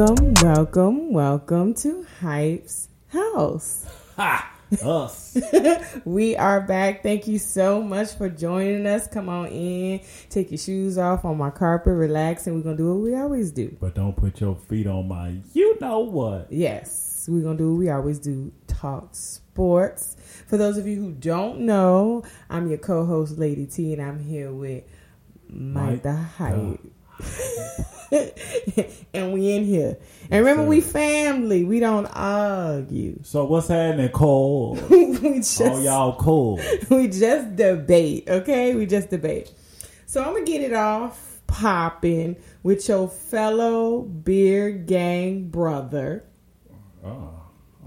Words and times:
Welcome, 0.00 0.32
welcome, 0.40 1.12
welcome 1.12 1.74
to 1.74 2.06
Hype's 2.22 2.88
House. 3.08 3.84
Ha! 4.16 4.50
Us. 4.82 5.36
We 6.06 6.36
are 6.36 6.62
back. 6.62 7.02
Thank 7.02 7.28
you 7.28 7.38
so 7.38 7.82
much 7.82 8.14
for 8.14 8.30
joining 8.30 8.86
us. 8.86 9.06
Come 9.06 9.28
on 9.28 9.48
in, 9.48 10.00
take 10.30 10.52
your 10.52 10.56
shoes 10.56 10.96
off 10.96 11.26
on 11.26 11.36
my 11.36 11.50
carpet, 11.50 11.92
relax, 11.92 12.46
and 12.46 12.56
we're 12.56 12.62
gonna 12.62 12.78
do 12.78 12.94
what 12.94 13.02
we 13.02 13.14
always 13.14 13.50
do. 13.50 13.76
but 13.78 13.94
don't 13.94 14.16
put 14.16 14.40
your 14.40 14.56
feet 14.56 14.86
on 14.86 15.06
my 15.06 15.34
you 15.52 15.78
know 15.82 15.98
what. 15.98 16.50
Yes, 16.50 17.26
we're 17.28 17.42
gonna 17.42 17.58
do 17.58 17.72
what 17.72 17.78
we 17.80 17.90
always 17.90 18.18
do 18.18 18.50
talk 18.68 19.10
sports. 19.14 20.16
For 20.46 20.56
those 20.56 20.78
of 20.78 20.86
you 20.86 20.96
who 20.96 21.12
don't 21.12 21.60
know, 21.60 22.22
I'm 22.48 22.70
your 22.70 22.78
co 22.78 23.04
host, 23.04 23.36
Lady 23.36 23.66
T, 23.66 23.92
and 23.92 24.00
I'm 24.00 24.18
here 24.18 24.50
with 24.50 24.82
Mike, 25.46 25.84
Mike 25.84 26.02
the 26.04 26.14
Hype. 26.14 26.80
and 29.14 29.32
we 29.32 29.52
in 29.52 29.64
here. 29.64 29.98
And 30.30 30.44
remember, 30.44 30.64
we 30.64 30.80
family. 30.80 31.64
We 31.64 31.80
don't 31.80 32.06
argue. 32.06 33.20
So 33.22 33.44
what's 33.44 33.68
happening, 33.68 34.08
Cole? 34.10 34.78
we 34.90 35.36
just 35.38 35.60
Oh 35.60 35.80
y'all 35.80 36.16
cool. 36.16 36.60
we 36.90 37.08
just 37.08 37.56
debate, 37.56 38.24
okay? 38.28 38.74
We 38.74 38.86
just 38.86 39.10
debate. 39.10 39.52
So 40.06 40.22
I'm 40.22 40.32
gonna 40.34 40.44
get 40.44 40.60
it 40.62 40.72
off 40.72 41.40
popping 41.46 42.36
with 42.62 42.88
your 42.88 43.08
fellow 43.08 44.02
beer 44.02 44.70
gang 44.70 45.48
brother, 45.48 46.24
Oh, 47.04 47.30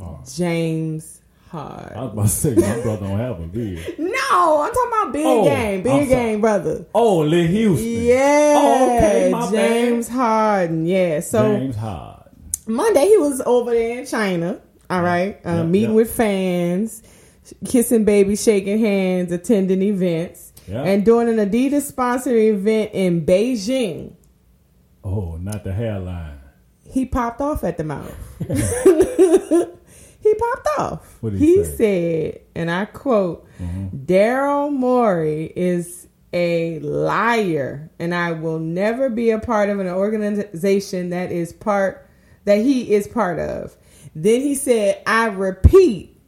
oh. 0.01 0.19
James 0.35 1.21
I 1.53 1.57
Hard. 1.57 1.95
was 1.95 2.11
about 2.13 2.21
to 2.23 2.27
say 2.29 2.55
my 2.55 2.81
brother 2.81 3.07
don't 3.07 3.17
have 3.19 3.39
a 3.39 3.45
beard. 3.47 3.95
No, 3.99 4.61
I'm 4.63 4.73
talking 4.73 4.91
about 4.91 5.13
beer 5.13 5.23
Oh, 5.27 5.47
I'm 5.49 5.83
sorry. 5.85 6.05
gang 6.07 6.41
brother. 6.41 6.85
Oh, 6.95 7.19
Lee 7.19 7.45
Houston. 7.47 7.87
Yeah, 8.03 8.55
Oh, 8.57 8.97
okay, 8.97 9.29
my 9.31 9.41
bad. 9.41 9.51
James 9.51 10.07
Harden. 10.07 10.85
Yeah, 10.87 11.19
so 11.19 11.55
James 11.57 11.75
Harden. 11.75 12.23
Monday 12.65 13.05
he 13.07 13.17
was 13.17 13.41
over 13.45 13.71
there 13.71 13.99
in 13.99 14.05
China. 14.07 14.59
All 14.89 15.01
right, 15.03 15.39
uh, 15.45 15.57
Yep, 15.57 15.65
meeting 15.67 15.89
yep. 15.91 15.95
with 15.95 16.11
fans, 16.15 17.03
kissing 17.65 18.03
babies, 18.03 18.41
shaking 18.43 18.79
hands, 18.79 19.31
attending 19.31 19.81
events, 19.83 20.53
Yep. 20.67 20.85
and 20.85 21.05
doing 21.05 21.29
an 21.29 21.37
Adidas 21.49 21.83
sponsored 21.83 22.35
event 22.35 22.91
in 22.93 23.25
Beijing. 23.25 24.13
Oh, 25.03 25.37
not 25.39 25.63
the 25.63 25.73
hairline. 25.73 26.39
He 26.89 27.05
popped 27.05 27.41
off 27.41 27.63
at 27.63 27.77
the 27.77 27.83
mouth. 27.83 28.15
he 30.23 30.33
popped 30.33 30.67
off. 30.79 31.17
What'd 31.21 31.37
he 31.37 31.57
he 31.57 31.63
say? 31.63 32.31
said, 32.31 32.41
and 32.55 32.71
I 32.71 32.85
quote: 32.85 33.47
mm-hmm. 33.61 33.97
"Daryl 34.05 34.71
Morey 34.71 35.51
is." 35.55 36.07
A 36.35 36.79
liar, 36.79 37.91
and 37.99 38.15
I 38.15 38.31
will 38.31 38.57
never 38.57 39.07
be 39.07 39.29
a 39.29 39.37
part 39.37 39.69
of 39.69 39.79
an 39.79 39.87
organization 39.87 41.11
that 41.11 41.31
is 41.31 41.53
part 41.53 42.09
that 42.45 42.57
he 42.57 42.91
is 42.91 43.07
part 43.07 43.37
of. 43.37 43.77
Then 44.15 44.41
he 44.41 44.55
said, 44.55 45.01
I 45.05 45.27
repeat, 45.27 46.19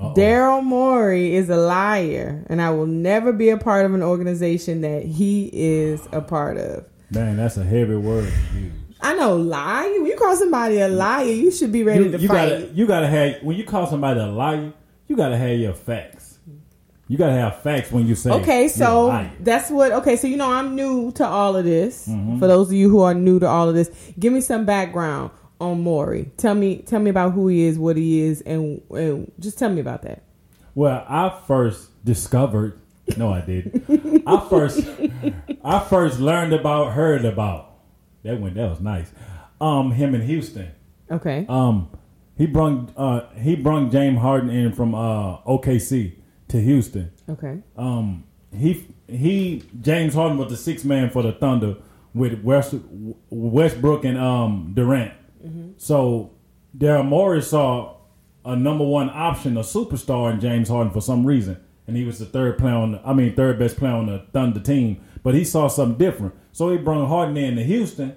Daryl 0.00 0.62
Morey 0.64 1.34
is 1.34 1.48
a 1.48 1.56
liar, 1.56 2.44
and 2.48 2.60
I 2.60 2.70
will 2.70 2.86
never 2.86 3.32
be 3.32 3.50
a 3.50 3.56
part 3.56 3.86
of 3.86 3.94
an 3.94 4.02
organization 4.02 4.80
that 4.80 5.04
he 5.04 5.48
is 5.52 6.00
a 6.10 6.20
part 6.20 6.56
of. 6.56 6.84
Man, 7.10 7.36
that's 7.36 7.56
a 7.56 7.64
heavy 7.64 7.94
word 7.94 8.32
to 8.52 8.58
use. 8.58 8.72
I 9.02 9.14
know 9.14 9.36
lie. 9.36 9.96
When 10.00 10.06
you 10.06 10.16
call 10.16 10.36
somebody 10.36 10.78
a 10.78 10.88
liar, 10.88 11.24
you 11.26 11.50
should 11.50 11.72
be 11.72 11.82
ready 11.82 12.04
You, 12.04 12.12
to 12.12 12.18
you 12.18 12.28
fight. 12.28 12.48
gotta 12.48 12.72
you 12.72 12.86
gotta 12.86 13.08
have 13.08 13.42
when 13.42 13.56
you 13.56 13.64
call 13.64 13.86
somebody 13.86 14.20
a 14.20 14.26
liar, 14.26 14.72
you 15.08 15.16
gotta 15.16 15.36
have 15.36 15.58
your 15.58 15.74
facts. 15.74 16.38
You 17.08 17.18
gotta 17.18 17.32
have 17.34 17.60
facts 17.62 17.90
when 17.92 18.06
you 18.06 18.14
say 18.14 18.30
Okay, 18.30 18.68
so 18.68 19.28
that's 19.40 19.70
what. 19.70 19.92
Okay, 19.92 20.16
so 20.16 20.26
you 20.28 20.36
know 20.36 20.50
I'm 20.50 20.74
new 20.76 21.12
to 21.12 21.26
all 21.26 21.56
of 21.56 21.64
this. 21.64 22.08
Mm-hmm. 22.08 22.38
For 22.38 22.46
those 22.46 22.68
of 22.68 22.74
you 22.74 22.88
who 22.88 23.00
are 23.00 23.12
new 23.12 23.38
to 23.40 23.46
all 23.46 23.68
of 23.68 23.74
this, 23.74 23.90
give 24.18 24.32
me 24.32 24.40
some 24.40 24.64
background 24.64 25.30
on 25.60 25.80
Morey. 25.80 26.30
Tell 26.36 26.54
me, 26.54 26.78
tell 26.78 27.00
me 27.00 27.10
about 27.10 27.32
who 27.32 27.48
he 27.48 27.62
is, 27.64 27.78
what 27.78 27.96
he 27.96 28.20
is, 28.20 28.40
and, 28.42 28.80
and 28.90 29.30
just 29.38 29.58
tell 29.58 29.70
me 29.70 29.80
about 29.80 30.02
that. 30.02 30.22
Well, 30.74 31.04
I 31.08 31.38
first 31.46 31.90
discovered. 32.04 32.78
No, 33.16 33.32
I 33.32 33.40
didn't. 33.42 34.22
I 34.26 34.48
first, 34.48 34.86
I 35.64 35.80
first 35.80 36.18
learned 36.18 36.52
about, 36.54 36.92
heard 36.92 37.24
about. 37.24 37.71
That 38.22 38.40
went. 38.40 38.54
That 38.54 38.70
was 38.70 38.80
nice. 38.80 39.10
Um, 39.60 39.92
him 39.92 40.14
in 40.14 40.22
Houston. 40.22 40.68
Okay, 41.10 41.44
Um, 41.48 41.88
he 42.36 42.46
brung. 42.46 42.92
Uh, 42.96 43.22
he 43.34 43.54
brung 43.56 43.90
James 43.90 44.18
Harden 44.18 44.50
in 44.50 44.72
from 44.72 44.94
uh 44.94 45.38
OKC 45.42 46.14
to 46.48 46.60
Houston. 46.60 47.10
okay, 47.28 47.58
Um, 47.76 48.24
he 48.56 48.86
he 49.08 49.62
James 49.80 50.14
Harden 50.14 50.38
was 50.38 50.50
the 50.50 50.56
sixth 50.56 50.84
man 50.84 51.10
for 51.10 51.22
the 51.22 51.32
Thunder 51.32 51.76
with 52.14 52.42
West, 52.42 52.74
Westbrook 53.30 54.04
and 54.04 54.18
um 54.18 54.72
Durant. 54.74 55.12
So 55.78 56.30
Daryl 56.76 57.04
Morey 57.06 57.42
saw 57.42 57.96
a 58.44 58.54
number 58.56 58.84
one 58.84 59.10
option, 59.10 59.56
a 59.56 59.60
superstar 59.60 60.32
in 60.32 60.40
James 60.40 60.68
Harden 60.68 60.92
for 60.92 61.00
some 61.00 61.24
reason, 61.26 61.56
and 61.86 61.96
he 61.96 62.04
was 62.04 62.18
the 62.18 62.26
third 62.26 62.58
player 62.58 62.74
on. 62.74 62.92
The, 62.92 63.00
I 63.04 63.12
mean, 63.12 63.34
third 63.34 63.58
best 63.58 63.76
player 63.76 63.92
on 63.92 64.06
the 64.06 64.24
Thunder 64.32 64.60
team. 64.60 65.00
But 65.22 65.34
he 65.34 65.44
saw 65.44 65.68
something 65.68 65.98
different, 65.98 66.34
so 66.52 66.70
he 66.70 66.78
brought 66.78 67.08
Harden 67.08 67.36
in 67.36 67.56
to 67.56 67.64
Houston, 67.64 68.16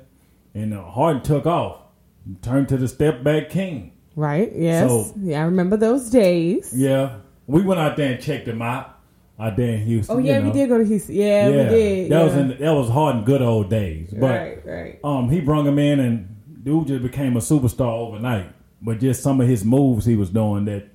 and 0.54 0.74
uh, 0.74 0.84
Harden 0.84 1.22
took 1.24 1.46
off, 1.46 1.82
turned 2.42 2.70
to 2.70 2.78
the 2.78 2.88
step 2.88 3.24
back 3.24 3.50
king. 3.50 3.94
right, 4.16 4.52
yes, 4.56 4.90
So- 4.90 5.14
yeah, 5.22 5.42
I 5.42 5.46
remember 5.46 5.78
those 5.78 6.10
days. 6.10 6.74
Yeah, 6.76 7.18
we 7.48 7.62
went 7.62 7.80
out 7.80 7.98
there 7.98 8.14
and 8.14 8.22
checked 8.22 8.48
him 8.48 8.62
out. 8.62 8.92
Out 9.38 9.58
there 9.58 9.74
in 9.74 9.82
Houston. 9.82 10.16
Oh 10.16 10.20
yeah, 10.20 10.38
you 10.38 10.44
we 10.44 10.48
know. 10.48 10.54
did 10.54 10.70
go 10.70 10.78
to 10.78 10.86
Houston. 10.86 11.14
Yeah, 11.14 11.48
we 11.50 11.54
did. 11.54 12.10
That 12.10 12.20
yeah. 12.20 12.24
was 12.24 12.36
in 12.36 12.48
that 12.58 12.72
was 12.72 12.90
hard 12.90 13.18
in 13.18 13.24
good 13.26 13.42
old 13.42 13.70
days. 13.70 14.10
But 14.14 14.30
right, 14.30 14.66
right. 14.66 15.00
um, 15.04 15.30
he 15.30 15.42
brung 15.42 15.68
him 15.68 15.78
in, 15.78 16.00
and 16.00 16.64
dude 16.64 16.88
just 16.88 17.04
became 17.04 17.36
a 17.36 17.42
superstar 17.42 17.92
overnight. 17.92 18.48
But 18.82 19.02
just 19.02 19.22
some 19.22 19.42
of 19.42 19.48
his 19.50 19.66
moves 19.66 20.06
he 20.06 20.16
was 20.16 20.30
doing 20.30 20.64
that 20.66 20.88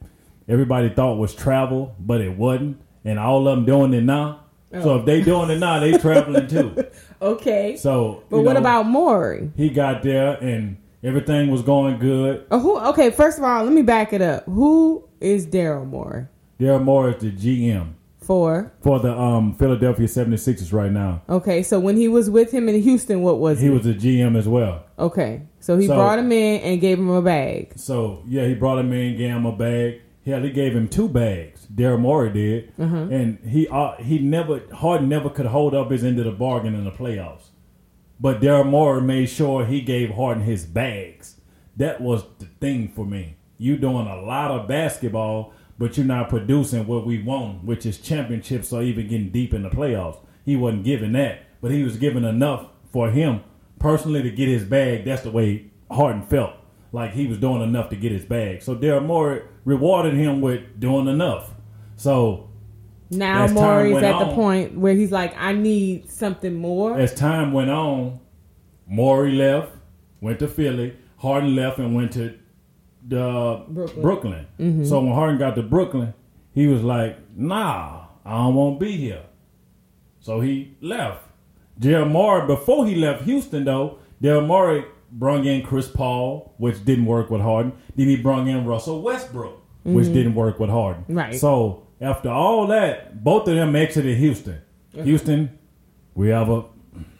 everybody 0.49 0.89
thought 0.89 1.19
was 1.19 1.34
travel, 1.34 1.95
but 1.99 2.23
it 2.23 2.37
wasn't, 2.37 2.81
and 3.05 3.19
all 3.19 3.47
of 3.47 3.56
them 3.56 3.67
doing 3.67 3.93
it 3.93 4.05
now. 4.05 4.45
Oh. 4.73 4.83
So 4.83 4.97
if 4.99 5.05
they 5.05 5.21
doing 5.23 5.50
it 5.50 5.59
now, 5.59 5.79
they 5.79 5.99
traveling 5.99 6.47
too. 6.47 6.77
Okay, 7.22 7.76
So, 7.76 8.22
but 8.31 8.41
what 8.41 8.54
know, 8.54 8.60
about 8.60 8.86
Morey? 8.86 9.50
he 9.56 9.69
got 9.69 10.03
there 10.03 10.32
and 10.42 10.76
everything 11.03 11.50
was 11.50 11.62
going 11.62 11.98
good. 11.98 12.47
Oh, 12.50 12.58
who? 12.58 12.78
Okay, 12.91 13.10
first 13.10 13.38
of 13.38 13.44
all, 13.44 13.62
let 13.64 13.72
me 13.72 13.82
back 13.82 14.12
it 14.12 14.22
up. 14.22 14.44
Who 14.47 15.04
is 15.20 15.47
Daryl 15.47 15.86
Morey 15.86 16.26
Daryl 16.58 16.82
Moore 16.82 17.10
is 17.10 17.22
the 17.22 17.31
GM 17.31 17.92
for? 18.19 18.72
for 18.82 18.98
the 19.00 19.12
um, 19.19 19.54
Philadelphia 19.54 20.06
76ers 20.06 20.72
right 20.72 20.91
now. 20.92 21.22
Okay, 21.28 21.62
so 21.62 21.78
when 21.78 21.97
he 21.97 22.08
was 22.08 22.31
with 22.31 22.50
him 22.53 22.69
in 22.69 22.81
Houston, 22.81 23.20
what 23.22 23.38
was 23.38 23.60
He 23.60 23.66
he? 23.66 23.70
was 23.70 23.84
the 23.84 23.94
GM 23.94 24.37
as 24.37 24.48
well. 24.48 24.84
Okay, 24.98 25.42
so 25.60 25.76
he 25.76 25.87
So- 25.87 25.94
brought 25.97 26.19
him 26.19 26.32
in 26.32 26.60
and 26.62 26.81
gave 26.81 26.98
him 26.98 27.10
a 27.10 27.20
bag. 27.22 27.72
So 27.76 28.22
yeah, 28.26 28.47
he 28.47 28.54
brought 28.54 28.78
him 28.78 28.92
in, 28.92 29.16
gave 29.19 29.31
him 29.34 29.44
a 29.47 29.52
bag. 29.52 30.00
Hell, 30.31 30.43
he 30.43 30.51
gave 30.51 30.75
him 30.75 30.89
two 30.89 31.09
bags. 31.09 31.67
Daryl 31.75 31.99
Morey 32.01 32.31
did, 32.33 32.73
and 33.13 33.39
he 33.47 33.69
uh, 33.69 33.97
he 33.97 34.19
never 34.19 34.63
Harden 34.73 35.09
never 35.09 35.29
could 35.29 35.47
hold 35.47 35.75
up 35.75 35.91
his 35.91 36.05
end 36.05 36.19
of 36.19 36.25
the 36.25 36.31
bargain 36.33 36.75
in 36.75 36.85
the 36.85 36.91
playoffs. 36.91 37.49
But 38.19 38.41
Daryl 38.41 38.67
Morey 38.69 39.01
made 39.03 39.27
sure 39.27 39.65
he 39.65 39.81
gave 39.81 40.11
Harden 40.11 40.45
his 40.45 40.65
bags. 40.67 41.41
That 41.77 42.01
was 42.01 42.25
the 42.39 42.47
thing 42.61 42.89
for 42.89 43.05
me. 43.07 43.37
You 43.59 43.77
doing 43.77 44.07
a 44.07 44.21
lot 44.21 44.51
of 44.51 44.69
basketball, 44.69 45.53
but 45.79 45.97
you're 45.97 46.07
not 46.07 46.29
producing 46.29 46.87
what 46.87 47.07
we 47.07 47.23
want, 47.23 47.65
which 47.65 47.87
is 47.87 47.99
championships 47.99 48.73
or 48.73 48.83
even 48.83 49.09
getting 49.09 49.31
deep 49.31 49.55
in 49.55 49.62
the 49.62 49.71
playoffs. 49.71 50.19
He 50.45 50.57
wasn't 50.57 50.85
giving 50.85 51.12
that, 51.12 51.41
but 51.61 51.71
he 51.71 51.83
was 51.83 51.97
giving 51.97 52.25
enough 52.25 52.67
for 52.93 53.11
him 53.11 53.41
personally 53.79 54.23
to 54.23 54.31
get 54.31 54.49
his 54.49 54.65
bag. 54.65 55.05
That's 55.05 55.23
the 55.23 55.31
way 55.31 55.71
Harden 55.91 56.23
felt. 56.23 56.55
Like 56.93 57.12
he 57.12 57.27
was 57.27 57.39
doing 57.39 57.62
enough 57.62 57.91
to 57.91 57.97
get 57.97 58.12
his 58.12 58.25
bag. 58.25 58.62
So 58.62 58.75
Daryl 58.75 59.05
Morey 59.05 59.43
rewarded 59.64 60.14
him 60.14 60.41
with 60.41 60.81
doing 60.81 61.06
enough. 61.06 61.50
So 61.97 62.49
Now 63.11 63.47
Morey's 63.47 64.03
at 64.03 64.19
the 64.19 64.35
point 64.35 64.76
where 64.76 64.94
he's 64.94 65.12
like, 65.12 65.35
I 65.37 65.53
need 65.53 66.11
something 66.11 66.55
more. 66.55 66.99
as 66.99 67.14
time 67.14 67.53
went 67.53 67.70
on, 67.70 68.19
Morey 68.87 69.32
left, 69.32 69.73
went 70.20 70.38
to 70.41 70.49
Philly. 70.49 70.97
Harden 71.19 71.55
left 71.55 71.79
and 71.79 71.94
went 71.94 72.12
to 72.12 72.37
the 73.06 73.64
Brooklyn. 73.69 74.03
Brooklyn. 74.03 74.47
Mm-hmm. 74.59 74.85
So 74.85 75.00
when 75.00 75.12
Harden 75.12 75.38
got 75.38 75.55
to 75.56 75.62
Brooklyn, 75.62 76.14
he 76.53 76.67
was 76.67 76.82
like, 76.82 77.19
"Nah, 77.37 78.06
I 78.25 78.31
don't 78.38 78.55
want 78.55 78.81
to 78.81 78.87
be 78.87 78.97
here." 78.97 79.23
So 80.20 80.41
he 80.41 80.76
left. 80.81 81.25
Daryl 81.79 82.11
Morey, 82.11 82.47
before 82.47 82.87
he 82.87 82.94
left 82.94 83.25
Houston, 83.25 83.64
though, 83.64 83.99
Daryl 84.23 84.47
Morey 84.47 84.85
brung 85.12 85.45
in 85.45 85.62
Chris 85.62 85.89
Paul, 85.89 86.55
which 86.59 86.85
didn't 86.85 87.07
work 87.07 87.31
with 87.31 87.41
Harden. 87.41 87.73
Then 87.97 88.07
he 88.07 88.17
brung 88.17 88.49
in 88.49 88.65
Russell 88.67 89.03
Westbrook, 89.03 89.61
which 89.85 90.07
didn't 90.07 90.35
work 90.35 90.59
with 90.61 90.71
Harden. 90.71 91.05
Right. 91.09 91.35
So 91.35 91.87
after 92.01 92.31
all 92.31 92.67
that, 92.69 93.23
both 93.23 93.49
of 93.49 93.55
them 93.55 93.77
exited 93.77 94.17
Houston. 94.19 94.61
Houston, 94.93 95.59
we 96.15 96.29
have 96.29 96.49
a 96.49 96.65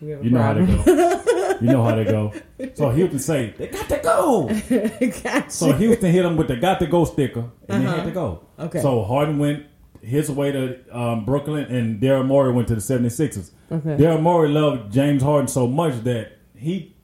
We 0.01 0.11
have 0.11 0.21
a 0.21 0.25
you 0.25 0.31
know 0.31 0.43
how 0.43 0.55
to 0.55 0.67
go. 0.67 1.17
You 1.61 1.67
know 1.67 1.85
how 1.85 1.95
to 1.95 2.05
go. 2.07 2.33
So 2.73 2.89
Houston 2.89 3.19
say 3.19 3.55
they 3.59 3.67
got 3.67 3.87
to 3.91 3.99
go. 3.99 4.49
Gotcha. 5.23 5.51
So 5.51 5.73
Houston 5.73 6.11
hit 6.11 6.25
him 6.25 6.39
with 6.39 6.49
the 6.49 6.57
got 6.57 6.81
to 6.81 6.87
go 6.87 7.05
sticker, 7.05 7.51
and 7.69 7.87
they 7.87 7.91
had 7.91 8.05
to 8.05 8.11
go. 8.13 8.47
Uh-huh. 8.57 8.67
Okay. 8.69 8.81
So 8.81 9.05
Harden 9.05 9.39
went 9.39 9.67
his 10.01 10.31
way 10.31 10.53
to 10.53 10.79
um, 10.99 11.27
Brooklyn, 11.27 11.65
and 11.65 12.01
Daryl 12.01 12.27
Morey 12.27 12.53
went 12.53 12.69
to 12.69 12.75
the 12.75 12.81
76ers. 12.81 13.51
Okay. 13.71 14.03
Daryl 14.03 14.23
Morey 14.23 14.49
loved 14.49 14.91
James 14.91 15.23
Harden 15.23 15.49
so 15.49 15.67
much 15.67 16.03
that 16.05 16.39
he 16.57 16.97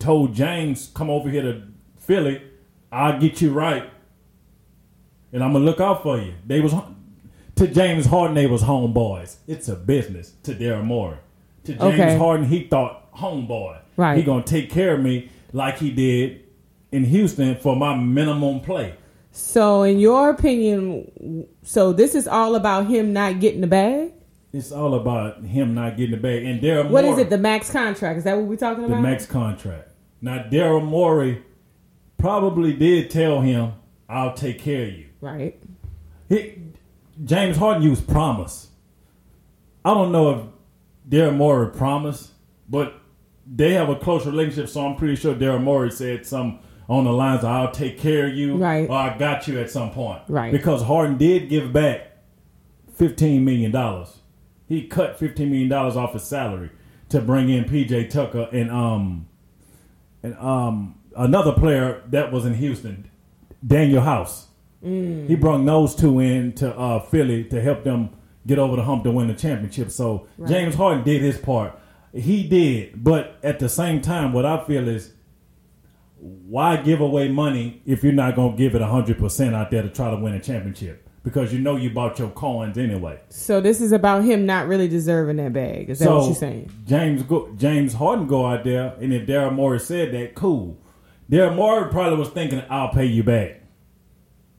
told 0.00 0.34
James, 0.34 0.90
"Come 0.94 1.08
over 1.10 1.28
here 1.30 1.42
to 1.42 1.62
Philly. 1.98 2.42
I'll 2.90 3.20
get 3.20 3.40
you 3.40 3.52
right, 3.52 3.84
and 5.32 5.44
I'm 5.44 5.52
gonna 5.52 5.64
look 5.64 5.80
out 5.80 6.02
for 6.02 6.18
you." 6.18 6.32
They 6.46 6.60
was 6.60 6.74
to 7.54 7.66
James 7.68 8.06
Harden. 8.06 8.34
They 8.34 8.46
was 8.46 8.62
homeboys. 8.62 9.36
It's 9.46 9.68
a 9.68 9.76
business 9.76 10.32
to 10.42 10.54
Daryl 10.54 10.84
Morey. 10.84 11.16
To 11.64 11.72
James 11.74 11.94
Okay. 11.94 12.16
Harden, 12.16 12.46
he 12.46 12.64
thought 12.64 13.12
homeboy. 13.14 13.76
Right. 13.96 14.16
He 14.16 14.22
gonna 14.24 14.42
take 14.42 14.70
care 14.70 14.94
of 14.94 15.00
me 15.02 15.28
like 15.52 15.78
he 15.78 15.90
did 15.90 16.40
in 16.90 17.04
Houston 17.04 17.54
for 17.56 17.76
my 17.76 17.94
minimum 17.94 18.60
play. 18.60 18.94
So, 19.32 19.82
in 19.84 20.00
your 20.00 20.30
opinion, 20.30 21.46
so 21.62 21.92
this 21.92 22.14
is 22.16 22.26
all 22.26 22.56
about 22.56 22.88
him 22.88 23.12
not 23.12 23.38
getting 23.38 23.60
the 23.60 23.66
bag. 23.68 24.12
It's 24.52 24.72
all 24.72 24.94
about 24.94 25.44
him 25.44 25.74
not 25.74 25.96
getting 25.96 26.10
the 26.12 26.16
bag. 26.20 26.42
And 26.44 26.60
Daryl 26.60 26.90
What 26.90 27.04
Morey, 27.04 27.14
is 27.14 27.18
it? 27.20 27.30
The 27.30 27.38
max 27.38 27.70
contract? 27.70 28.18
Is 28.18 28.24
that 28.24 28.36
what 28.36 28.46
we're 28.46 28.56
talking 28.56 28.84
about? 28.84 28.96
the 28.96 29.02
max 29.02 29.26
contract. 29.26 29.89
Now 30.22 30.44
Daryl 30.50 30.84
Morey 30.84 31.42
probably 32.18 32.72
did 32.74 33.10
tell 33.10 33.40
him, 33.40 33.72
"I'll 34.08 34.34
take 34.34 34.58
care 34.60 34.86
of 34.86 34.92
you." 34.92 35.06
right. 35.20 35.60
He, 36.28 36.54
James 37.24 37.56
Harden 37.56 37.82
used 37.82 38.06
promise. 38.08 38.68
I 39.84 39.92
don't 39.94 40.12
know 40.12 40.30
if 40.30 40.40
Daryl 41.08 41.36
Morey 41.36 41.70
promised, 41.70 42.30
but 42.68 42.94
they 43.46 43.72
have 43.72 43.88
a 43.88 43.96
close 43.96 44.24
relationship, 44.26 44.68
so 44.68 44.86
I'm 44.86 44.96
pretty 44.96 45.16
sure 45.16 45.34
Daryl 45.34 45.62
Morey 45.62 45.90
said 45.90 46.24
some 46.24 46.60
on 46.88 47.04
the 47.04 47.12
lines 47.12 47.40
of 47.44 47.50
"I'll 47.50 47.70
take 47.72 47.98
care 47.98 48.26
of 48.28 48.34
you," 48.34 48.56
Right. 48.56 48.88
or 48.88 48.94
"I 48.96 49.16
got 49.18 49.48
you" 49.48 49.58
at 49.58 49.70
some 49.70 49.90
point, 49.90 50.20
Right. 50.28 50.52
Because 50.52 50.82
Harden 50.82 51.16
did 51.18 51.48
give 51.48 51.72
back 51.72 52.08
fifteen 52.94 53.44
million 53.44 53.70
dollars. 53.70 54.18
He 54.68 54.82
cut 54.86 55.18
fifteen 55.18 55.50
million 55.50 55.68
dollars 55.68 55.96
off 55.96 56.12
his 56.12 56.22
salary 56.22 56.70
to 57.08 57.20
bring 57.20 57.48
in 57.48 57.64
PJ 57.64 58.08
Tucker 58.10 58.48
and 58.52 58.70
um 58.70 59.26
and 60.22 60.36
um 60.38 60.96
another 61.16 61.52
player 61.52 62.02
that 62.08 62.32
was 62.32 62.44
in 62.46 62.54
Houston, 62.54 63.10
Danuel 63.66 64.02
House. 64.02 64.46
He 64.82 65.34
brought 65.34 65.64
those 65.66 65.94
two 65.94 66.20
in 66.20 66.52
to 66.54 66.74
uh, 66.74 67.00
Philly 67.00 67.44
to 67.44 67.60
help 67.60 67.84
them 67.84 68.10
get 68.46 68.58
over 68.58 68.76
the 68.76 68.82
hump 68.84 69.04
to 69.04 69.10
win 69.10 69.28
the 69.28 69.34
championship. 69.34 69.90
So 69.90 70.26
James 70.48 70.74
Harden 70.74 71.04
did 71.04 71.20
his 71.20 71.36
part. 71.36 71.78
He 72.14 72.48
did, 72.48 73.04
but 73.04 73.38
at 73.42 73.58
the 73.58 73.68
same 73.68 74.00
time, 74.00 74.32
what 74.32 74.46
I 74.46 74.64
feel 74.64 74.88
is 74.88 75.12
why 76.18 76.76
give 76.78 77.00
away 77.00 77.28
money 77.28 77.82
if 77.84 78.02
you're 78.02 78.12
not 78.12 78.36
going 78.36 78.52
to 78.52 78.56
give 78.58 78.74
it 78.74 78.80
100% 78.80 79.54
out 79.54 79.70
there 79.70 79.82
to 79.82 79.88
try 79.90 80.10
to 80.10 80.16
win 80.16 80.34
a 80.34 80.40
championship? 80.40 81.08
Because 81.22 81.52
you 81.52 81.58
know 81.58 81.76
you 81.76 81.90
bought 81.90 82.18
your 82.18 82.30
coins 82.30 82.78
anyway. 82.78 83.20
So 83.28 83.60
this 83.60 83.82
is 83.82 83.92
about 83.92 84.24
him 84.24 84.46
not 84.46 84.66
really 84.66 84.88
deserving 84.88 85.36
that 85.36 85.52
bag. 85.52 85.90
Is 85.90 85.98
that 85.98 86.08
what 86.10 86.24
you're 86.24 86.34
saying? 86.34 86.70
James 86.86 87.22
go, 87.24 87.50
James 87.58 87.92
Harden 87.92 88.26
go 88.26 88.46
out 88.46 88.64
there, 88.64 88.94
and 89.00 89.12
if 89.12 89.26
Daryl 89.26 89.52
Morey 89.52 89.80
said 89.80 90.12
that, 90.14 90.34
cool. 90.34 90.78
Daryl 91.30 91.54
Morey 91.54 91.90
probably 91.90 92.18
was 92.18 92.30
thinking, 92.30 92.62
"I'll 92.70 92.88
pay 92.88 93.04
you 93.04 93.22
back 93.22 93.60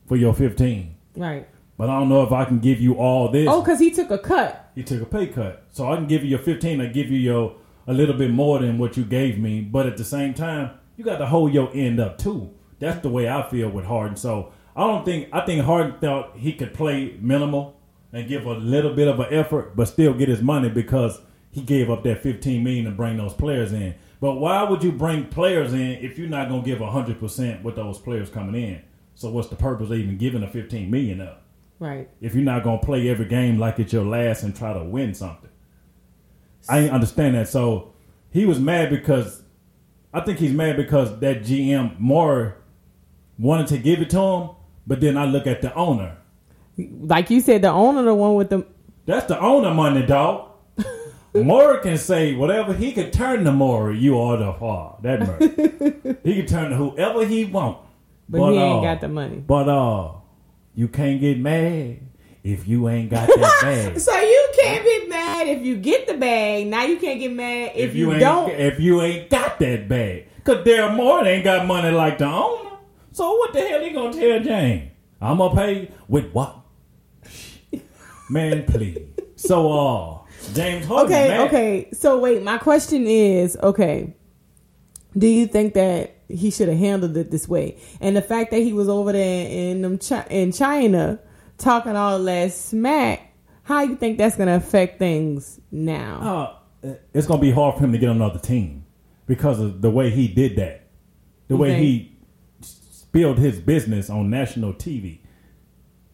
for 0.05 0.15
your 0.17 0.33
15, 0.35 0.95
Right. 1.17 1.47
but 1.77 1.89
I 1.89 1.99
don't 1.99 2.09
know 2.09 2.21
if 2.21 2.31
I 2.31 2.45
can 2.45 2.59
give 2.59 2.79
you 2.79 2.93
all 2.93 3.29
this." 3.29 3.47
Oh, 3.49 3.61
because 3.61 3.79
he 3.79 3.89
took 3.89 4.11
a 4.11 4.19
cut. 4.19 4.69
He 4.75 4.83
took 4.83 5.01
a 5.01 5.05
pay 5.05 5.27
cut, 5.27 5.63
so 5.71 5.91
I 5.91 5.95
can 5.95 6.05
give 6.05 6.23
you 6.23 6.29
your 6.29 6.39
15. 6.39 6.79
I 6.79 6.85
give 6.85 7.09
you 7.09 7.17
your 7.17 7.53
a 7.87 7.93
little 7.93 8.15
bit 8.15 8.29
more 8.29 8.59
than 8.59 8.77
what 8.77 8.95
you 8.95 9.03
gave 9.03 9.39
me, 9.39 9.61
but 9.61 9.87
at 9.87 9.97
the 9.97 10.03
same 10.03 10.35
time, 10.35 10.69
you 10.95 11.03
got 11.03 11.17
to 11.17 11.25
hold 11.25 11.51
your 11.53 11.71
end 11.73 11.99
up 11.99 12.19
too. 12.19 12.51
That's 12.79 13.01
the 13.01 13.09
way 13.09 13.27
I 13.27 13.41
feel 13.49 13.69
with 13.69 13.85
Harden. 13.85 14.15
So 14.15 14.49
I 14.75 14.81
don't 14.87 15.03
think 15.05 15.29
I 15.31 15.41
think 15.45 15.63
Harden 15.63 15.99
thought 15.99 16.37
he 16.37 16.53
could 16.53 16.73
play 16.73 17.17
minimal 17.19 17.79
and 18.13 18.27
give 18.27 18.45
a 18.45 18.53
little 18.53 18.93
bit 18.93 19.07
of 19.07 19.19
an 19.19 19.27
effort, 19.33 19.75
but 19.75 19.87
still 19.87 20.13
get 20.13 20.29
his 20.29 20.41
money 20.41 20.69
because 20.69 21.19
he 21.49 21.61
gave 21.61 21.89
up 21.89 22.03
that 22.03 22.21
15 22.21 22.63
million 22.63 22.85
to 22.85 22.91
bring 22.91 23.17
those 23.17 23.33
players 23.33 23.73
in. 23.73 23.95
But 24.19 24.35
why 24.35 24.63
would 24.63 24.83
you 24.83 24.91
bring 24.91 25.25
players 25.25 25.73
in 25.73 25.91
if 26.03 26.17
you're 26.17 26.29
not 26.29 26.47
going 26.49 26.61
to 26.61 26.65
give 26.65 26.79
100 26.79 27.19
percent 27.19 27.63
with 27.63 27.75
those 27.75 27.97
players 27.99 28.29
coming 28.29 28.61
in? 28.61 28.81
So 29.15 29.29
what's 29.29 29.49
the 29.49 29.55
purpose 29.55 29.89
of 29.89 29.97
even 29.97 30.17
giving 30.17 30.43
a 30.43 30.47
15 30.47 30.89
million 30.89 31.21
up? 31.21 31.43
Right. 31.79 32.07
if 32.21 32.35
you're 32.35 32.43
not 32.43 32.63
gonna 32.63 32.77
play 32.77 33.09
every 33.09 33.25
game 33.25 33.57
like 33.57 33.79
it's 33.79 33.91
your 33.91 34.05
last 34.05 34.43
and 34.43 34.55
try 34.55 34.71
to 34.71 34.83
win 34.83 35.15
something. 35.15 35.49
I 36.69 36.89
understand 36.89 37.33
that. 37.33 37.47
So 37.47 37.93
he 38.29 38.45
was 38.45 38.59
mad 38.59 38.91
because 38.91 39.41
I 40.13 40.21
think 40.21 40.37
he's 40.37 40.53
mad 40.53 40.77
because 40.77 41.19
that 41.21 41.41
GM 41.41 41.99
Moore 41.99 42.57
wanted 43.39 43.65
to 43.67 43.77
give 43.79 43.99
it 43.99 44.11
to 44.11 44.19
him, 44.19 44.49
but 44.91 44.99
then 44.99 45.17
I 45.17 45.23
look 45.23 45.47
at 45.47 45.61
the 45.61 45.73
owner. 45.73 46.17
Like 46.77 47.29
you 47.29 47.39
said, 47.39 47.61
the 47.61 47.69
owner, 47.69 48.03
the 48.03 48.13
one 48.13 48.35
with 48.35 48.49
the 48.49 48.65
That's 49.05 49.25
the 49.25 49.39
owner 49.39 49.73
money, 49.73 50.05
dog. 50.05 50.49
Moore 51.33 51.77
can 51.77 51.97
say 51.97 52.35
whatever 52.35 52.73
he 52.73 52.91
could 52.91 53.13
turn 53.13 53.45
to 53.45 53.53
Moore, 53.53 53.93
you 53.93 54.19
are 54.19 54.35
the 54.35 54.51
far. 54.51 54.97
That 55.01 55.19
murder. 55.25 56.17
he 56.25 56.35
can 56.35 56.45
turn 56.45 56.71
to 56.71 56.75
whoever 56.75 57.25
he 57.25 57.45
want. 57.45 57.77
But 58.27 58.51
he 58.51 58.57
ain't 58.57 58.79
uh, 58.79 58.81
got 58.81 58.99
the 58.99 59.07
money. 59.07 59.37
But 59.37 59.69
uh 59.69 60.11
you 60.75 60.89
can't 60.89 61.21
get 61.21 61.39
mad 61.39 61.99
if 62.43 62.67
you 62.67 62.89
ain't 62.89 63.11
got 63.11 63.29
that 63.29 63.59
bag. 63.61 63.97
So 63.97 64.13
you 64.19 64.49
can't 64.59 64.83
be 64.83 65.07
mad 65.07 65.47
if 65.47 65.61
you 65.61 65.77
get 65.77 66.05
the 66.05 66.15
bag. 66.15 66.67
Now 66.67 66.83
you 66.83 66.97
can't 66.97 67.17
get 67.17 67.31
mad 67.31 67.71
if, 67.75 67.95
you, 67.95 68.11
ain't 68.11 68.19
don't. 68.19 68.49
if 68.49 68.77
you 68.77 69.01
ain't 69.01 69.29
got 69.29 69.57
that 69.57 69.87
bag. 69.87 70.27
Cause 70.43 70.65
Daryl 70.65 70.93
Moore 70.93 71.25
ain't 71.25 71.45
got 71.45 71.65
money 71.65 71.91
like 71.91 72.17
the 72.17 72.25
owner. 72.25 72.70
So 73.11 73.35
what 73.35 73.53
the 73.53 73.61
hell 73.61 73.81
he 73.81 73.89
gonna 73.91 74.13
tell 74.13 74.39
Jane? 74.41 74.91
I'm 75.21 75.37
gonna 75.37 75.55
pay 75.55 75.91
with 76.07 76.31
what? 76.31 76.55
Man, 78.29 78.65
please. 78.65 78.99
So 79.35 79.71
uh 79.71 80.17
James 80.53 80.85
Harden. 80.85 81.05
Okay, 81.13 81.27
mad. 81.27 81.47
okay. 81.47 81.89
So 81.93 82.19
wait, 82.19 82.41
my 82.43 82.57
question 82.57 83.05
is, 83.05 83.57
okay, 83.61 84.15
do 85.17 85.27
you 85.27 85.45
think 85.47 85.73
that 85.73 86.15
he 86.29 86.49
should 86.51 86.69
have 86.69 86.77
handled 86.77 87.17
it 87.17 87.29
this 87.31 87.47
way? 87.47 87.77
And 87.99 88.15
the 88.15 88.21
fact 88.21 88.51
that 88.51 88.59
he 88.59 88.73
was 88.73 88.87
over 88.89 89.11
there 89.11 89.47
in 89.47 89.81
them 89.81 89.97
Chi- 89.97 90.25
in 90.29 90.51
China 90.51 91.19
talking 91.57 91.95
all 91.95 92.23
that 92.23 92.53
smack, 92.53 93.33
how 93.63 93.81
you 93.81 93.95
think 93.97 94.17
that's 94.17 94.35
gonna 94.37 94.55
affect 94.55 94.97
things 94.99 95.59
now? 95.71 96.57
Uh, 96.83 96.93
it's 97.13 97.27
gonna 97.27 97.41
be 97.41 97.51
hard 97.51 97.75
for 97.75 97.83
him 97.83 97.91
to 97.91 97.97
get 97.97 98.09
another 98.09 98.39
team 98.39 98.85
because 99.27 99.59
of 99.59 99.81
the 99.81 99.91
way 99.91 100.09
he 100.09 100.27
did 100.27 100.55
that. 100.55 100.87
The 101.49 101.57
way 101.57 101.71
Okay. 101.73 101.83
he 101.83 102.10
spilled 103.11 103.37
his 103.39 103.59
business 103.59 104.09
on 104.09 104.29
national 104.29 104.73
TV. 104.73 105.19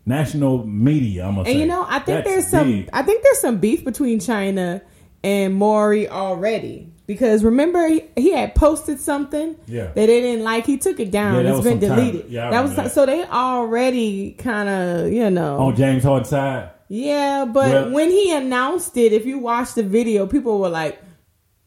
National 0.06 0.66
media, 0.66 1.26
I'm 1.26 1.36
gonna 1.36 1.42
and 1.42 1.48
say. 1.50 1.60
you 1.60 1.66
know, 1.68 1.86
I 1.88 2.00
think 2.00 2.24
That's 2.24 2.28
there's 2.30 2.48
some 2.48 2.72
big. 2.72 2.90
I 2.94 3.04
think 3.04 3.22
there's 3.24 3.40
some 3.42 3.58
beef 3.60 3.84
between 3.86 4.20
China 4.20 4.82
and 5.24 5.54
Morey 5.54 6.08
already. 6.10 6.92
Because 7.06 7.44
remember 7.44 7.88
he, 7.88 8.04
he 8.18 8.32
had 8.34 8.54
posted 8.56 9.00
something 9.00 9.56
Yeah. 9.68 9.84
that 9.88 9.96
they 9.96 10.08
didn't 10.08 10.44
like. 10.44 10.66
He 10.66 10.78
took 10.78 11.00
it 11.00 11.12
down. 11.12 11.46
Yeah, 11.46 11.56
it's 11.56 11.62
been 11.64 11.80
some 11.80 11.90
time- 11.90 11.98
deleted. 12.00 12.32
yeah, 12.32 12.48
I 12.48 12.52
that 12.52 12.62
was 12.64 12.76
that. 12.76 12.92
so 12.94 13.06
they 13.06 13.24
already 13.26 14.32
kind 14.32 14.68
of 14.70 15.12
you 15.12 15.30
know 15.30 15.58
on 15.60 15.76
James 15.76 16.04
Harden's 16.04 16.30
side. 16.30 16.70
Yeah, 16.90 17.46
but 17.46 17.70
Well- 17.72 17.92
when 17.92 18.10
he 18.10 18.34
announced 18.36 18.98
it, 18.98 19.14
if 19.14 19.26
you 19.26 19.38
watch 19.40 19.74
the 19.76 19.84
video, 19.84 20.26
people 20.26 20.58
were 20.60 20.70
like, 20.70 20.98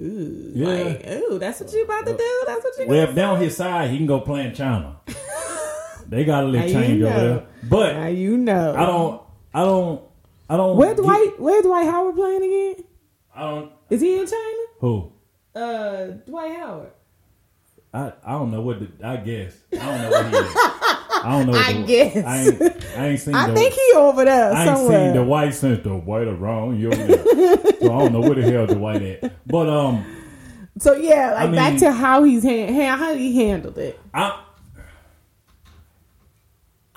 "Ooh, 0.01 0.53
Yeah. 0.55 0.67
like, 0.67 1.07
ooh, 1.11 1.39
that's 1.39 1.61
what 1.61 1.71
you 1.73 1.85
about 1.85 2.07
to 2.07 2.15
uh, 2.15 2.17
do? 2.17 2.43
That's 2.47 2.65
what 2.65 2.79
you?" 2.79 2.87
Well, 2.89 3.09
if 3.09 3.15
down 3.15 3.39
his 3.41 3.55
side, 3.57 3.91
he 3.91 3.99
can 3.99 4.07
go 4.07 4.21
play 4.21 4.47
in 4.47 4.55
China. 4.55 4.97
They 6.11 6.25
got 6.25 6.45
a 6.45 6.47
little 6.47 6.61
Now 6.61 6.67
you 6.67 6.73
change 6.87 7.03
over 7.03 7.21
there. 7.21 7.47
But 7.69 7.93
now 7.95 8.07
you 8.09 8.37
know. 8.37 8.75
I 8.75 8.85
don't, 8.87 9.23
I 9.55 9.65
don't, 9.65 10.03
I 10.51 10.57
don't. 10.57 10.77
Where 10.77 10.95
get- 10.95 11.03
Dwight? 11.03 11.41
Where 11.41 11.63
Dwight 11.63 11.87
Howard 11.87 12.15
playing 12.17 12.43
again? 12.43 12.85
I 13.35 13.41
don't. 13.43 13.73
Is 13.89 14.01
he 14.01 14.19
in 14.21 14.27
China? 14.27 14.63
Who? 14.81 15.13
Uh, 15.55 16.05
Dwight 16.27 16.57
Howard. 16.57 16.91
I, 17.93 18.13
I 18.25 18.33
don't 18.33 18.51
know 18.53 18.61
what. 18.61 18.79
The, 18.81 19.07
I 19.07 19.17
guess 19.17 19.57
I 19.73 19.77
don't 19.77 20.01
know 20.03 20.11
what 20.11 20.27
he 20.27 20.37
is. 20.37 20.55
I 20.57 21.23
don't 21.33 21.47
know. 21.47 21.53
What 21.53 21.67
I 21.69 21.73
the, 21.73 21.87
guess. 21.87 22.17
I 22.25 22.39
ain't, 22.39 22.87
I 22.99 23.07
ain't 23.09 23.21
seen. 23.21 23.35
I 23.35 23.49
the, 23.49 23.55
think 23.55 23.75
he 23.75 23.93
over 23.97 24.25
there 24.25 24.53
I 24.53 24.65
ain't 24.67 24.77
somewhere. 24.79 25.07
seen 25.09 25.17
the 25.17 25.25
white 25.25 25.55
since 25.55 25.83
the 25.83 25.97
white 25.97 26.29
around 26.29 26.79
yo. 26.81 26.91
so 26.93 26.97
I 27.07 27.99
don't 27.99 28.13
know 28.13 28.21
where 28.21 28.35
the 28.35 28.43
hell 28.51 28.67
the 28.67 28.79
white 28.79 29.03
at. 29.03 29.47
But 29.47 29.69
um, 29.69 30.05
so 30.79 30.95
yeah, 30.95 31.35
like 31.35 31.51
I 31.51 31.53
back 31.53 31.79
to 31.81 31.91
how 31.93 32.23
he's 32.23 32.45
han- 32.45 32.73
ha- 32.73 32.97
how 32.97 33.15
he 33.15 33.37
handled 33.49 33.79
it. 33.79 33.99
I. 34.15 34.45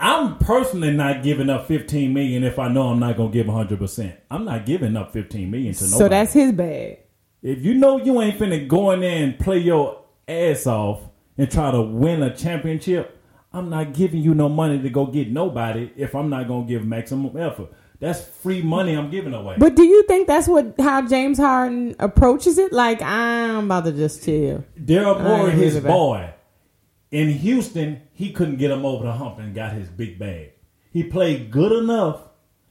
I'm 0.03 0.38
personally 0.38 0.91
not 0.91 1.24
giving 1.24 1.50
up 1.50 1.65
15 1.65 2.13
million 2.13 2.43
if 2.43 2.60
I 2.60 2.67
know 2.67 2.89
I'm 2.89 3.00
not 3.00 3.15
gonna 3.15 3.31
give 3.31 3.48
100. 3.48 3.79
percent 3.79 4.19
I'm 4.29 4.43
not 4.43 4.65
giving 4.65 4.98
up 4.98 5.13
15 5.13 5.50
million 5.50 5.74
to 5.74 5.83
nobody. 5.86 5.98
So 5.98 6.10
that's 6.10 6.33
his 6.33 6.51
bag. 6.51 7.00
If 7.41 7.63
you 7.63 7.74
know 7.74 7.98
you 7.98 8.22
ain't 8.22 8.38
finna 8.38 8.67
go 8.67 8.91
in 8.91 9.00
there 9.00 9.24
and 9.24 9.39
play 9.39 9.60
your 9.60 10.03
ass 10.27 10.67
off 10.67 11.03
and 11.38 11.50
try 11.50 11.72
to 11.72 11.81
win 11.81 12.22
a 12.22 12.36
championship, 12.36 13.17
I'm 13.53 13.69
not 13.69 13.93
giving 13.93 14.22
you 14.22 14.33
no 14.33 14.50
money 14.50 14.81
to 14.81 14.89
go 14.89 15.05
get 15.05 15.31
nobody 15.31 15.89
if 15.95 16.15
I'm 16.15 16.29
not 16.29 16.50
gonna 16.50 16.65
give 16.65 16.86
maximum 16.86 17.38
effort. 17.38 17.72
That's 18.01 18.22
free 18.22 18.62
money 18.62 18.95
I'm 18.98 19.10
giving 19.10 19.33
away. 19.33 19.55
But 19.57 19.75
do 19.75 19.83
you 19.83 20.03
think 20.03 20.27
that's 20.27 20.50
what 20.50 20.75
how 20.79 21.07
James 21.07 21.38
Harden 21.38 21.95
approaches 22.00 22.57
it? 22.57 22.74
Like 22.74 23.01
I'm 23.01 23.65
about 23.65 23.86
to 23.86 23.93
just 23.93 24.25
chill. 24.25 24.65
Daryl 24.77 25.24
Morey, 25.24 25.51
his 25.51 25.79
boy, 25.79 26.33
in 27.13 27.29
Houston, 27.29 28.01
he 28.12 28.32
couldn't 28.32 28.58
get 28.58 28.72
him 28.72 28.86
over 28.86 29.05
the 29.05 29.12
hump 29.13 29.38
and 29.38 29.53
got 29.53 29.74
his 29.74 29.88
big 29.88 30.17
bag. 30.17 30.53
He 30.91 31.03
played 31.03 31.51
good 31.51 31.72
enough. 31.72 32.22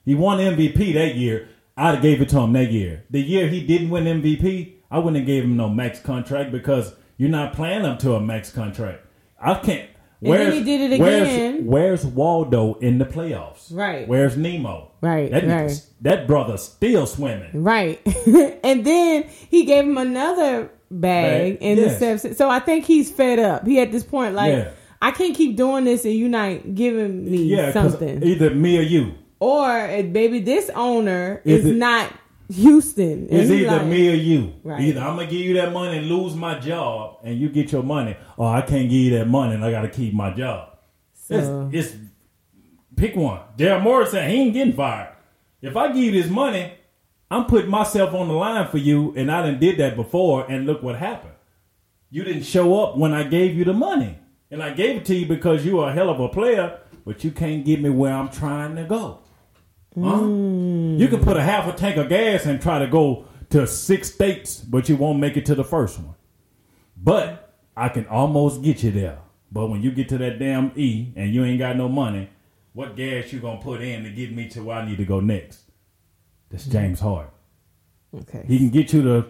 He 0.05 0.17
won 0.17 0.39
MVP 0.39 0.93
that 0.95 1.15
year. 1.15 1.49
I'd 1.77 1.95
have 1.95 2.03
gave 2.03 2.21
it 2.21 2.29
to 2.31 2.41
him 2.41 2.53
that 2.55 2.73
year. 2.73 3.05
The 3.09 3.21
year 3.23 3.47
he 3.49 3.65
didn't 3.65 3.91
win 3.91 4.05
MVP, 4.05 4.75
I 4.91 4.99
wouldn't 4.99 5.17
have 5.19 5.27
gave 5.27 5.45
him 5.45 5.57
no 5.57 5.69
max 5.69 6.01
contract 6.01 6.51
because 6.53 6.95
You're 7.19 7.31
not 7.31 7.53
playing 7.53 7.85
up 7.85 8.01
to 8.01 8.15
a 8.15 8.21
max 8.21 8.51
contract. 8.51 9.07
I 9.41 9.55
can't. 9.55 9.89
And 10.23 10.33
then 10.33 10.53
he 10.53 10.65
did 10.65 10.93
it 10.93 11.01
where's- 11.01 11.23
again. 11.29 11.67
Where's, 11.67 12.05
Waldo 12.07 12.75
in 12.81 12.99
the 12.99 13.05
playoffs? 13.05 13.73
Right. 13.73 14.09
Where's 14.09 14.37
Nemo? 14.37 14.91
Right, 15.01 15.31
That, 15.31 15.45
right. 15.47 15.87
that 16.01 16.27
brother's 16.27 16.63
still 16.63 17.07
swimming. 17.07 17.63
Right. 17.63 18.01
and 18.65 18.85
then 18.85 19.25
he 19.51 19.65
gave 19.65 19.85
him 19.85 19.99
another 19.99 20.71
bag 21.01 21.59
Bag, 21.59 21.63
in 21.63 21.79
yes. 21.79 21.99
the 22.01 22.19
steps. 22.19 22.37
So 22.39 22.49
I 22.51 22.59
think 22.61 22.85
he's 22.85 23.11
fed 23.11 23.39
up. 23.39 23.67
He 23.67 23.81
at 23.81 23.91
this 23.93 24.05
point 24.05 24.35
like 24.35 24.53
Yeah. 24.53 24.71
I 25.01 25.11
can't 25.11 25.35
keep 25.35 25.57
doing 25.57 25.85
this 25.85 26.05
and 26.05 26.15
you 26.15 26.29
not 26.29 26.75
giving 26.75 27.29
me 27.31 27.45
Yeah, 27.45 27.73
something. 27.73 28.23
either 28.23 28.55
me 28.55 28.79
or 28.79 28.83
you. 28.83 29.15
or 29.41 29.69
eh, 29.69 30.03
maybe 30.03 30.39
this 30.41 30.71
owner 30.75 31.41
Is 31.45 31.65
is, 31.65 31.71
it- 31.73 31.77
not 31.77 32.13
Houston. 32.53 33.27
It's 33.31 33.51
either 33.51 33.79
like- 33.79 33.87
me 33.87 34.11
or 34.11 34.15
you. 34.15 34.53
Right. 34.63 34.81
Either 34.83 35.01
I'm 35.01 35.17
gonna 35.17 35.27
give 35.31 35.41
you 35.41 35.55
that 35.55 35.73
money 35.73 35.99
and 35.99 36.07
lose 36.07 36.35
my 36.37 36.59
job, 36.59 37.17
and 37.25 37.37
you 37.39 37.49
get 37.49 37.73
your 37.73 37.83
money, 37.83 38.15
or 38.37 38.47
I 38.55 38.61
can't 38.61 38.89
give 38.91 38.93
you 39.01 39.19
that 39.19 39.27
money 39.29 39.55
and 39.55 39.65
I 39.65 39.71
gotta 39.71 39.89
keep 39.89 40.13
my 40.15 40.33
job. 40.35 40.69
So- 41.15 41.69
It's, 41.73 41.89
it's 41.89 41.97
pick 42.97 43.17
one. 43.17 43.41
Daryl 43.57 43.83
Morris 43.83 44.11
said 44.11 44.31
he 44.31 44.37
ain't 44.37 44.53
getting 44.55 44.73
fired. 44.75 45.09
If 45.61 45.77
I 45.77 45.89
give 45.89 45.97
you 45.97 46.11
this 46.23 46.31
money, 46.31 46.73
I'm 47.33 47.47
putting 47.47 47.71
myself 47.71 48.13
on 48.13 48.29
the 48.29 48.35
line 48.35 48.69
for 48.69 48.77
you, 48.77 49.15
and 49.17 49.33
I 49.33 49.41
done 49.41 49.59
did 49.59 49.79
that 49.79 49.97
before, 49.97 50.45
and 50.51 50.67
look 50.67 50.83
what 50.83 50.97
happened. 50.97 51.33
You 52.11 52.25
didn't 52.25 52.43
show 52.43 52.79
up 52.83 52.99
when 52.99 53.15
I 53.15 53.23
gave 53.23 53.57
you 53.57 53.65
the 53.65 53.73
money, 53.73 54.19
and 54.51 54.63
I 54.63 54.75
gave 54.75 54.99
it 54.99 55.07
to 55.07 55.15
you 55.15 55.25
because 55.25 55.65
you 55.65 55.81
are 55.81 55.89
a 55.89 55.93
hell 55.95 56.11
of 56.11 56.21
a 56.21 56.29
player, 56.29 56.79
but 57.07 57.25
you 57.25 57.31
can't 57.31 57.65
get 57.65 57.81
me 57.81 57.89
where 57.89 58.13
I'm 58.13 58.29
trying 58.29 58.77
to 58.77 58.85
go. 58.85 59.21
Huh? 59.95 60.01
Mm. 60.01 60.99
You 60.99 61.09
can 61.09 61.25
put 61.25 61.39
a 61.39 61.43
half 61.43 61.67
a 61.67 61.73
tank 61.73 61.97
of 61.97 62.11
gas 62.11 62.45
and 62.45 62.61
try 62.61 62.79
to 62.79 62.87
go 62.87 63.25
to 63.49 63.67
six 63.67 64.13
states, 64.13 64.59
but 64.59 64.91
you 64.91 64.97
won't 64.97 65.19
make 65.19 65.39
it 65.39 65.47
to 65.47 65.55
the 65.55 65.65
first 65.65 65.99
one. 65.99 66.17
But 66.99 67.55
I 67.75 67.89
can 67.89 68.07
almost 68.09 68.63
get 68.63 68.83
you 68.83 68.91
there. 68.91 69.21
But 69.51 69.69
when 69.69 69.81
you 69.81 69.91
get 69.91 70.11
to 70.11 70.19
that 70.19 70.39
damn 70.39 70.73
E 70.77 71.15
and 71.17 71.33
you 71.33 71.47
ain't 71.47 71.59
got 71.59 71.79
no 71.79 71.89
money, 71.89 72.29
what 72.75 72.95
gas 72.95 73.33
you 73.33 73.41
gonna 73.41 73.63
put 73.63 73.81
in 73.81 74.05
to 74.05 74.11
get 74.11 74.35
me 74.35 74.51
to 74.51 74.63
where 74.63 74.77
I 74.77 74.87
need 74.87 74.99
to 74.99 75.07
go 75.07 75.21
next? 75.21 75.62
That's 76.53 76.67
James 76.67 77.01
hmm. 77.01 77.07
Harden. 77.07 77.31
Okay. 78.15 78.45
He 78.47 78.59
can 78.59 78.69
get 78.69 78.93
you 78.93 79.03
the 79.03 79.29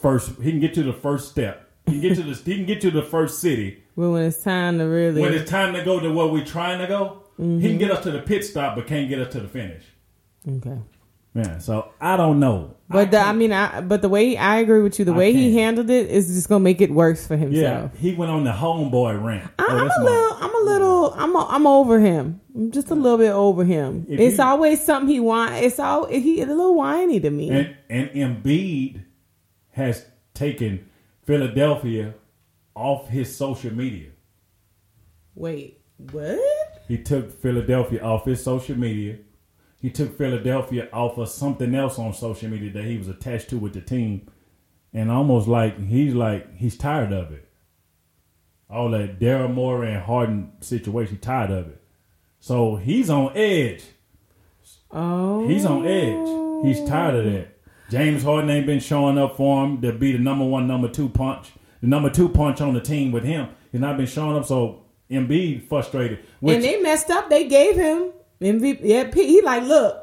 first. 0.00 0.40
He 0.40 0.50
can 0.50 0.60
get 0.60 0.76
you 0.76 0.82
the 0.82 0.92
first 0.92 1.30
step. 1.30 1.70
He 1.86 1.92
can 1.92 2.00
get 2.00 2.14
to 2.16 2.22
the. 2.22 2.34
he 2.34 2.56
can 2.56 2.66
get 2.66 2.82
you 2.82 2.90
to 2.90 3.00
the 3.00 3.06
first 3.06 3.40
city. 3.40 3.78
But 3.94 4.08
when 4.08 4.22
it's 4.22 4.42
time 4.42 4.78
to 4.78 4.84
really 4.84 5.20
When 5.20 5.34
it's 5.34 5.50
time 5.50 5.74
to 5.74 5.84
go 5.84 6.00
to 6.00 6.10
where 6.10 6.26
we're 6.26 6.46
trying 6.46 6.78
to 6.78 6.86
go, 6.86 7.24
he 7.36 7.42
can 7.42 7.60
mm-hmm. 7.60 7.76
get 7.76 7.90
us 7.90 8.02
to 8.04 8.10
the 8.10 8.20
pit 8.20 8.42
stop, 8.42 8.74
but 8.74 8.86
can't 8.86 9.06
get 9.06 9.18
us 9.18 9.30
to 9.34 9.40
the 9.40 9.48
finish. 9.48 9.84
Okay. 10.48 10.78
Yeah. 11.34 11.58
So 11.58 11.90
I 12.00 12.16
don't 12.16 12.40
know. 12.40 12.76
But 12.90 13.10
the, 13.10 13.18
I 13.18 13.32
mean, 13.32 13.52
I 13.52 13.80
but 13.80 14.02
the 14.02 14.08
way 14.10 14.36
I 14.36 14.58
agree 14.58 14.82
with 14.82 14.98
you, 14.98 15.06
the 15.06 15.14
I 15.14 15.16
way 15.16 15.32
he 15.32 15.44
can't. 15.44 15.54
handled 15.78 15.88
it 15.88 16.10
is 16.10 16.28
just 16.28 16.46
gonna 16.50 16.62
make 16.62 16.82
it 16.82 16.90
worse 16.90 17.26
for 17.26 17.38
himself. 17.38 17.90
Yeah, 17.94 17.98
he 18.00 18.14
went 18.14 18.30
on 18.30 18.44
the 18.44 18.50
homeboy 18.52 19.22
rant. 19.24 19.50
I, 19.58 19.64
Oh, 19.66 19.76
I'm 19.78 19.88
that's 19.88 19.98
a 19.98 20.02
little, 20.02 20.36
I'm 20.40 20.54
a 20.54 20.64
little, 20.70 21.14
I'm, 21.14 21.34
a, 21.34 21.46
I'm 21.48 21.66
over 21.66 21.98
him. 22.00 22.42
I'm 22.54 22.70
just 22.70 22.90
a 22.90 22.94
little 22.94 23.16
bit 23.16 23.30
over 23.32 23.64
him. 23.64 24.04
If 24.10 24.20
it's 24.20 24.36
you- 24.36 24.44
always 24.44 24.84
something 24.84 25.08
he 25.08 25.20
want. 25.20 25.54
It's 25.54 25.78
all 25.78 26.04
he 26.06 26.42
a 26.42 26.46
little 26.46 26.74
whiny 26.74 27.18
to 27.20 27.30
me. 27.30 27.48
And 27.48 27.76
and 27.88 28.10
Embiid 28.10 29.02
has 29.70 30.04
taken 30.34 30.86
Philadelphia 31.24 32.12
off 32.76 33.08
his 33.08 33.34
social 33.34 33.72
media. 33.72 34.10
Wait, 35.34 35.80
what? 36.10 36.38
He 36.88 36.98
took 36.98 37.40
Philadelphia 37.40 38.02
off 38.02 38.26
his 38.26 38.42
social 38.44 38.76
media. 38.76 39.16
He 39.82 39.90
took 39.90 40.16
Philadelphia 40.16 40.88
off 40.92 41.18
of 41.18 41.28
something 41.28 41.74
else 41.74 41.98
on 41.98 42.14
social 42.14 42.48
media 42.48 42.70
that 42.72 42.84
he 42.84 42.96
was 42.96 43.08
attached 43.08 43.50
to 43.50 43.58
with 43.58 43.74
the 43.74 43.80
team. 43.80 44.30
And 44.94 45.10
almost 45.10 45.48
like 45.48 45.78
he's 45.88 46.14
like 46.14 46.56
he's 46.56 46.78
tired 46.78 47.12
of 47.12 47.32
it. 47.32 47.48
All 48.70 48.90
that 48.92 49.18
Daryl 49.18 49.52
Morey 49.52 49.92
and 49.92 50.02
Harden 50.02 50.52
situation, 50.60 51.18
tired 51.18 51.50
of 51.50 51.66
it. 51.68 51.82
So 52.38 52.76
he's 52.76 53.10
on 53.10 53.36
edge. 53.36 53.82
Oh, 54.92 55.48
He's 55.48 55.64
on 55.64 55.86
edge. 55.86 56.66
He's 56.66 56.88
tired 56.88 57.14
of 57.16 57.32
that. 57.32 57.58
James 57.90 58.22
Harden 58.22 58.50
ain't 58.50 58.66
been 58.66 58.80
showing 58.80 59.18
up 59.18 59.36
for 59.36 59.64
him 59.64 59.82
to 59.82 59.92
be 59.92 60.12
the 60.12 60.18
number 60.18 60.44
one, 60.44 60.66
number 60.68 60.88
two 60.88 61.08
punch. 61.08 61.48
The 61.80 61.88
number 61.88 62.08
two 62.08 62.28
punch 62.28 62.60
on 62.60 62.74
the 62.74 62.80
team 62.80 63.10
with 63.10 63.24
him. 63.24 63.48
He's 63.72 63.80
not 63.80 63.96
been 63.96 64.06
showing 64.06 64.36
up, 64.36 64.44
so 64.44 64.84
Embiid 65.10 65.68
frustrated. 65.68 66.20
Which, 66.40 66.56
and 66.56 66.64
they 66.64 66.80
messed 66.80 67.10
up. 67.10 67.28
They 67.28 67.48
gave 67.48 67.74
him 67.74 68.12
MVP. 68.42 68.80
Yeah, 68.82 69.04
P- 69.10 69.26
he 69.26 69.42
like, 69.42 69.62
look, 69.64 69.98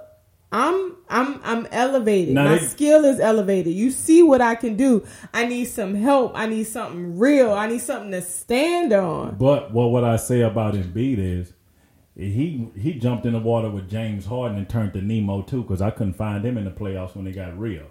I'm, 0.52 0.96
I'm, 1.10 1.40
I'm 1.44 1.68
elevated. 1.72 2.34
Now 2.34 2.46
My 2.46 2.58
they- 2.58 2.66
skill 2.66 3.06
is 3.06 3.20
elevated. 3.20 3.74
You 3.74 3.92
see 3.92 4.24
what 4.24 4.42
I 4.42 4.56
can 4.56 4.76
do. 4.76 5.06
I 5.34 5.46
need 5.46 5.66
some 5.66 5.96
help. 5.96 6.32
I 6.36 6.48
need 6.48 6.64
something 6.66 7.18
real. 7.20 7.52
I 7.54 7.68
need 7.68 7.82
something 7.82 8.12
to 8.12 8.22
stand 8.22 8.94
on. 8.94 9.36
but 9.38 9.72
what 9.72 9.90
what 9.92 10.04
I 10.04 10.16
say 10.18 10.42
about 10.42 10.74
Embiid 10.74 11.18
is 11.20 11.54
he 12.16 12.68
he 12.78 12.94
jumped 12.96 13.26
in 13.26 13.34
the 13.34 13.40
water 13.40 13.70
with 13.70 13.90
James 13.90 14.26
Harden 14.26 14.58
and 14.58 14.68
turned 14.68 14.94
to 14.94 15.02
Nemo 15.02 15.42
too 15.44 15.62
because 15.62 15.82
I 15.82 15.92
couldn't 15.92 16.14
find 16.14 16.44
him 16.44 16.58
in 16.58 16.66
the 16.66 16.72
playoffs 16.72 17.16
when 17.16 17.26
they 17.26 17.32
got 17.32 17.58
real. 17.58 17.86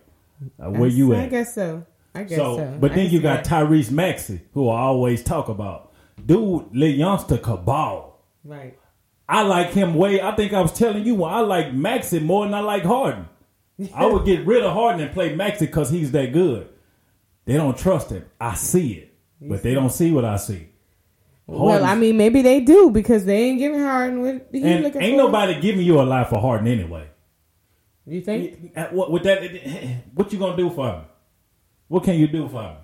Uh, 0.60 0.70
where 0.70 0.88
you 0.88 1.14
at? 1.14 1.24
I 1.24 1.26
guess 1.28 1.54
so. 1.54 1.84
I 2.14 2.24
guess 2.24 2.38
So, 2.38 2.56
so. 2.56 2.76
but 2.80 2.92
I 2.92 2.94
then 2.96 3.10
you 3.10 3.20
got 3.20 3.44
that. 3.44 3.64
Tyrese 3.68 3.90
Maxey, 3.90 4.40
who 4.54 4.68
I 4.68 4.80
always 4.80 5.22
talk 5.22 5.48
about. 5.48 5.92
Dude, 6.24 6.66
little 6.74 6.96
youngster 6.96 7.38
cabal. 7.38 8.20
right. 8.44 8.76
I 9.28 9.42
like 9.42 9.70
him 9.70 9.94
way. 9.94 10.20
I 10.20 10.34
think 10.34 10.52
I 10.52 10.60
was 10.62 10.72
telling 10.72 11.04
you 11.04 11.22
I 11.24 11.40
like 11.40 11.74
Maxey 11.74 12.18
more 12.18 12.44
than 12.44 12.54
I 12.54 12.60
like 12.60 12.84
Harden. 12.84 13.28
I 13.94 14.06
would 14.06 14.24
get 14.24 14.46
rid 14.46 14.64
of 14.64 14.72
Harden 14.72 15.00
and 15.02 15.12
play 15.12 15.34
Maxey 15.34 15.66
because 15.66 15.90
he's 15.90 16.10
that 16.12 16.32
good. 16.32 16.68
They 17.44 17.54
don't 17.54 17.76
trust 17.76 18.10
him. 18.10 18.24
I 18.40 18.54
see 18.54 18.92
it, 18.94 19.14
but 19.40 19.62
they 19.62 19.74
don't 19.74 19.90
see 19.90 20.10
what 20.12 20.24
I 20.24 20.36
see. 20.36 20.68
Well, 21.46 21.84
I 21.84 21.94
mean, 21.94 22.16
maybe 22.18 22.42
they 22.42 22.60
do 22.60 22.90
because 22.90 23.24
they 23.24 23.44
ain't 23.44 23.58
giving 23.58 23.80
Harden 23.80 24.20
what 24.20 24.48
he 24.52 24.62
and 24.62 24.84
looking 24.84 25.00
ain't 25.00 25.12
for. 25.18 25.24
nobody 25.26 25.60
giving 25.60 25.80
you 25.84 26.00
a 26.00 26.02
life 26.02 26.28
for 26.28 26.40
Harden 26.40 26.66
anyway. 26.68 27.08
You 28.06 28.20
think? 28.20 28.72
Uh, 28.76 28.86
What 28.88 29.10
with 29.10 29.22
that? 29.24 29.42
What 30.14 30.32
you 30.32 30.38
gonna 30.38 30.56
do 30.56 30.70
for 30.70 30.90
him? 30.92 31.04
What 31.88 32.04
can 32.04 32.16
you 32.16 32.26
do 32.26 32.48
for 32.48 32.62
him? 32.62 32.76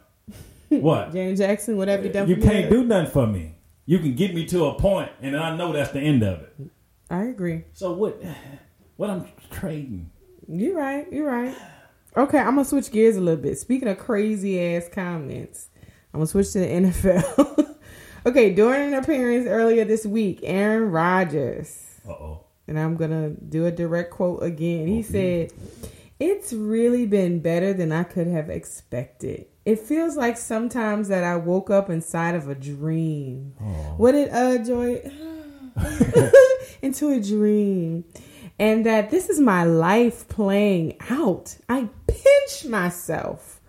What? 0.83 1.13
James 1.13 1.39
Jackson, 1.39 1.77
whatever 1.77 2.05
you 2.05 2.13
done 2.13 2.29
You 2.29 2.37
can't 2.37 2.71
do 2.71 2.85
nothing 2.85 3.11
for 3.13 3.27
me. 3.27 3.55
You 3.87 3.99
can 3.99 4.15
get 4.15 4.35
me 4.35 4.47
to 4.47 4.67
a 4.67 4.75
point, 4.79 5.11
and 5.21 5.37
I 5.37 5.55
know 5.57 5.73
that's 5.73 5.93
the 5.93 6.01
end 6.01 6.23
of 6.23 6.41
it. 6.41 6.55
I 7.11 7.25
agree. 7.25 7.65
So 7.75 7.93
what? 7.93 8.21
What 8.97 9.11
I'm 9.11 9.27
trading? 9.51 10.11
You're 10.49 10.77
right. 10.77 11.11
You're 11.13 11.27
right. 11.31 11.55
Okay, 12.17 12.39
I'm 12.39 12.55
gonna 12.55 12.65
switch 12.65 12.91
gears 12.93 13.17
a 13.17 13.21
little 13.21 13.43
bit. 13.43 13.59
Speaking 13.59 13.89
of 13.89 13.99
crazy 13.99 14.61
ass 14.61 14.89
comments, 14.93 15.69
I'm 16.13 16.21
gonna 16.21 16.27
switch 16.29 16.53
to 16.53 16.61
the 16.61 16.67
NFL. 16.69 17.77
okay, 18.27 18.55
during 18.55 18.95
an 18.95 19.03
appearance 19.03 19.47
earlier 19.49 19.85
this 19.85 20.07
week, 20.07 20.41
Aaron 20.45 20.91
Rodgers, 20.91 22.01
Uh 22.09 22.13
oh. 22.13 22.45
and 22.69 22.79
I'm 22.79 22.97
gonna 22.97 23.31
do 23.31 23.67
a 23.67 23.71
direct 23.73 24.13
quote 24.13 24.43
again. 24.43 24.87
He 24.87 25.03
said, 25.03 25.53
"It's 26.21 26.53
really 26.53 27.05
been 27.07 27.41
better 27.41 27.73
than 27.75 27.91
I 27.93 28.05
could 28.05 28.29
have 28.29 28.49
expected. 28.49 29.47
It 29.65 29.79
feels 29.79 30.17
like 30.17 30.37
sometimes 30.37 31.09
that 31.09 31.25
I 31.25 31.37
woke 31.37 31.71
up 31.71 31.89
inside 31.89 32.35
of 32.35 32.49
a 32.49 32.55
dream. 32.55 33.55
What 33.97 34.13
did 34.13 34.29
uh 34.31 34.59
Joy 34.63 35.11
into 36.83 37.11
a 37.11 37.21
dream?" 37.21 38.05
And 38.59 38.87
that 38.87 39.11
this 39.11 39.31
is 39.31 39.41
my 39.41 39.65
life 39.65 40.29
playing 40.29 40.97
out. 41.11 41.57
I 41.69 41.89
pinch 42.07 42.67
myself 42.67 43.61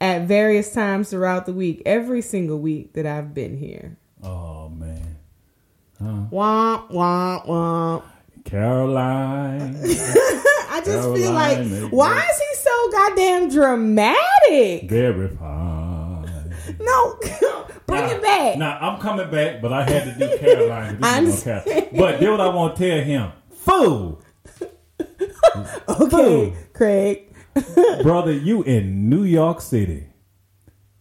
at 0.00 0.22
various 0.22 0.72
times 0.72 1.10
throughout 1.10 1.46
the 1.46 1.52
week, 1.52 1.82
every 1.84 2.22
single 2.22 2.58
week 2.58 2.92
that 2.94 3.06
I've 3.06 3.34
been 3.34 3.56
here. 3.56 3.96
Oh 4.22 4.68
man. 4.68 5.16
Huh. 5.98 6.26
Womp, 6.32 6.90
womp, 6.90 7.46
womp. 7.46 8.02
Caroline. 8.44 9.76
I 10.82 10.84
just 10.84 11.14
feel 11.14 11.32
like, 11.32 11.58
why 11.92 12.18
is 12.18 12.38
he 12.38 12.54
so 12.56 12.90
goddamn 12.90 13.48
dramatic? 13.50 14.90
Very 14.90 15.28
fine. 15.28 16.54
No, 16.80 17.16
bring 17.86 18.08
it 18.08 18.22
back. 18.22 18.58
Now 18.58 18.78
I'm 18.80 19.00
coming 19.00 19.30
back, 19.30 19.60
but 19.62 19.72
I 19.72 19.84
had 19.84 20.04
to 20.04 20.18
do 20.18 20.38
Caroline. 20.38 20.96
This 21.00 21.08
is 21.10 21.16
understand. 21.46 21.64
gonna 21.66 21.80
count. 21.82 21.96
But 21.96 22.20
then 22.20 22.30
what 22.30 22.40
I 22.40 22.48
want 22.48 22.76
to 22.76 22.88
tell 22.88 23.04
him, 23.04 23.32
fool, 23.50 24.22
Okay, 25.88 26.08
Boom. 26.08 26.56
Craig. 26.72 27.34
brother, 28.02 28.32
you 28.32 28.62
in 28.62 29.08
New 29.08 29.24
York 29.24 29.60
City. 29.60 30.06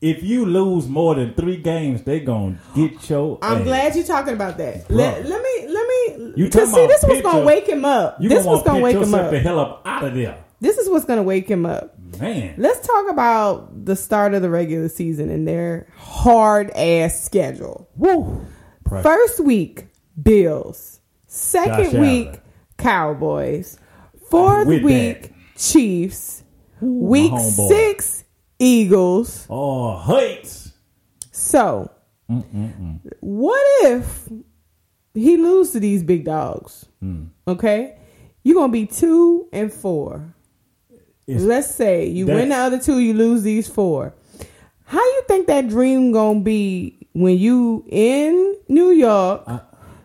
If 0.02 0.24
you 0.24 0.46
lose 0.48 0.88
more 0.88 1.14
than 1.14 1.36
three 1.36 1.58
games, 1.58 2.02
they 2.04 2.20
gonna 2.22 2.60
get 2.76 3.08
your. 3.10 3.38
I'm 3.44 3.60
ass. 3.60 3.64
glad 3.64 3.96
you're 3.96 4.04
talking 4.06 4.34
about 4.34 4.58
that. 4.58 4.90
Let, 4.90 5.26
let 5.28 5.42
me, 5.44 5.68
let 5.68 5.88
me. 5.88 6.34
You 6.36 6.50
talking 6.50 6.70
see, 6.74 6.88
this 6.88 7.04
was 7.08 7.22
gonna 7.22 7.46
wake 7.46 7.68
him 7.68 7.86
up. 7.86 8.18
You 8.20 8.28
this 8.30 8.44
was 8.46 8.64
gonna 8.64 8.80
wake 8.82 8.96
him 8.98 9.14
up. 9.14 9.30
the 9.30 9.40
hell 9.40 9.60
up 9.60 9.84
out 9.86 10.04
of 10.04 10.16
there, 10.16 10.44
This 10.60 10.80
is 10.80 10.90
what's 10.90 11.06
gonna 11.06 11.22
wake 11.24 11.48
him 11.48 11.68
up. 11.68 11.96
man. 12.20 12.56
Let's 12.58 12.86
talk 12.86 13.10
about 13.12 13.86
the 13.86 13.96
start 13.96 14.34
of 14.34 14.42
the 14.42 14.50
regular 14.50 14.90
season 14.90 15.30
and 15.30 15.48
their 15.48 15.88
hard 15.96 16.72
ass 16.72 17.24
schedule. 17.24 17.88
Woo. 17.96 18.44
First 19.04 19.40
week, 19.40 19.86
Bills. 20.22 21.00
Second 21.28 21.92
Josh 21.92 21.94
week, 21.94 22.28
Allen. 22.28 22.42
Cowboys. 22.78 23.78
Fourth 24.30 24.68
With 24.68 24.84
week, 24.84 25.22
that. 25.22 25.32
Chiefs. 25.58 26.44
Week 26.82 27.32
six, 27.40 28.21
Eagles. 28.62 29.48
Oh, 29.50 29.98
hates. 30.00 30.72
So, 31.32 31.90
mm, 32.30 32.44
mm, 32.44 32.80
mm. 32.80 33.00
what 33.20 33.62
if 33.86 34.30
he 35.16 35.38
lose 35.38 35.72
to 35.72 35.80
these 35.80 36.04
big 36.04 36.26
dogs? 36.26 36.86
Hmm. 37.00 37.26
Okay, 37.48 37.98
you're 38.44 38.56
gonna 38.56 38.72
be 38.72 38.86
two 38.86 39.48
and 39.52 39.74
four. 39.74 40.34
It's- 41.28 41.44
Let's 41.44 41.74
say 41.74 42.08
you 42.08 42.28
win 42.28 42.50
the 42.50 42.56
other 42.56 42.80
two, 42.80 43.00
you 43.00 43.14
lose 43.14 43.42
these 43.44 43.68
four. 43.68 44.14
How 44.86 45.00
you 45.00 45.22
think 45.28 45.48
that 45.48 45.68
dream 45.70 46.12
gonna 46.12 46.42
be 46.42 47.08
when 47.14 47.38
you 47.40 47.84
in 47.90 48.56
New 48.68 48.92
York, 48.92 49.42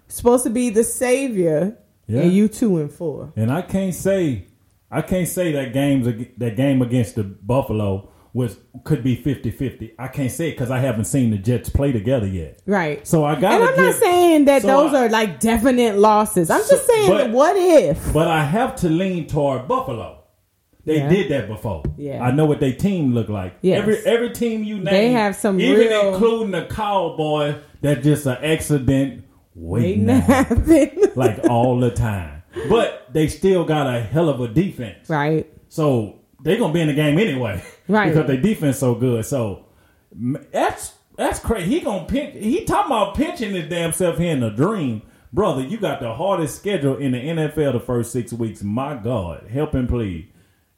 supposed 0.08 0.44
to 0.44 0.50
be 0.50 0.70
the 0.70 0.84
savior, 0.84 1.76
Yeah. 2.06 2.22
and 2.22 2.32
you 2.32 2.48
two 2.48 2.78
and 2.78 2.90
four? 2.90 3.32
And 3.36 3.50
I 3.52 3.62
can't 3.62 3.94
say, 3.94 4.46
I 4.90 5.02
can't 5.02 5.28
say 5.28 5.52
that 5.52 5.72
games 5.72 6.06
that 6.38 6.56
game 6.56 6.80
against 6.80 7.16
the 7.16 7.24
Buffalo 7.24 8.08
was 8.36 8.58
could 8.84 9.02
be 9.02 9.16
50-50. 9.16 9.92
I 9.98 10.08
can't 10.08 10.30
say 10.30 10.48
it 10.48 10.52
because 10.52 10.70
I 10.70 10.78
haven't 10.78 11.06
seen 11.06 11.30
the 11.30 11.38
Jets 11.38 11.70
play 11.70 11.90
together 11.90 12.26
yet. 12.26 12.60
Right. 12.66 13.06
So 13.06 13.24
I 13.24 13.40
got. 13.40 13.52
and 13.54 13.64
I'm 13.64 13.76
not 13.76 13.94
saying 13.94 14.44
that 14.44 14.60
so 14.60 14.68
those 14.68 14.92
I- 14.94 15.06
are 15.06 15.08
like 15.08 15.40
definite 15.40 15.96
losses. 15.96 16.50
I'm 16.50 16.62
So- 16.62 16.74
just 16.76 16.86
saying, 16.86 17.08
but- 17.10 17.30
what 17.30 17.56
if? 17.56 18.12
But 18.12 18.28
I 18.28 18.44
have 18.44 18.76
to 18.76 18.90
lean 18.90 19.26
toward 19.26 19.66
Buffalo. 19.66 20.24
They 20.84 20.98
Yeah. 20.98 21.08
did 21.08 21.30
that 21.30 21.48
before. 21.48 21.82
Yeah. 21.96 22.22
I 22.22 22.30
know 22.30 22.44
what 22.44 22.60
their 22.60 22.74
team 22.74 23.14
look 23.14 23.30
like. 23.30 23.54
Yes. 23.62 23.80
Every 23.80 23.96
every 24.04 24.30
team 24.30 24.62
you 24.62 24.76
name, 24.76 24.84
They 24.84 25.12
have 25.12 25.34
some 25.34 25.58
even 25.58 25.78
real- 25.88 26.12
including 26.12 26.50
the 26.52 26.66
Cowboy, 26.66 27.54
that 27.80 28.02
just 28.02 28.26
an 28.26 28.36
accident 28.42 29.24
waiting, 29.54 30.08
to 30.08 30.14
happen. 30.14 30.90
like 31.16 31.48
all 31.48 31.80
the 31.80 31.90
time. 31.90 32.42
But 32.68 33.06
they 33.14 33.28
still 33.28 33.64
got 33.64 33.86
a 33.86 34.00
hell 34.02 34.28
of 34.28 34.40
a 34.42 34.48
defense. 34.48 35.08
right. 35.08 35.46
So 35.68 36.16
they're 36.46 36.58
gonna 36.58 36.72
be 36.72 36.80
in 36.80 36.88
the 36.88 36.94
game 36.94 37.18
anyway, 37.18 37.62
Right. 37.88 38.08
Because 38.12 38.26
their 38.26 38.40
defense 38.40 38.78
so 38.78 38.94
good. 38.94 39.24
So 39.26 39.66
that's 40.52 40.94
that's 41.16 41.38
crazy. 41.40 41.68
He 41.70 41.80
gonna 41.80 42.04
pinch. 42.06 42.34
He 42.34 42.64
talking 42.64 42.90
about 42.92 43.14
pinching 43.14 43.54
his 43.54 43.68
damn 43.68 43.92
self 43.92 44.18
here 44.18 44.32
in 44.32 44.42
a 44.42 44.54
dream, 44.54 45.02
brother. 45.32 45.62
You 45.62 45.76
got 45.78 46.00
the 46.00 46.12
hardest 46.14 46.56
schedule 46.56 46.96
in 46.96 47.12
the 47.12 47.18
NFL 47.18 47.72
the 47.72 47.80
first 47.80 48.12
six 48.12 48.32
weeks. 48.32 48.62
My 48.62 48.94
God, 48.96 49.46
help 49.50 49.74
him 49.74 49.86
please, 49.86 50.26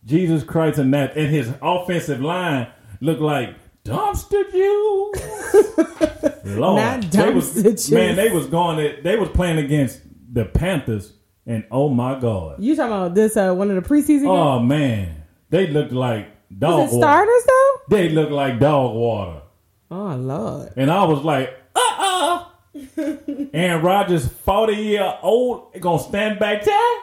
Jesus 0.04 0.42
Christ, 0.44 0.78
and 0.78 0.92
that 0.94 1.16
and 1.16 1.28
his 1.28 1.52
offensive 1.62 2.20
line 2.20 2.68
look 3.00 3.20
like 3.20 3.54
dumpster 3.84 4.50
juice. 4.50 6.44
Lord, 6.56 6.82
Not 6.82 7.10
They 7.10 7.30
was- 7.30 7.54
dumpster 7.54 7.62
juice. 7.70 7.90
Man, 7.90 8.16
they 8.16 8.30
was 8.30 8.46
going. 8.46 9.02
They 9.02 9.16
was 9.16 9.28
playing 9.30 9.58
against 9.58 10.00
the 10.32 10.44
Panthers, 10.44 11.12
and 11.46 11.64
oh 11.70 11.88
my 11.88 12.18
God. 12.18 12.62
You 12.62 12.76
talking 12.76 12.92
about 12.92 13.14
this? 13.14 13.36
Uh, 13.36 13.54
one 13.54 13.70
of 13.70 13.82
the 13.82 13.88
preseason 13.88 14.06
games? 14.06 14.26
Oh 14.26 14.58
man, 14.60 15.17
they 15.50 15.66
looked 15.68 15.92
like 15.92 16.28
dog 16.58 16.80
Was 16.80 16.92
it 16.92 16.96
water. 16.96 17.06
starters 17.06 17.44
though? 17.46 17.96
They 17.96 18.08
looked 18.10 18.32
like 18.32 18.58
dog 18.60 18.94
water, 18.94 19.42
Oh 19.90 20.14
lord. 20.16 20.72
and 20.76 20.90
I 20.90 21.04
was 21.04 21.22
like, 21.22 21.56
uh 21.74 21.80
uh 21.98 22.44
And 23.52 23.82
Rodgers, 23.82 24.28
forty 24.28 24.74
year 24.76 25.14
old, 25.22 25.72
gonna 25.80 25.98
stand 26.02 26.38
back 26.38 26.64
there 26.64 26.96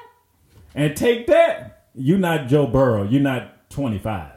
and 0.76 0.96
take 0.96 1.28
that. 1.28 1.88
You're 1.96 2.18
not 2.20 2.48
Joe 2.48 2.68
Burrow. 2.68 3.04
You're 3.04 3.22
not 3.22 3.70
twenty 3.70 3.98
five. 4.00 4.32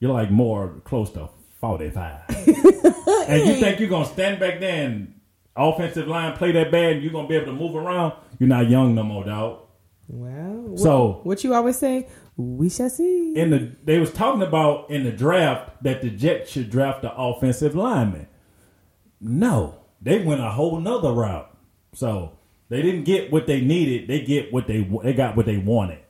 You're 0.00 0.12
like 0.12 0.30
more 0.30 0.80
close 0.84 1.10
to 1.12 1.28
forty 1.60 1.90
five. 1.90 2.20
and 2.28 3.46
you 3.46 3.54
think 3.56 3.80
you're 3.80 3.88
gonna 3.88 4.04
stand 4.06 4.38
back 4.40 4.60
there 4.60 4.86
and 4.86 5.14
offensive 5.56 6.06
line 6.06 6.36
play 6.36 6.52
that 6.52 6.70
bad, 6.70 6.92
and 6.94 7.02
you're 7.02 7.12
gonna 7.12 7.28
be 7.28 7.34
able 7.36 7.46
to 7.46 7.52
move 7.52 7.74
around? 7.74 8.12
You're 8.38 8.48
not 8.48 8.68
young 8.68 8.94
no 8.94 9.02
more, 9.02 9.24
dog. 9.24 9.60
Well, 10.08 10.30
what, 10.68 10.78
So- 10.78 11.20
what 11.24 11.42
you 11.44 11.54
always 11.54 11.76
say? 11.78 12.06
We 12.36 12.68
shall 12.68 12.90
see. 12.90 13.34
in 13.34 13.50
the 13.50 13.72
they 13.82 13.98
was 13.98 14.12
talking 14.12 14.42
about 14.42 14.90
in 14.90 15.04
the 15.04 15.12
draft 15.12 15.82
that 15.82 16.02
the 16.02 16.10
Jets 16.10 16.50
should 16.50 16.70
draft 16.70 17.02
the 17.02 17.14
offensive 17.14 17.74
lineman. 17.74 18.28
No, 19.20 19.80
they 20.02 20.22
went 20.22 20.42
a 20.42 20.50
whole 20.50 20.78
nother 20.78 21.12
route. 21.12 21.50
So 21.94 22.32
they 22.68 22.82
didn't 22.82 23.04
get 23.04 23.32
what 23.32 23.46
they 23.46 23.62
needed. 23.62 24.08
They 24.08 24.20
get 24.20 24.52
what 24.52 24.66
they 24.66 24.82
they 25.02 25.14
got 25.14 25.36
what 25.36 25.46
they 25.46 25.56
wanted. 25.56 26.00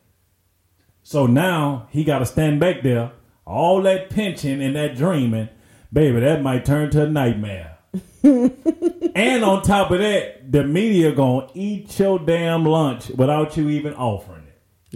So 1.05 1.27
now 1.27 1.87
he 1.91 2.03
got 2.03 2.19
to 2.19 2.27
stand 2.27 2.59
back 2.59 2.83
there. 2.83 3.13
All 3.47 3.81
that 3.83 4.11
pinching 4.11 4.61
and 4.61 4.75
that 4.75 4.97
dreaming, 4.97 5.49
baby, 5.93 6.19
that 6.19 6.43
might 6.43 6.65
turn 6.65 6.91
to 6.91 7.05
a 7.05 7.09
nightmare. 7.09 7.79
and 8.25 9.45
on 9.45 9.63
top 9.63 9.93
of 9.93 10.01
that, 10.01 10.51
the 10.51 10.65
media 10.65 11.13
gonna 11.13 11.47
eat 11.55 11.97
your 12.01 12.19
damn 12.19 12.65
lunch 12.65 13.11
without 13.11 13.57
you 13.57 13.69
even 13.69 13.95
offering. 13.95 14.46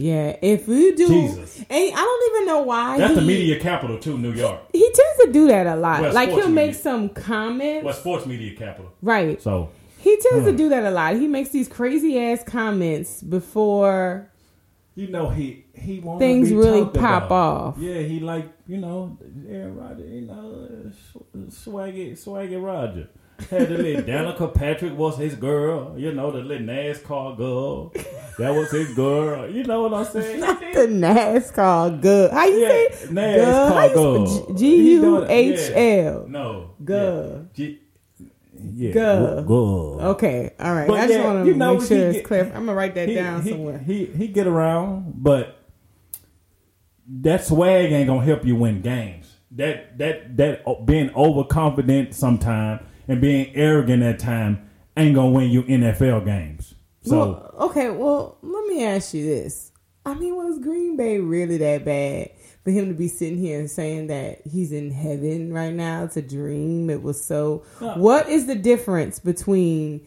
Yeah, 0.00 0.36
if 0.40 0.66
you 0.66 0.96
do, 0.96 1.06
Jesus. 1.08 1.58
and 1.58 1.66
I 1.70 1.90
don't 1.90 2.34
even 2.34 2.46
know 2.46 2.62
why. 2.62 2.96
That's 2.98 3.14
the 3.14 3.20
media 3.20 3.60
capital 3.60 3.98
too, 3.98 4.16
New 4.16 4.32
York. 4.32 4.60
He 4.72 4.82
tends 4.82 5.24
to 5.26 5.32
do 5.32 5.46
that 5.48 5.66
a 5.66 5.76
lot. 5.76 6.00
Well, 6.00 6.14
like 6.14 6.30
he'll 6.30 6.48
make 6.48 6.68
media. 6.68 6.82
some 6.82 7.08
comments. 7.10 7.84
Well, 7.84 7.94
sports 7.94 8.24
media 8.26 8.56
capital. 8.56 8.92
right. 9.02 9.40
So 9.42 9.70
He 9.98 10.16
tends 10.16 10.46
to 10.46 10.52
hmm. 10.52 10.56
do 10.56 10.68
that 10.70 10.84
a 10.84 10.90
lot. 10.90 11.14
He 11.16 11.26
makes 11.28 11.50
these 11.50 11.68
crazy 11.68 12.18
ass 12.18 12.42
comments 12.42 13.22
before. 13.22 14.30
you 14.94 15.08
know 15.08 15.28
he 15.28 15.64
he 15.74 16.00
wants 16.00 16.20
Things 16.20 16.52
really 16.52 16.84
pop 16.84 17.24
about. 17.26 17.32
off. 17.32 17.78
Yeah, 17.78 18.00
he 18.00 18.20
like 18.20 18.46
you 18.66 18.78
know 18.78 19.18
Aaron 19.48 19.76
Rodgers, 19.76 20.10
you 20.10 20.22
know 20.22 20.90
sw- 20.92 21.66
swaggy 21.68 22.12
swaggy 22.12 22.62
Roger. 22.62 23.08
Had 23.50 23.68
the 23.68 23.78
little 23.78 24.02
Danica 24.10 24.52
Patrick 24.54 24.96
was 24.96 25.16
his 25.18 25.34
girl. 25.34 25.94
You 25.98 26.12
know 26.12 26.30
the 26.30 26.38
little 26.40 26.66
NASCAR 26.66 27.36
girl. 27.36 27.92
That 28.40 28.54
was 28.54 28.70
his 28.70 28.94
girl. 28.94 29.48
You 29.50 29.64
know 29.64 29.82
what 29.82 29.94
I'm 29.94 30.04
saying? 30.06 30.40
The 30.40 30.86
NASCAR 30.88 32.00
good. 32.00 32.30
How 32.32 32.46
you 32.46 32.58
Yeah, 32.60 32.68
say 32.68 33.06
NASCAR 33.08 33.94
girl. 33.94 34.54
G 34.54 34.92
U 34.94 35.26
H. 35.28 35.70
L? 35.74 36.26
No, 36.28 36.70
Guh. 36.84 36.94
Yeah. 36.94 37.38
G- 37.54 37.80
yeah, 38.74 38.92
Guh. 38.92 39.40
Guh. 39.42 40.08
Okay, 40.12 40.50
all 40.60 40.74
right. 40.74 40.88
But 40.88 41.00
I 41.00 41.06
just 41.06 41.18
yeah, 41.18 41.24
want 41.24 41.44
to 41.44 41.50
you 41.50 41.56
know, 41.56 41.74
make 41.78 41.88
sure 41.88 41.96
it's 41.98 42.16
get- 42.18 42.24
clear. 42.24 42.44
I'm 42.54 42.66
gonna 42.66 42.74
write 42.74 42.94
that 42.94 43.08
he, 43.08 43.14
down 43.14 43.42
he, 43.42 43.50
somewhere. 43.50 43.78
He 43.78 44.04
he 44.06 44.28
get 44.28 44.46
around, 44.46 45.14
but 45.22 45.56
that 47.22 47.44
swag 47.44 47.90
ain't 47.92 48.06
gonna 48.06 48.24
help 48.24 48.44
you 48.46 48.56
win 48.56 48.80
games. 48.82 49.36
That 49.52 49.98
that 49.98 50.36
that 50.36 50.86
being 50.86 51.10
overconfident 51.14 52.14
sometime 52.14 52.80
and 53.08 53.20
being 53.20 53.54
arrogant 53.54 54.02
at 54.02 54.18
time 54.18 54.68
ain't 54.96 55.14
gonna 55.14 55.30
win 55.30 55.50
you 55.50 55.62
NFL 55.64 56.24
games. 56.24 56.74
So 57.02 57.18
well, 57.18 57.54
okay, 57.70 57.90
well, 57.90 58.38
let 58.42 58.66
me 58.66 58.84
ask 58.84 59.14
you 59.14 59.24
this. 59.24 59.72
I 60.04 60.14
mean, 60.14 60.34
was 60.36 60.58
Green 60.58 60.96
Bay 60.96 61.18
really 61.18 61.56
that 61.58 61.84
bad 61.84 62.30
for 62.64 62.70
him 62.70 62.88
to 62.88 62.94
be 62.94 63.08
sitting 63.08 63.38
here 63.38 63.58
and 63.58 63.70
saying 63.70 64.08
that 64.08 64.42
he's 64.46 64.72
in 64.72 64.90
heaven 64.90 65.52
right 65.52 65.72
now? 65.72 66.04
It's 66.04 66.16
a 66.16 66.22
dream. 66.22 66.90
It 66.90 67.02
was 67.02 67.22
so. 67.22 67.64
What 67.78 68.28
is 68.28 68.46
the 68.46 68.54
difference 68.54 69.18
between 69.18 70.06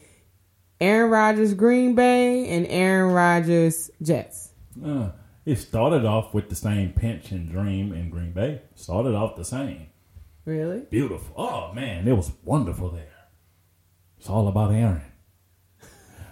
Aaron 0.82 1.12
Rodgers 1.12 1.54
Green 1.54 1.96
Bay 1.96 2.48
and 2.50 2.68
Aaron 2.68 3.14
Rodgers 3.14 3.90
Jets? 4.02 4.50
uh, 4.84 5.10
it 5.46 5.58
started 5.58 6.06
off 6.06 6.34
with 6.34 6.50
the 6.50 6.56
same 6.56 6.94
pinch 6.94 7.32
and 7.32 7.50
dream 7.50 7.94
in 7.94 8.10
Green 8.10 8.32
Bay. 8.32 8.62
Started 8.76 9.14
off 9.14 9.36
the 9.36 9.46
same. 9.46 9.88
Really? 10.46 10.82
Beautiful. 10.90 11.34
Oh 11.38 11.74
man, 11.74 12.08
it 12.08 12.14
was 12.14 12.32
wonderful 12.44 12.90
there. 12.90 13.08
It's 14.18 14.30
all 14.30 14.48
about 14.48 14.72
Aaron. 14.74 15.13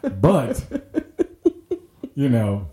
But 0.04 0.64
you 2.16 2.30
know, 2.30 2.70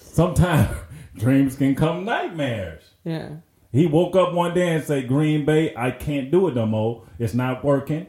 sometimes 0.00 0.76
dreams 1.16 1.56
can 1.56 1.74
come 1.74 2.04
nightmares. 2.04 2.82
Yeah. 3.04 3.36
He 3.70 3.86
woke 3.86 4.16
up 4.16 4.34
one 4.34 4.54
day 4.54 4.74
and 4.74 4.84
said, 4.84 5.08
"Green 5.08 5.44
Bay, 5.44 5.74
I 5.74 5.90
can't 5.90 6.30
do 6.30 6.48
it 6.48 6.54
no 6.54 6.66
more. 6.66 7.06
It's 7.18 7.34
not 7.34 7.64
working. 7.64 8.06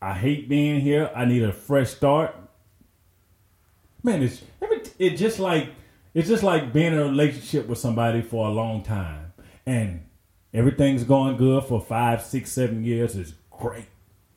I 0.00 0.14
hate 0.14 0.48
being 0.48 0.80
here. 0.80 1.10
I 1.14 1.24
need 1.24 1.42
a 1.42 1.52
fresh 1.52 1.90
start." 1.90 2.34
Man, 4.02 4.22
it's 4.22 4.42
it's 4.98 5.20
just 5.20 5.38
like 5.38 5.70
it's 6.14 6.28
just 6.28 6.42
like 6.42 6.72
being 6.72 6.92
in 6.92 6.98
a 6.98 7.04
relationship 7.04 7.68
with 7.68 7.78
somebody 7.78 8.22
for 8.22 8.46
a 8.46 8.50
long 8.50 8.82
time, 8.82 9.32
and 9.66 10.04
everything's 10.54 11.04
going 11.04 11.36
good 11.36 11.64
for 11.64 11.80
five, 11.80 12.22
six, 12.22 12.50
seven 12.52 12.84
years. 12.84 13.14
is 13.16 13.34
great. 13.50 13.86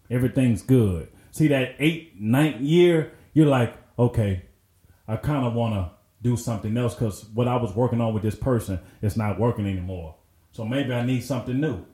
Everything's 0.10 0.62
good. 0.62 1.08
See 1.32 1.48
that 1.48 1.76
eight, 1.80 2.20
ninth 2.20 2.62
year, 2.62 3.12
you're 3.36 3.46
like, 3.46 3.76
okay, 4.00 4.46
I 5.08 5.18
kind 5.18 5.46
of 5.46 5.54
want 5.54 5.76
to 5.76 5.92
do 6.24 6.36
something 6.36 6.76
else 6.76 6.96
because 6.96 7.26
what 7.36 7.48
I 7.48 7.58
was 7.58 7.76
working 7.76 8.02
on 8.02 8.16
with 8.16 8.24
this 8.24 8.34
person 8.34 8.80
is 9.04 9.16
not 9.16 9.40
working 9.40 9.68
anymore. 9.68 10.16
So 10.52 10.66
maybe 10.66 10.92
I 10.94 11.06
need 11.06 11.22
something 11.24 11.60
new. 11.60 11.86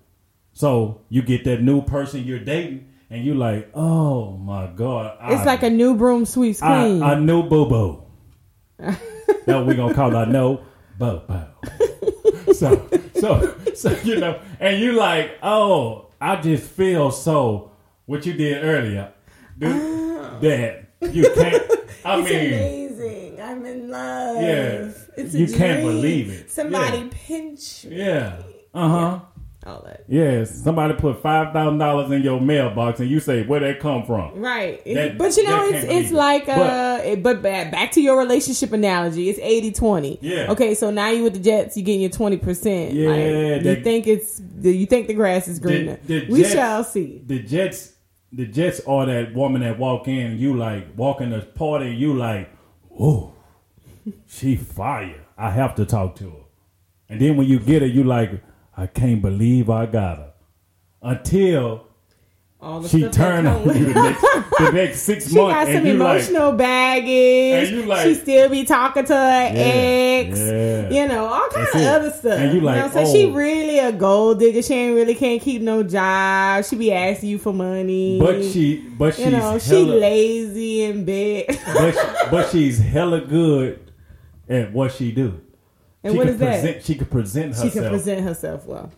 So 0.53 1.01
you 1.09 1.21
get 1.21 1.43
that 1.45 1.61
new 1.61 1.81
person 1.81 2.23
you're 2.23 2.39
dating, 2.39 2.87
and 3.09 3.25
you're 3.25 3.35
like, 3.35 3.69
oh 3.73 4.37
my 4.37 4.67
god, 4.67 5.17
It's 5.23 5.41
I, 5.41 5.45
like 5.45 5.63
a 5.63 5.69
new 5.69 5.95
broom 5.95 6.25
sweeps 6.25 6.59
clean. 6.59 7.01
I 7.03 7.15
know 7.15 7.43
boo 7.43 7.65
boo. 7.67 8.03
What 8.77 9.65
we 9.65 9.75
gonna 9.75 9.93
call 9.93 10.15
it. 10.15 10.29
no 10.29 10.63
boo 10.97 11.21
boo. 11.27 12.53
so 12.53 12.87
so 13.19 13.57
so 13.73 13.91
you 14.03 14.17
know, 14.17 14.39
and 14.59 14.79
you 14.79 14.93
like, 14.93 15.37
oh, 15.43 16.07
I 16.21 16.35
just 16.39 16.63
feel 16.63 17.11
so. 17.11 17.71
What 18.05 18.25
you 18.25 18.33
did 18.33 18.63
earlier, 18.63 19.11
dude, 19.57 19.71
uh. 20.21 20.39
that 20.39 20.90
you 21.01 21.29
can't. 21.33 21.63
I 22.05 22.19
it's 22.19 22.29
mean. 22.29 22.53
amazing. 22.53 23.41
I'm 23.41 23.65
in 23.65 23.89
love. 23.89 24.41
Yeah. 24.41 24.91
It's 25.17 25.33
You 25.35 25.45
a 25.45 25.49
can't 25.49 25.81
dream. 25.81 25.85
believe 25.95 26.29
it. 26.31 26.51
Somebody 26.51 26.97
Yeah. 26.99 27.07
pinch 27.11 27.85
me. 27.85 27.97
Yeah. 27.97 28.41
Uh 28.73 28.87
huh. 28.89 29.19
all 29.67 29.83
that. 29.85 30.05
Yes, 30.07 30.63
somebody 30.63 30.93
put 30.95 31.21
five 31.21 31.53
thousand 31.53 31.77
dollars 31.77 32.09
in 32.11 32.21
your 32.23 32.39
mailbox, 32.41 32.99
and 32.99 33.09
you 33.09 33.19
say 33.19 33.43
where 33.45 33.59
that 33.59 33.79
come 33.79 34.03
from. 34.05 34.39
Right. 34.39 34.83
That- 34.85 35.17
but 35.19 35.35
you 35.37 35.43
know, 35.43 35.65
it's 35.67 35.85
it's 35.87 36.11
like 36.11 36.49
uh 36.49 36.55
But- 36.55 37.05
it- 37.05 37.23
but 37.23 37.41
back, 37.43 37.71
back 37.71 37.91
to 37.93 38.01
your 38.01 38.17
relationship 38.17 38.71
analogy, 38.73 39.29
it's 39.29 39.39
80-20. 39.39 40.17
Yeah. 40.21 40.51
Okay, 40.51 40.73
so 40.73 40.89
now 40.89 41.09
you 41.09 41.23
with 41.23 41.33
the 41.33 41.39
Jets, 41.39 41.77
you 41.77 41.83
getting 41.83 42.01
your 42.01 42.09
twenty 42.09 42.37
percent. 42.37 42.93
Yeah, 42.93 43.57
you 43.59 43.75
think 43.83 44.07
it's 44.07 44.41
you 44.61 44.85
think 44.87 45.07
the 45.07 45.13
grass 45.13 45.47
is 45.47 45.59
greener. 45.59 45.99
the 46.07 46.25
we 46.29 46.41
Jets- 46.41 46.53
shall 46.53 46.83
see. 46.83 47.21
The 47.27 47.39
Jets, 47.39 47.90
the 48.31 48.45
Jets 48.45 48.79
are 48.87 49.05
that 49.05 49.33
woman 49.33 49.61
that 49.61 49.77
walk 49.77 50.07
in, 50.07 50.37
you 50.37 50.55
like 50.55 50.87
walk 50.95 51.21
in 51.21 51.31
the 51.31 51.41
party, 51.41 51.93
you 51.93 52.13
like, 52.13 52.49
oh, 52.97 53.33
she 54.27 54.55
fire. 54.55 55.25
I 55.37 55.51
have 55.51 55.75
to 55.75 55.85
talk 55.85 56.15
to 56.17 56.29
her. 56.29 56.43
And 57.09 57.19
then 57.19 57.35
when 57.35 57.47
you 57.47 57.59
get 57.59 57.81
her, 57.81 57.87
you 57.87 58.03
like, 58.03 58.41
I 58.77 58.87
can't 58.87 59.21
believe 59.21 59.69
I 59.69 59.85
got 59.85 60.17
her. 60.17 60.33
Until 61.01 61.87
she 62.87 63.09
turned 63.09 63.47
on 63.47 63.63
you 63.63 63.85
the 63.85 63.93
next, 63.93 64.21
the 64.21 64.71
next 64.71 65.01
six 65.01 65.27
She 65.29 65.35
months, 65.35 65.53
got 65.55 65.65
some 65.65 65.85
you 65.85 65.93
like, 65.95 66.21
emotional 66.21 66.51
baggage. 66.51 67.67
And 67.69 67.77
you 67.77 67.83
like- 67.85 68.03
she 68.05 68.13
still 68.13 68.49
be 68.49 68.65
talking 68.65 69.03
to 69.05 69.15
her 69.15 69.49
ex. 69.51 70.37
yeah. 70.37 70.89
You 70.89 71.07
know, 71.07 71.25
all 71.25 71.49
kind 71.49 71.65
That's 71.65 71.75
of 71.75 71.81
it. 71.81 71.87
other 71.87 72.11
stuff. 72.11 72.39
And 72.39 72.53
you 72.53 72.61
like, 72.61 72.75
know 72.77 72.87
what 72.87 72.97
I'm? 73.07 73.11
She 73.11 73.25
oh. 73.25 73.31
really 73.31 73.79
a 73.79 73.91
gold 73.91 74.39
digger. 74.39 74.61
She 74.61 74.75
ain't 74.75 74.95
really 74.95 75.15
can't 75.15 75.41
keep 75.41 75.63
no 75.63 75.81
job. 75.81 76.63
She 76.65 76.75
be 76.75 76.93
asking 76.93 77.29
you 77.29 77.39
for 77.39 77.51
money. 77.51 78.19
but 78.19 78.43
she, 78.43 78.77
but 78.77 79.15
she's 79.15 79.25
you 79.25 79.31
know, 79.31 79.57
she 79.57 79.83
lazy 79.83 80.83
in 80.83 81.03
bed. 81.03 81.45
but, 81.47 81.91
she- 81.93 82.29
but 82.31 82.49
she's 82.51 82.77
hella 82.77 83.21
good 83.21 83.91
at 84.47 84.71
what 84.71 84.91
she 84.91 85.11
do. 85.11 85.41
and 86.03 86.13
she 86.13 86.17
what 86.17 86.27
is 86.27 86.37
that? 86.37 86.83
She 86.83 86.93
can 86.93 87.07
present 87.07 87.53
herself. 87.55 87.73
she 87.73 87.79
can 87.79 87.89
present 87.89 88.21
herself 88.21 88.65
well. 88.67 88.91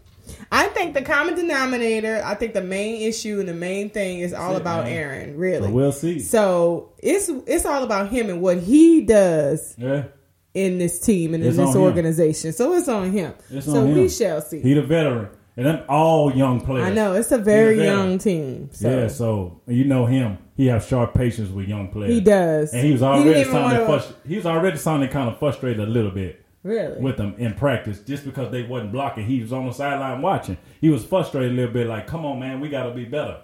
I 0.52 0.68
think 0.68 0.94
the 0.94 1.02
common 1.02 1.36
denominator, 1.36 2.22
I 2.24 2.36
think 2.36 2.54
the 2.54 2.62
main 2.62 3.02
issue 3.02 3.40
and 3.40 3.50
the 3.50 3.54
main 3.54 3.90
thing 3.90 4.20
is 4.20 4.34
all 4.34 4.54
it, 4.56 4.62
about 4.62 4.86
man. 4.86 4.94
Aaron, 4.94 5.38
really. 5.38 5.68
So 5.68 5.74
we'll 5.74 5.92
see. 5.92 6.20
So 6.20 6.94
it's 7.00 7.30
it's 7.48 7.66
all 7.66 7.84
about 7.84 8.10
him 8.10 8.30
and 8.30 8.42
what 8.42 8.60
he 8.60 9.02
does 9.02 9.76
yeah. 9.78 10.06
in 10.54 10.78
this 10.78 11.00
team 11.00 11.34
and 11.34 11.44
It's 11.44 11.58
in 11.58 11.66
this 11.66 11.76
on 11.76 11.82
him. 11.82 11.88
organization. 11.88 12.54
So 12.54 12.74
it's 12.74 12.88
on 12.88 13.12
him. 13.12 13.34
It's 13.50 13.66
so 13.66 13.82
on 13.82 13.88
him. 13.88 13.96
we 13.98 14.10
shall 14.10 14.42
see. 14.42 14.62
He 14.62 14.74
the 14.74 14.84
veteran, 14.84 15.30
and 15.58 15.66
them 15.66 15.84
all 15.90 16.34
young 16.34 16.62
players. 16.62 16.88
I 16.88 16.94
know 16.94 17.14
it's 17.14 17.32
a 17.32 17.38
very 17.38 17.78
He 17.80 17.84
young 17.84 18.18
team. 18.18 18.70
So 18.72 18.90
yeah, 18.90 19.08
so 19.08 19.62
you 19.68 19.86
know 19.86 20.06
him. 20.06 20.38
He 20.56 20.68
has 20.68 20.88
sharp 20.88 21.16
patience 21.16 21.50
with 21.50 21.68
young 21.68 21.88
players. 21.90 22.14
he 22.14 22.22
does. 22.22 22.74
and 22.74 22.86
he 22.86 22.92
was 22.92 23.02
already 23.02 23.40
even 23.40 23.52
sounding. 23.52 23.80
Frust- 23.88 24.14
he 24.28 24.36
was 24.36 24.46
already 24.46 24.78
sounding 24.78 25.10
kind 25.10 25.30
of 25.30 25.40
frustrated 25.40 25.80
a 25.80 25.90
little 25.90 26.12
bit 26.12 26.43
Really? 26.64 27.02
with 27.02 27.18
them 27.18 27.36
in 27.38 27.54
practice, 27.56 28.00
just 28.00 28.24
because 28.24 28.50
they 28.52 28.64
wasn't 28.64 28.94
blocking. 28.94 29.26
He 29.26 29.42
was 29.42 29.52
on 29.52 29.66
the 29.68 29.74
sideline 29.74 30.22
watching. 30.22 30.58
He 30.80 30.90
was 30.90 31.04
frustrated 31.04 31.52
a 31.52 31.56
little 31.56 31.74
bit, 31.74 31.88
like, 31.88 32.08
"Come 32.08 32.26
on, 32.26 32.40
man, 32.40 32.62
we 32.62 32.70
got 32.70 32.84
to 32.84 32.92
be 32.92 33.04
better." 33.06 33.42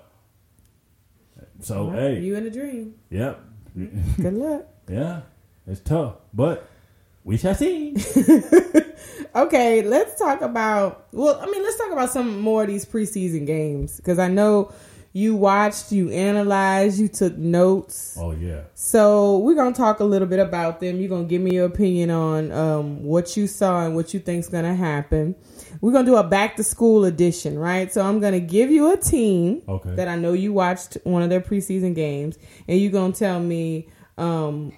So 1.62 1.89
hey, 1.89 2.19
you 2.19 2.36
in 2.36 2.45
a 2.45 2.49
dream. 2.49 2.95
yep, 3.10 3.41
Good 3.75 4.34
luck. 4.34 4.65
yeah, 4.89 5.21
it's 5.67 5.82
tough, 5.82 6.15
but 6.34 6.67
we 7.23 7.38
shall 7.38 7.55
see. 7.55 7.95
Okay, 9.36 9.84
let's 9.84 10.17
talk 10.17 10.41
about. 10.41 11.05
Well, 11.12 11.39
I 11.39 11.45
mean, 11.45 11.62
let's 11.62 11.77
talk 11.77 11.91
about 11.91 12.10
some 12.10 12.39
more 12.41 12.63
of 12.63 12.67
these 12.67 12.84
preseason 12.86 13.45
games 13.45 13.97
because 13.97 14.17
I 14.17 14.27
know 14.27 14.73
you 15.19 15.36
watched, 15.36 15.91
you 15.91 16.10
analyzed, 16.12 16.99
you 16.99 17.08
took 17.08 17.38
notes. 17.38 18.17
oh 18.19 18.32
yeah, 18.32 18.62
So 18.73 19.39
we're 19.39 19.55
gonna 19.55 19.75
talk 19.75 19.99
a 19.99 20.03
little 20.05 20.27
bit 20.27 20.39
about 20.39 20.79
them. 20.79 20.99
You're 20.99 21.10
gonna 21.10 21.25
give 21.25 21.41
me 21.41 21.51
your 21.55 21.65
opinion 21.65 22.10
on 22.10 22.51
um, 22.51 23.03
what 23.03 23.36
you 23.36 23.45
saw 23.47 23.86
and 23.86 23.95
what 23.95 24.13
you 24.13 24.19
think's 24.19 24.47
gonna 24.47 24.75
happen. 24.75 25.36
We're 25.82 25.91
gonna 25.91 26.05
do 26.05 26.15
a 26.15 26.23
back 26.23 26.55
to 26.58 26.63
school 26.63 27.05
edition, 27.05 27.60
right? 27.60 27.91
So 27.93 28.01
I'm 28.01 28.19
gonna 28.19 28.39
give 28.39 28.71
you 28.71 28.91
a 28.93 28.97
team 28.97 29.62
Okay. 29.67 29.95
that 29.95 30.08
I 30.08 30.15
know 30.15 30.34
you 30.34 30.53
watched 30.53 30.97
one 31.03 31.21
of 31.21 31.29
their 31.29 31.41
preseason 31.41 31.93
games, 31.95 32.38
and 32.67 32.79
you're 32.79 32.91
gonna 32.91 33.13
tell 33.13 33.39
me 33.39 33.89
um, 34.17 34.71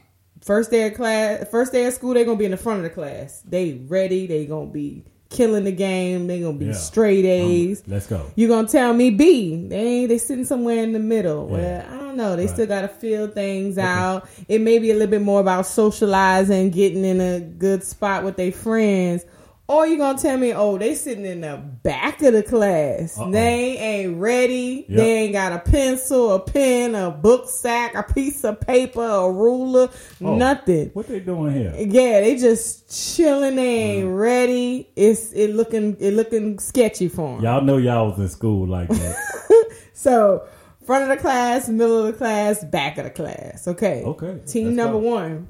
first 0.43 0.71
day 0.71 0.87
of 0.87 0.95
class, 0.95 1.47
first 1.49 1.71
day 1.71 1.85
of 1.85 1.93
school, 1.93 2.13
they're 2.13 2.25
gonna 2.25 2.37
be 2.37 2.45
in 2.45 2.51
the 2.51 2.57
front 2.57 2.77
of 2.79 2.83
the 2.83 2.89
class. 2.89 3.41
They 3.47 3.73
ready. 3.87 4.27
They 4.27 4.45
gonna 4.45 4.67
be 4.71 5.05
killing 5.31 5.63
the 5.63 5.71
game. 5.71 6.27
They 6.27 6.39
gonna 6.41 6.53
be 6.53 6.65
Yeah. 6.67 6.73
straight 6.73 7.25
Um, 7.25 7.49
A's. 7.49 7.81
let's 7.87 8.05
go. 8.05 8.21
You 8.35 8.47
gonna 8.47 8.67
tell 8.67 8.93
me 8.93 9.09
B? 9.09 9.65
They 9.67 10.05
they 10.05 10.17
sitting 10.19 10.45
somewhere 10.45 10.83
in 10.83 10.93
the 10.93 10.99
middle. 10.99 11.47
Yeah. 11.51 11.57
Well, 11.57 11.83
I 11.91 11.97
don't 12.05 12.17
know. 12.17 12.35
They 12.35 12.45
Right. 12.45 12.53
still 12.53 12.67
gotta 12.67 12.89
feel 12.89 13.27
things 13.27 13.77
out. 13.79 14.27
It 14.47 14.61
may 14.61 14.77
be 14.77 14.91
a 14.91 14.93
little 14.93 15.07
bit 15.09 15.21
more 15.23 15.39
about 15.39 15.65
socializing, 15.65 16.69
getting 16.69 17.03
in 17.05 17.19
a 17.21 17.39
good 17.39 17.83
spot 17.83 18.23
with 18.23 18.35
their 18.37 18.51
friends. 18.51 19.25
Or 19.71 19.87
you 19.87 19.97
gonna 19.97 20.17
tell 20.19 20.37
me, 20.37 20.53
oh, 20.53 20.77
they 20.77 20.95
sitting 20.95 21.25
in 21.25 21.41
the 21.41 21.55
back 21.55 22.21
of 22.23 22.33
the 22.33 22.43
class. 22.43 23.17
Uh-oh. 23.17 23.31
They 23.31 23.77
ain't 23.77 24.19
ready. 24.19 24.85
Yep. 24.89 24.97
They 24.97 25.17
ain't 25.19 25.31
got 25.33 25.53
a 25.53 25.59
pencil, 25.59 26.33
a 26.33 26.39
pen, 26.41 26.93
a 26.93 27.09
book 27.09 27.47
sack, 27.47 27.95
a 27.95 28.03
piece 28.03 28.43
of 28.43 28.59
paper, 28.59 29.01
a 29.01 29.31
ruler, 29.31 29.89
Oh. 30.21 30.35
nothing. 30.35 30.89
What 30.93 31.07
they 31.07 31.21
doing 31.21 31.53
here? 31.53 31.73
Yeah, 31.77 32.19
they 32.19 32.35
just 32.35 33.15
chilling. 33.15 33.55
They 33.55 33.75
ain't 33.75 34.07
Mm. 34.09 34.19
ready. 34.19 34.89
It's 34.97 35.31
it 35.31 35.55
looking 35.55 35.95
it 36.01 36.15
looking 36.15 36.59
sketchy 36.59 37.07
for 37.07 37.35
them. 37.35 37.43
Y'all 37.45 37.61
know 37.61 37.77
y'all 37.77 38.09
was 38.09 38.19
in 38.19 38.27
school 38.27 38.67
like 38.67 38.89
that. 38.89 39.15
So, 39.93 40.43
front 40.85 41.03
of 41.03 41.09
the 41.09 41.17
class, 41.21 41.69
middle 41.69 41.99
of 41.99 42.05
the 42.07 42.13
class, 42.13 42.63
back 42.65 42.97
of 42.97 43.03
the 43.03 43.11
class. 43.11 43.67
Okay. 43.67 44.01
Okay, 44.03 44.39
Team 44.47 44.75
number 44.75 44.97
one, 44.97 45.45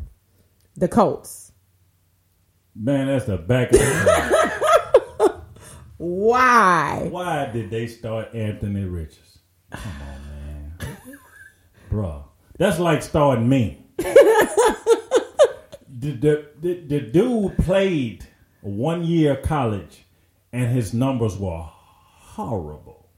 the 0.76 0.90
Colts. 0.90 1.51
Man, 2.84 3.08
that's 3.08 3.26
the 3.26 3.38
back 3.38 3.72
of 3.74 3.80
the. 3.80 5.42
Why? 5.98 7.08
Why 7.12 7.46
did 7.52 7.70
they 7.70 7.86
start 7.86 8.34
Anthony 8.34 8.86
Richards? 8.86 9.38
Come 9.72 9.82
on, 10.02 10.78
man. 10.80 10.98
Bruh. 11.92 12.24
That's 12.58 12.80
like 12.80 13.04
starting 13.04 13.48
me. 13.48 13.86
the, 13.98 14.08
the, 15.90 16.48
the, 16.60 16.82
the 16.88 17.02
dude 17.02 17.56
played 17.60 18.26
one 18.62 19.04
year 19.04 19.38
of 19.38 19.44
college 19.44 20.06
and 20.52 20.72
his 20.72 20.92
numbers 20.92 21.38
were 21.38 21.62
horrible. 21.62 23.12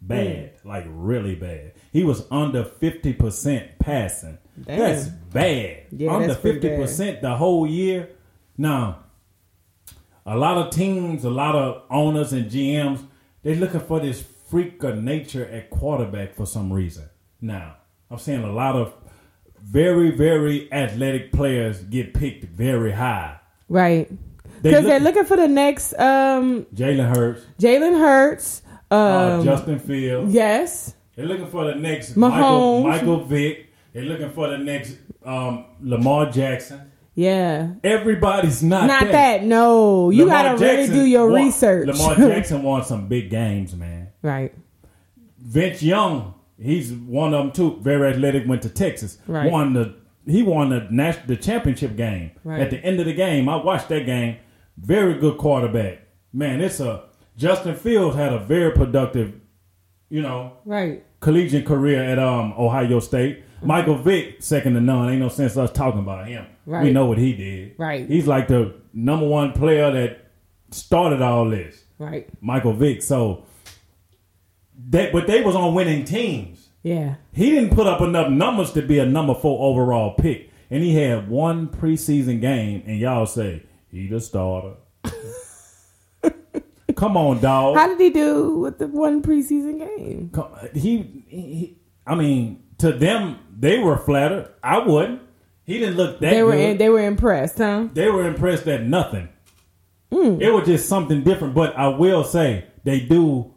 Bad. 0.00 0.56
Mm. 0.56 0.64
Like 0.64 0.86
really 0.88 1.36
bad. 1.36 1.74
He 1.92 2.02
was 2.02 2.26
under 2.32 2.64
50% 2.64 3.78
passing. 3.78 4.38
Damn. 4.60 4.78
That's 4.78 5.06
bad. 5.06 5.84
Yeah, 5.92 6.14
under 6.14 6.34
that's 6.34 6.40
50% 6.40 7.20
the 7.20 7.36
whole 7.36 7.64
year. 7.64 8.10
Now, 8.58 9.03
a 10.26 10.36
lot 10.36 10.58
of 10.58 10.70
teams, 10.72 11.24
a 11.24 11.30
lot 11.30 11.54
of 11.54 11.82
owners 11.90 12.32
and 12.32 12.50
GMs, 12.50 13.04
they're 13.42 13.56
looking 13.56 13.80
for 13.80 14.00
this 14.00 14.22
freak 14.48 14.82
of 14.82 15.02
nature 15.02 15.44
at 15.46 15.70
quarterback 15.70 16.34
for 16.34 16.46
some 16.46 16.72
reason. 16.72 17.08
Now, 17.40 17.76
I'm 18.10 18.18
seeing 18.18 18.42
a 18.42 18.52
lot 18.52 18.76
of 18.76 18.94
very, 19.60 20.10
very 20.10 20.72
athletic 20.72 21.32
players 21.32 21.80
get 21.80 22.14
picked 22.14 22.44
very 22.44 22.92
high. 22.92 23.38
Right. 23.68 24.10
Because 24.62 24.84
they 24.84 24.96
are 24.96 25.00
looking 25.00 25.24
for 25.24 25.36
the 25.36 25.48
next 25.48 25.92
um, 25.94 26.64
Jalen 26.74 27.14
Hurts, 27.14 27.42
Jalen 27.58 27.98
Hurts. 27.98 28.62
Um, 28.90 29.00
uh, 29.40 29.44
Justin 29.44 29.78
Fields. 29.78 30.32
yes. 30.32 30.94
They're 31.16 31.26
looking 31.26 31.48
for 31.48 31.64
the 31.64 31.74
next 31.74 32.14
Mahomes. 32.14 32.18
Michael, 32.18 32.82
Michael 32.84 33.24
Vick. 33.24 33.66
They're 33.92 34.04
looking 34.04 34.30
for 34.30 34.48
the 34.48 34.58
next 34.58 34.96
um, 35.24 35.66
Lamar 35.80 36.30
Jackson. 36.30 36.90
Yeah. 37.14 37.74
Everybody's 37.84 38.62
not, 38.62 38.86
Not 38.88 39.04
that. 39.12 39.44
No. 39.44 40.10
You 40.10 40.24
Lamar 40.24 40.42
got 40.44 40.58
to 40.58 40.64
really 40.64 40.86
do 40.88 41.04
your 41.04 41.30
won- 41.30 41.44
research. 41.44 41.86
Lamar 41.86 42.16
Jackson 42.16 42.62
won 42.62 42.84
some 42.84 43.06
big 43.08 43.30
games, 43.30 43.74
man. 43.74 44.08
right. 44.22 44.52
Vince 45.38 45.82
Young, 45.82 46.34
he's 46.58 46.92
one 46.92 47.34
of 47.34 47.44
them 47.44 47.52
too. 47.52 47.78
Very 47.82 48.12
athletic. 48.12 48.48
Went 48.48 48.62
to 48.62 48.68
Texas. 48.70 49.18
Right. 49.26 49.50
Won 49.50 49.74
the 49.74 49.94
he 50.26 50.42
won 50.42 50.70
the 50.70 50.86
national 50.90 51.26
the 51.26 51.36
championship 51.36 51.96
game. 51.96 52.30
Right. 52.44 52.60
At 52.62 52.70
the 52.70 52.78
end 52.78 52.98
of 53.00 53.06
the 53.06 53.12
game, 53.12 53.48
I 53.48 53.56
watched 53.56 53.88
that 53.90 54.06
game. 54.06 54.36
Very 54.78 55.18
good 55.18 55.36
quarterback. 55.36 55.98
Man, 56.32 56.60
it's 56.62 56.80
a 56.80 57.04
Justin 57.36 57.74
Fields 57.76 58.16
had 58.16 58.32
a 58.32 58.38
very 58.38 58.72
productive, 58.72 59.34
you 60.08 60.22
know, 60.22 60.54
Right. 60.64 61.04
collegiate 61.20 61.66
career 61.66 62.02
at 62.02 62.18
um 62.18 62.54
Ohio 62.58 63.00
State. 63.00 63.42
Michael 63.64 63.98
Vick, 63.98 64.42
second 64.42 64.74
to 64.74 64.80
none. 64.80 65.10
Ain't 65.10 65.20
no 65.20 65.28
sense 65.28 65.56
us 65.56 65.70
talking 65.72 66.00
about 66.00 66.26
him. 66.28 66.46
Right. 66.66 66.84
We 66.84 66.92
know 66.92 67.06
what 67.06 67.18
he 67.18 67.32
did. 67.34 67.74
Right. 67.78 68.08
He's 68.08 68.26
like 68.26 68.48
the 68.48 68.74
number 68.92 69.26
one 69.26 69.52
player 69.52 69.90
that 69.90 70.26
started 70.70 71.20
all 71.22 71.48
this. 71.48 71.82
Right. 71.98 72.28
Michael 72.40 72.72
Vick. 72.72 73.02
So 73.02 73.44
they 74.88 75.10
but 75.12 75.26
they 75.26 75.42
was 75.42 75.54
on 75.54 75.74
winning 75.74 76.04
teams. 76.04 76.68
Yeah. 76.82 77.14
He 77.32 77.50
didn't 77.50 77.74
put 77.74 77.86
up 77.86 78.00
enough 78.00 78.30
numbers 78.30 78.72
to 78.72 78.82
be 78.82 78.98
a 78.98 79.06
number 79.06 79.34
four 79.34 79.58
overall 79.70 80.14
pick. 80.14 80.50
And 80.70 80.82
he 80.82 80.94
had 80.96 81.28
one 81.28 81.68
preseason 81.68 82.40
game 82.40 82.82
and 82.86 82.98
y'all 82.98 83.26
say 83.26 83.62
he 83.90 84.06
the 84.08 84.20
starter. 84.20 84.74
Come 86.96 87.16
on, 87.16 87.40
dog. 87.40 87.76
How 87.76 87.88
did 87.88 88.00
he 88.00 88.10
do 88.10 88.58
with 88.60 88.78
the 88.78 88.86
one 88.86 89.20
preseason 89.22 89.78
game? 89.78 90.30
Come- 90.32 90.52
He, 90.74 91.24
he, 91.28 91.78
I 92.06 92.14
mean, 92.14 92.62
to 92.78 92.92
them, 92.92 93.38
they 93.58 93.78
were 93.78 93.96
flattered. 93.98 94.50
I 94.62 94.78
wouldn't. 94.78 95.20
He 95.64 95.78
didn't 95.78 95.96
look 95.96 96.20
that 96.20 96.30
They 96.30 96.42
were 96.42 96.52
good. 96.52 96.78
they 96.78 96.88
were 96.90 97.04
impressed, 97.06 97.58
huh? 97.58 97.88
they 97.92 98.10
were 98.10 98.26
impressed 98.26 98.66
at 98.68 98.82
nothing. 98.84 99.28
Hmm. 100.12 100.40
It 100.40 100.52
was 100.52 100.66
just 100.66 100.88
something 100.88 101.22
different. 101.22 101.54
But 101.54 101.76
I 101.76 101.88
will 101.88 102.22
say, 102.24 102.66
they 102.84 103.00
do. 103.00 103.52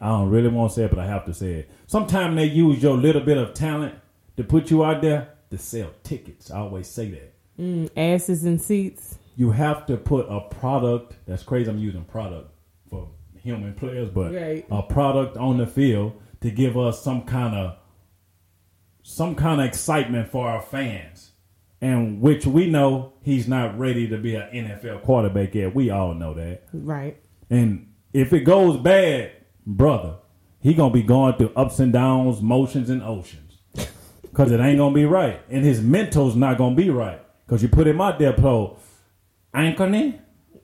I 0.00 0.08
don't 0.08 0.30
really 0.30 0.48
want 0.48 0.70
to 0.72 0.74
say 0.76 0.84
it, 0.84 0.90
but 0.90 0.98
I 0.98 1.06
have 1.06 1.24
to 1.26 1.34
say 1.34 1.52
it. 1.54 1.70
Sometimes 1.86 2.36
they 2.36 2.44
use 2.46 2.82
your 2.82 2.96
little 2.96 3.22
bit 3.22 3.38
of 3.38 3.54
talent 3.54 3.94
to 4.36 4.44
put 4.44 4.70
you 4.70 4.84
out 4.84 5.00
there 5.02 5.28
to 5.50 5.58
sell 5.58 5.90
tickets. 6.02 6.50
I 6.50 6.58
always 6.58 6.88
say 6.88 7.10
that. 7.10 7.34
Mm, 7.58 7.90
asses 7.96 8.44
and 8.44 8.60
seats. 8.60 9.18
You 9.36 9.52
have 9.52 9.86
to 9.86 9.96
put 9.96 10.26
a 10.28 10.40
product. 10.40 11.16
That's 11.26 11.42
crazy. 11.42 11.70
I'm 11.70 11.78
using 11.78 12.04
product 12.04 12.50
for 12.90 13.08
human 13.42 13.74
players, 13.74 14.10
but 14.10 14.34
Right. 14.34 14.66
a 14.70 14.82
product 14.82 15.36
on 15.36 15.56
the 15.58 15.66
field 15.66 16.12
to 16.42 16.50
give 16.50 16.76
us 16.76 17.02
some 17.02 17.22
kind 17.22 17.54
of 17.54 17.76
some 19.02 19.34
kind 19.34 19.60
of 19.60 19.66
excitement 19.66 20.30
for 20.30 20.48
our 20.48 20.60
fans. 20.62 21.32
And 21.80 22.20
which 22.20 22.46
we 22.46 22.70
know 22.70 23.14
he's 23.22 23.48
not 23.48 23.76
ready 23.76 24.06
to 24.08 24.16
be 24.16 24.36
an 24.36 24.48
NFL 24.52 25.02
quarterback 25.02 25.54
yet. 25.54 25.74
We 25.74 25.90
all 25.90 26.14
know 26.14 26.32
that. 26.34 26.62
Right. 26.72 27.20
And 27.50 27.92
if 28.12 28.32
it 28.32 28.40
goes 28.40 28.76
bad, 28.76 29.32
brother, 29.66 30.16
he 30.60 30.74
gonna 30.74 30.92
be 30.92 31.02
going 31.02 31.34
through 31.34 31.52
ups 31.56 31.80
and 31.80 31.92
downs, 31.92 32.40
motions 32.40 32.88
and 32.88 33.02
oceans, 33.02 33.58
cause 34.32 34.52
it 34.52 34.60
ain't 34.60 34.78
gonna 34.78 34.94
be 34.94 35.04
right, 35.04 35.40
and 35.50 35.64
his 35.64 35.80
mental's 35.80 36.36
not 36.36 36.56
gonna 36.56 36.76
be 36.76 36.88
right, 36.88 37.20
cause 37.48 37.62
you 37.62 37.68
put 37.68 37.86
him 37.86 38.00
out 38.00 38.18
there, 38.18 38.32
pro 38.32 38.78
Anthony 39.52 40.20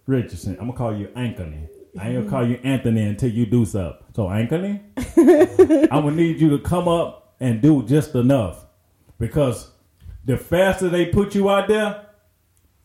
Richardson. 0.06 0.52
I'm 0.60 0.68
gonna 0.68 0.78
call 0.78 0.96
you 0.96 1.08
Anthony. 1.16 1.68
I 1.98 2.10
ain't 2.10 2.18
gonna 2.18 2.30
call 2.30 2.46
you 2.46 2.60
Anthony 2.62 3.02
until 3.02 3.30
you 3.30 3.44
do 3.44 3.64
something. 3.64 3.98
So 4.14 4.30
Anthony, 4.30 4.80
I'm 5.16 5.88
gonna 5.88 6.12
need 6.12 6.40
you 6.40 6.50
to 6.50 6.58
come 6.60 6.86
up 6.86 7.27
and 7.40 7.60
do 7.60 7.82
just 7.84 8.14
enough, 8.14 8.66
because 9.18 9.70
the 10.24 10.36
faster 10.36 10.88
they 10.88 11.06
put 11.06 11.34
you 11.34 11.48
out 11.50 11.68
there, 11.68 12.06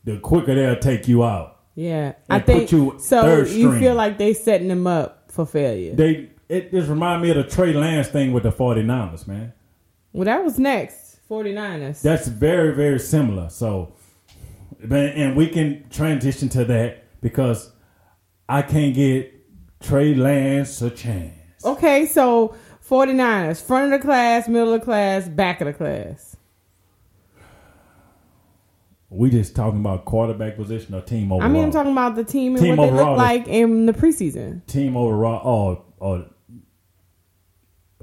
the 0.04 0.18
quicker 0.18 0.54
they'll 0.54 0.76
take 0.76 1.08
you 1.08 1.24
out. 1.24 1.60
Yeah. 1.74 2.14
I 2.30 2.38
think 2.38 2.70
you 2.70 2.96
so. 2.98 3.42
You 3.42 3.78
feel 3.78 3.94
like 3.94 4.18
they 4.18 4.32
setting 4.32 4.68
them 4.68 4.86
up 4.86 5.30
for 5.30 5.44
failure. 5.44 5.94
They 5.94 6.30
it 6.48 6.70
just 6.70 6.88
remind 6.88 7.22
me 7.22 7.30
of 7.30 7.36
the 7.36 7.44
Trey 7.44 7.72
Lance 7.72 8.08
thing 8.08 8.32
with 8.32 8.44
the 8.44 8.52
49ers, 8.52 9.26
man. 9.26 9.52
well, 10.12 10.24
that 10.24 10.44
was 10.44 10.58
next. 10.58 11.18
49ers. 11.28 12.02
That's 12.02 12.28
very, 12.28 12.74
very 12.74 13.00
similar. 13.00 13.48
So 13.48 13.94
and 14.90 15.36
we 15.36 15.48
can 15.48 15.88
transition 15.90 16.48
to 16.50 16.64
that 16.66 17.04
because 17.20 17.72
I 18.48 18.62
can't 18.62 18.94
get 18.94 19.32
Trey 19.80 20.14
Lance 20.14 20.82
a 20.82 20.90
chance. 20.90 21.64
okay, 21.64 22.06
so 22.06 22.54
49ers, 22.94 23.60
front 23.60 23.92
of 23.92 24.00
the 24.00 24.06
class, 24.06 24.46
middle 24.46 24.72
of 24.72 24.80
the 24.80 24.84
class, 24.84 25.28
back 25.28 25.60
of 25.60 25.66
the 25.66 25.72
class. 25.72 26.36
We 29.10 29.30
just 29.30 29.56
talking 29.56 29.80
about 29.80 30.04
quarterback 30.04 30.56
position 30.56 30.94
or 30.94 31.00
team 31.00 31.32
overall. 31.32 31.48
I 31.48 31.52
mean, 31.52 31.64
I'm 31.64 31.70
talking 31.72 31.92
about 31.92 32.14
the 32.14 32.24
team 32.24 32.54
and 32.54 32.64
Team 32.64 32.76
what 32.76 32.86
they 32.86 32.92
look 32.92 33.16
like 33.16 33.48
in 33.48 33.86
the 33.86 33.92
preseason. 33.92 34.64
team 34.66 34.96
overall. 34.96 35.84
Oh, 36.00 36.04
oh, 36.04 36.26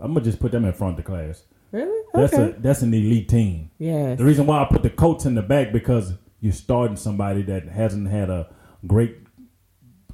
I'm 0.01 0.13
gonna 0.13 0.21
just 0.25 0.39
put 0.39 0.51
them 0.51 0.65
in 0.65 0.73
front 0.73 0.97
of 0.97 0.97
the 0.97 1.09
class. 1.09 1.43
Really? 1.71 2.01
That's 2.13 2.33
okay. 2.33 2.57
a 2.57 2.59
that's 2.59 2.81
an 2.81 2.93
elite 2.93 3.29
team. 3.29 3.71
Yeah. 3.77 4.15
The 4.15 4.25
reason 4.25 4.45
why 4.45 4.61
I 4.61 4.65
put 4.65 4.83
the 4.83 4.89
Colts 4.89 5.25
in 5.25 5.35
the 5.35 5.41
back 5.41 5.71
because 5.71 6.13
you're 6.41 6.53
starting 6.53 6.97
somebody 6.97 7.43
that 7.43 7.67
hasn't 7.67 8.09
had 8.09 8.29
a 8.29 8.53
great 8.87 9.17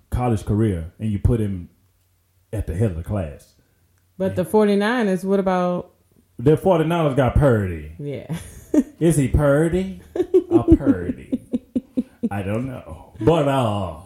college 0.10 0.46
career 0.46 0.94
and 1.00 1.12
you 1.12 1.20
put 1.20 1.40
him 1.40 1.70
at 2.54 2.68
the 2.68 2.76
head 2.76 2.92
of 2.92 2.98
the 2.98 3.04
class. 3.04 3.56
But 4.18 4.36
the 4.36 4.44
49ers, 4.46 5.24
what 5.24 5.40
about? 5.40 5.92
The 6.40 6.56
49ers 6.58 7.16
got 7.16 7.36
Purdy. 7.36 7.92
Yeah. 8.00 8.36
Is 9.00 9.16
he 9.18 9.28
Purdy 9.28 10.02
or 10.50 10.66
Purdy? 10.76 11.42
I 12.32 12.42
don't 12.44 12.68
know. 12.68 13.14
But 13.22 13.48
uh 13.48 14.00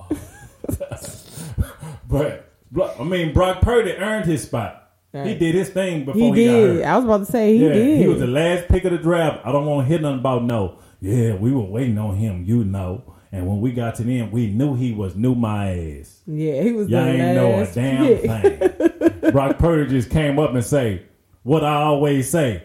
but 2.07 2.99
I 2.99 3.03
mean 3.03 3.33
Brock 3.33 3.61
Purdy 3.61 3.91
earned 3.93 4.25
his 4.25 4.43
spot. 4.43 4.77
He 5.13 5.35
did 5.35 5.55
his 5.55 5.69
thing 5.69 6.05
before 6.05 6.33
he 6.33 6.41
he, 6.43 6.45
got 6.47 6.51
hurt. 6.53 6.73
did. 6.75 6.83
I 6.85 6.95
was 6.95 7.03
about 7.05 7.17
to 7.25 7.25
say 7.25 7.57
he 7.57 7.63
yeah, 7.65 7.73
did. 7.73 7.97
he 7.99 8.07
was 8.07 8.19
the 8.19 8.27
last 8.27 8.69
pick 8.69 8.85
of 8.85 8.93
the 8.93 8.97
draft. 8.97 9.45
I 9.45 9.51
don't 9.51 9.65
want 9.65 9.85
to 9.85 9.89
hear 9.91 9.99
nothing 10.01 10.19
about 10.19 10.43
no. 10.43 10.77
Yeah, 11.01 11.35
we 11.35 11.51
were 11.51 11.63
waiting 11.65 11.97
on 11.97 12.15
him, 12.15 12.45
you 12.45 12.63
know. 12.63 13.03
And 13.33 13.45
when 13.45 13.59
we 13.59 13.73
got 13.73 13.95
to 13.95 14.03
the 14.03 14.19
end, 14.21 14.31
we 14.31 14.47
knew 14.47 14.75
he 14.75 14.93
was 14.93 15.15
new 15.15 15.35
my 15.35 15.71
ass. 15.99 16.21
yeah, 16.27 16.61
he 16.61 16.71
was 16.71 16.87
Y'all 16.87 17.01
ain't 17.05 17.35
know 17.35 17.59
a 17.61 17.65
damn 17.65 18.05
pick. 18.05 18.21
thing. 19.01 19.10
Brock 19.31 19.57
Purdy 19.57 19.89
just 19.89 20.09
came 20.09 20.39
up 20.39 20.53
and 20.53 20.63
say, 20.63 21.03
what 21.43 21.63
I 21.63 21.75
always 21.75 22.29
say, 22.29 22.63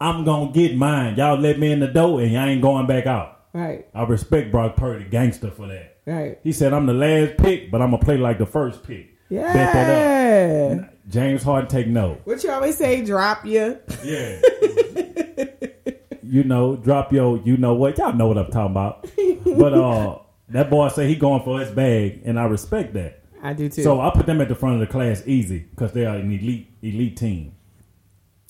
I'm 0.00 0.24
gonna 0.24 0.52
get 0.52 0.76
mine. 0.76 1.16
Y'all 1.16 1.38
let 1.38 1.58
me 1.58 1.72
in 1.72 1.80
the 1.80 1.88
door 1.88 2.20
and 2.20 2.30
y'all 2.32 2.46
ain't 2.46 2.62
going 2.62 2.86
back 2.86 3.06
out. 3.06 3.46
Right, 3.52 3.86
I 3.94 4.04
respect 4.04 4.52
Brock 4.52 4.76
Purdy, 4.76 5.04
gangster 5.04 5.50
for 5.50 5.66
that. 5.68 5.98
right. 6.06 6.38
He 6.44 6.52
said, 6.52 6.72
I'm 6.72 6.86
the 6.86 6.94
last 6.94 7.38
pick, 7.38 7.70
but 7.70 7.80
I'm 7.82 7.90
gonna 7.90 8.02
play 8.02 8.18
like 8.18 8.38
the 8.38 8.46
first 8.46 8.82
pick. 8.84 9.14
Yeah. 9.30 10.80
up. 10.80 10.94
James 11.08 11.42
Harden 11.42 11.68
take 11.68 11.86
note. 11.86 12.20
What 12.24 12.42
you 12.44 12.50
always 12.50 12.76
say? 12.76 13.04
Drop 13.04 13.44
you. 13.44 13.78
Yeah. 14.04 14.40
you 16.22 16.44
know, 16.44 16.76
drop 16.76 17.12
your, 17.12 17.38
you 17.38 17.56
know 17.56 17.74
what? 17.74 17.98
Y'all 17.98 18.12
know 18.12 18.28
what 18.28 18.38
I'm 18.38 18.50
talking 18.50 18.70
about. 18.70 19.08
But 19.44 19.72
uh, 19.74 20.18
that 20.50 20.70
boy 20.70 20.88
say 20.88 21.08
he 21.08 21.16
going 21.16 21.42
for 21.42 21.60
his 21.60 21.70
bag, 21.70 22.22
and 22.24 22.38
I 22.38 22.44
respect 22.44 22.94
that. 22.94 23.17
I 23.42 23.52
do 23.52 23.68
too. 23.68 23.82
So 23.82 24.00
I 24.00 24.10
put 24.10 24.26
them 24.26 24.40
at 24.40 24.48
the 24.48 24.54
front 24.54 24.74
of 24.74 24.80
the 24.80 24.92
class 24.92 25.22
easy 25.26 25.60
because 25.60 25.92
they 25.92 26.04
are 26.06 26.16
an 26.16 26.30
elite 26.30 26.68
elite 26.82 27.16
team. 27.16 27.54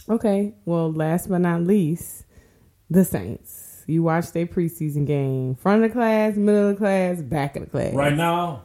okay. 0.09 0.55
Well, 0.65 0.93
last 0.93 1.29
but 1.29 1.39
not 1.39 1.63
least, 1.63 2.25
the 2.91 3.05
Saints. 3.05 3.85
You 3.87 4.03
watched 4.03 4.35
their 4.35 4.47
preseason 4.47 5.07
game. 5.07 5.55
Front 5.55 5.83
of 5.83 5.91
the 5.91 5.95
class, 5.95 6.37
middle 6.37 6.69
of 6.69 6.75
the 6.75 6.79
class, 6.79 7.23
back 7.23 7.57
of 7.57 7.65
the 7.65 7.71
class. 7.71 7.95
Right 7.95 8.15
now, 8.15 8.65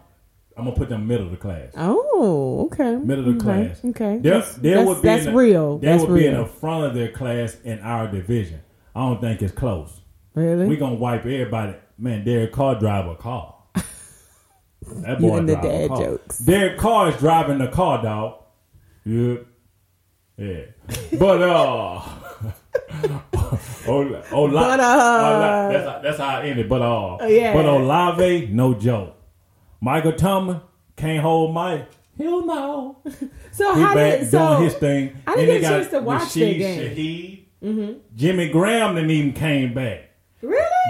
I'm 0.58 0.66
gonna 0.66 0.76
put 0.76 0.90
them 0.90 1.08
middle 1.08 1.26
of 1.28 1.32
the 1.32 1.38
class. 1.38 1.72
Oh, 1.78 2.70
okay. 2.72 2.98
Middle 2.98 3.30
of 3.30 3.40
the 3.40 3.50
okay. 3.50 3.68
class. 3.68 3.86
Okay. 3.86 4.18
There, 4.18 4.40
that's 4.40 4.56
there 4.56 4.76
that's, 4.78 4.88
would 4.88 5.02
be 5.02 5.08
that's 5.08 5.26
the, 5.26 5.34
real. 5.34 5.78
They 5.78 5.88
That's 5.88 6.04
would 6.04 6.16
be 6.18 6.28
in 6.28 6.36
the 6.36 6.46
front 6.46 6.86
of 6.86 6.94
their 6.94 7.10
class 7.12 7.58
in 7.64 7.80
our 7.80 8.08
division. 8.08 8.62
I 8.96 9.02
don't 9.02 9.22
think 9.22 9.42
it's 9.42 9.54
close. 9.54 10.02
really? 10.36 10.68
We 10.68 10.76
gonna 10.76 10.96
wipe 10.96 11.22
everybody. 11.22 11.76
Man, 11.98 12.26
Derek 12.26 12.52
Carr 12.52 12.76
drive 12.76 13.08
a 13.08 13.16
car. 13.16 13.56
That 14.84 15.20
boy 15.20 15.38
and 15.38 15.50
the 15.50 15.56
dad 15.56 15.90
car. 15.90 15.98
jokes. 15.98 16.40
Derek 16.40 16.78
Carr 16.78 17.10
is 17.10 17.18
driving 17.18 17.58
the 17.60 17.68
car, 17.68 18.02
dog. 18.02 18.44
Yeah, 19.06 19.36
yeah. 20.38 20.62
But 21.18 21.42
uh, 21.42 22.02
oh, 23.88 24.24
oh, 24.32 24.50
But, 24.52 24.80
uh, 24.80 25.70
that's 25.72 26.04
that's 26.04 26.18
how 26.18 26.38
I 26.38 26.46
ended. 26.46 26.70
But 26.70 26.82
uh, 26.82 27.26
yeah. 27.28 27.54
But 27.54 27.66
Olave, 27.66 28.48
no 28.52 28.74
joke. 28.74 29.16
Michael 29.82 30.14
Thomas 30.14 30.62
can't 30.96 31.22
hold 31.22 31.54
Mike. 31.54 31.90
Hell 32.18 32.46
no. 32.46 32.98
so 33.52 33.76
He 33.76 33.82
how 33.82 33.94
did 33.96 34.30
so? 34.30 34.58
his 34.62 34.74
thing. 34.76 35.16
I 35.28 35.36
didn't 35.36 35.62
get 35.62 35.72
a 35.72 35.76
chance 35.76 35.92
to 35.92 36.00
watch 36.00 36.34
their 36.34 36.48
Rashid 36.54 36.96
game. 36.96 37.46
Mm-hmm. 37.64 38.00
Jimmy 38.16 38.50
Graham 38.50 38.96
didn't 38.96 39.12
even 39.12 39.34
came 39.34 39.74
back. 39.74 40.10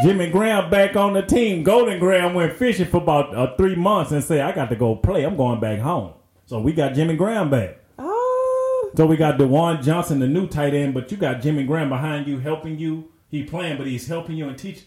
Jimmy 0.02 0.30
Graham 0.30 0.70
back 0.72 0.96
on 0.96 1.14
the 1.14 1.22
team. 1.22 1.64
Golden 1.64 2.00
Graham 2.00 2.34
went 2.34 2.54
fishing 2.54 2.88
for 2.88 2.98
about 2.98 3.36
uh, 3.36 3.56
three 3.56 3.76
months 3.76 4.12
and 4.12 4.24
said, 4.24 4.42
"I 4.42 4.52
got 4.52 4.70
to 4.70 4.76
go 4.76 4.96
play. 4.96 5.24
I'm 5.24 5.38
going 5.38 5.60
back 5.60 5.80
home." 5.80 6.14
So 6.46 6.60
we 6.60 6.74
got 6.74 6.94
Jimmy 6.94 7.16
Graham 7.16 7.50
back. 7.50 7.78
Oh, 8.00 8.92
So 8.98 9.06
we 9.06 9.18
got 9.18 9.38
Juwan 9.38 9.84
Johnson, 9.84 10.20
the 10.20 10.28
new 10.28 10.48
tight 10.48 10.74
end, 10.74 10.94
but 10.94 11.12
you 11.12 11.18
got 11.18 11.42
Jimmy 11.42 11.64
Graham 11.64 11.90
behind 11.90 12.28
you, 12.28 12.40
helping 12.40 12.78
you. 12.80 13.12
He 13.30 13.44
playing, 13.44 13.78
but 13.78 13.88
he's 13.88 14.08
helping 14.08 14.36
you 14.36 14.48
and 14.48 14.58
teach. 14.58 14.84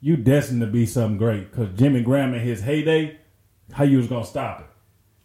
You 0.00 0.16
destined 0.16 0.60
to 0.60 0.66
be 0.66 0.86
something 0.86 1.18
great 1.18 1.50
because 1.50 1.68
Jimmy 1.78 2.02
Graham 2.02 2.34
in 2.34 2.40
his 2.40 2.60
heyday, 2.60 3.18
how 3.72 3.84
you 3.84 3.98
was 3.98 4.06
gonna 4.06 4.24
stop 4.24 4.60
it. 4.60 4.66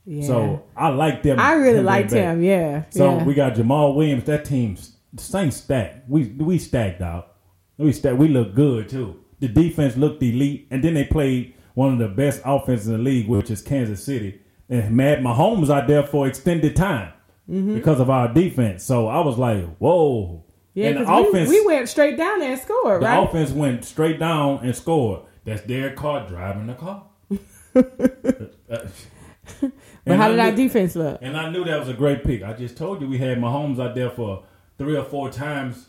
yeah. 0.06 0.28
So 0.28 0.64
I 0.76 0.90
like 0.90 1.24
them. 1.24 1.40
I 1.40 1.54
really 1.54 1.82
liked 1.82 2.12
him. 2.12 2.44
Yeah. 2.44 2.86
So 2.90 3.18
yeah. 3.18 3.24
we 3.24 3.34
got 3.34 3.56
Jamaal 3.56 3.96
Williams. 3.96 4.24
That 4.26 4.46
team's 4.46 4.96
same 5.18 5.52
stack. 5.52 6.04
We 6.08 6.26
we 6.38 6.58
stacked 6.60 7.02
out. 7.02 7.37
We 7.78 7.94
stacked. 7.94 8.18
We 8.18 8.28
look 8.28 8.56
good 8.56 8.90
too. 8.90 9.24
The 9.40 9.48
defense 9.48 9.96
looked 9.96 10.22
elite, 10.24 10.68
and 10.72 10.84
then 10.84 10.96
they 10.96 11.06
played 11.06 11.54
one 11.76 11.94
of 11.94 12.00
the 12.00 12.08
best 12.08 12.42
offenses 12.44 12.88
in 12.88 12.94
the 12.94 13.00
league, 13.00 13.28
which 13.28 13.52
is 13.52 13.62
Kansas 13.62 14.04
City. 14.04 14.42
And 14.68 14.96
Matt 14.96 15.20
Mahomes 15.20 15.70
out 15.70 15.88
there 15.88 16.04
for 16.04 16.28
extended 16.28 16.76
time 16.76 17.14
mm-hmm. 17.50 17.76
because 17.76 18.00
of 18.00 18.10
our 18.10 18.34
defense. 18.34 18.84
So 18.84 19.08
I 19.08 19.20
was 19.20 19.38
like, 19.38 19.64
whoa. 19.78 20.44
yeah, 20.74 20.90
and 20.90 21.02
the 21.02 21.06
'cause 21.06 21.24
we, 21.24 21.30
offense, 21.30 21.50
we 21.50 21.66
went 21.66 21.88
straight 21.88 22.18
down 22.18 22.42
and 22.42 22.60
scored, 22.60 23.02
the 23.02 23.06
right? 23.06 23.24
offense 23.24 23.52
went 23.52 23.86
straight 23.86 24.20
down 24.20 24.60
and 24.64 24.76
scored. 24.76 25.22
That's 25.46 25.62
Derek 25.62 25.96
Carr 25.96 26.28
driving 26.28 26.68
the 26.68 26.74
car. 26.74 27.06
but 27.74 30.18
how 30.18 30.30
did 30.30 30.40
our 30.40 30.52
defense 30.52 30.96
look? 30.96 31.20
and 31.22 31.38
I 31.38 31.50
knew 31.50 31.64
that 31.64 31.80
was 31.80 31.90
a 31.90 31.94
great 31.94 32.24
pick. 32.24 32.44
I 32.44 32.54
just 32.54 32.76
told 32.76 33.02
you 33.02 33.08
we 33.08 33.18
had 33.18 33.38
Mahomes 33.38 33.80
out 33.80 33.96
there 33.96 34.10
for 34.10 34.44
three 34.78 34.98
or 34.98 35.04
four 35.04 35.30
times 35.30 35.88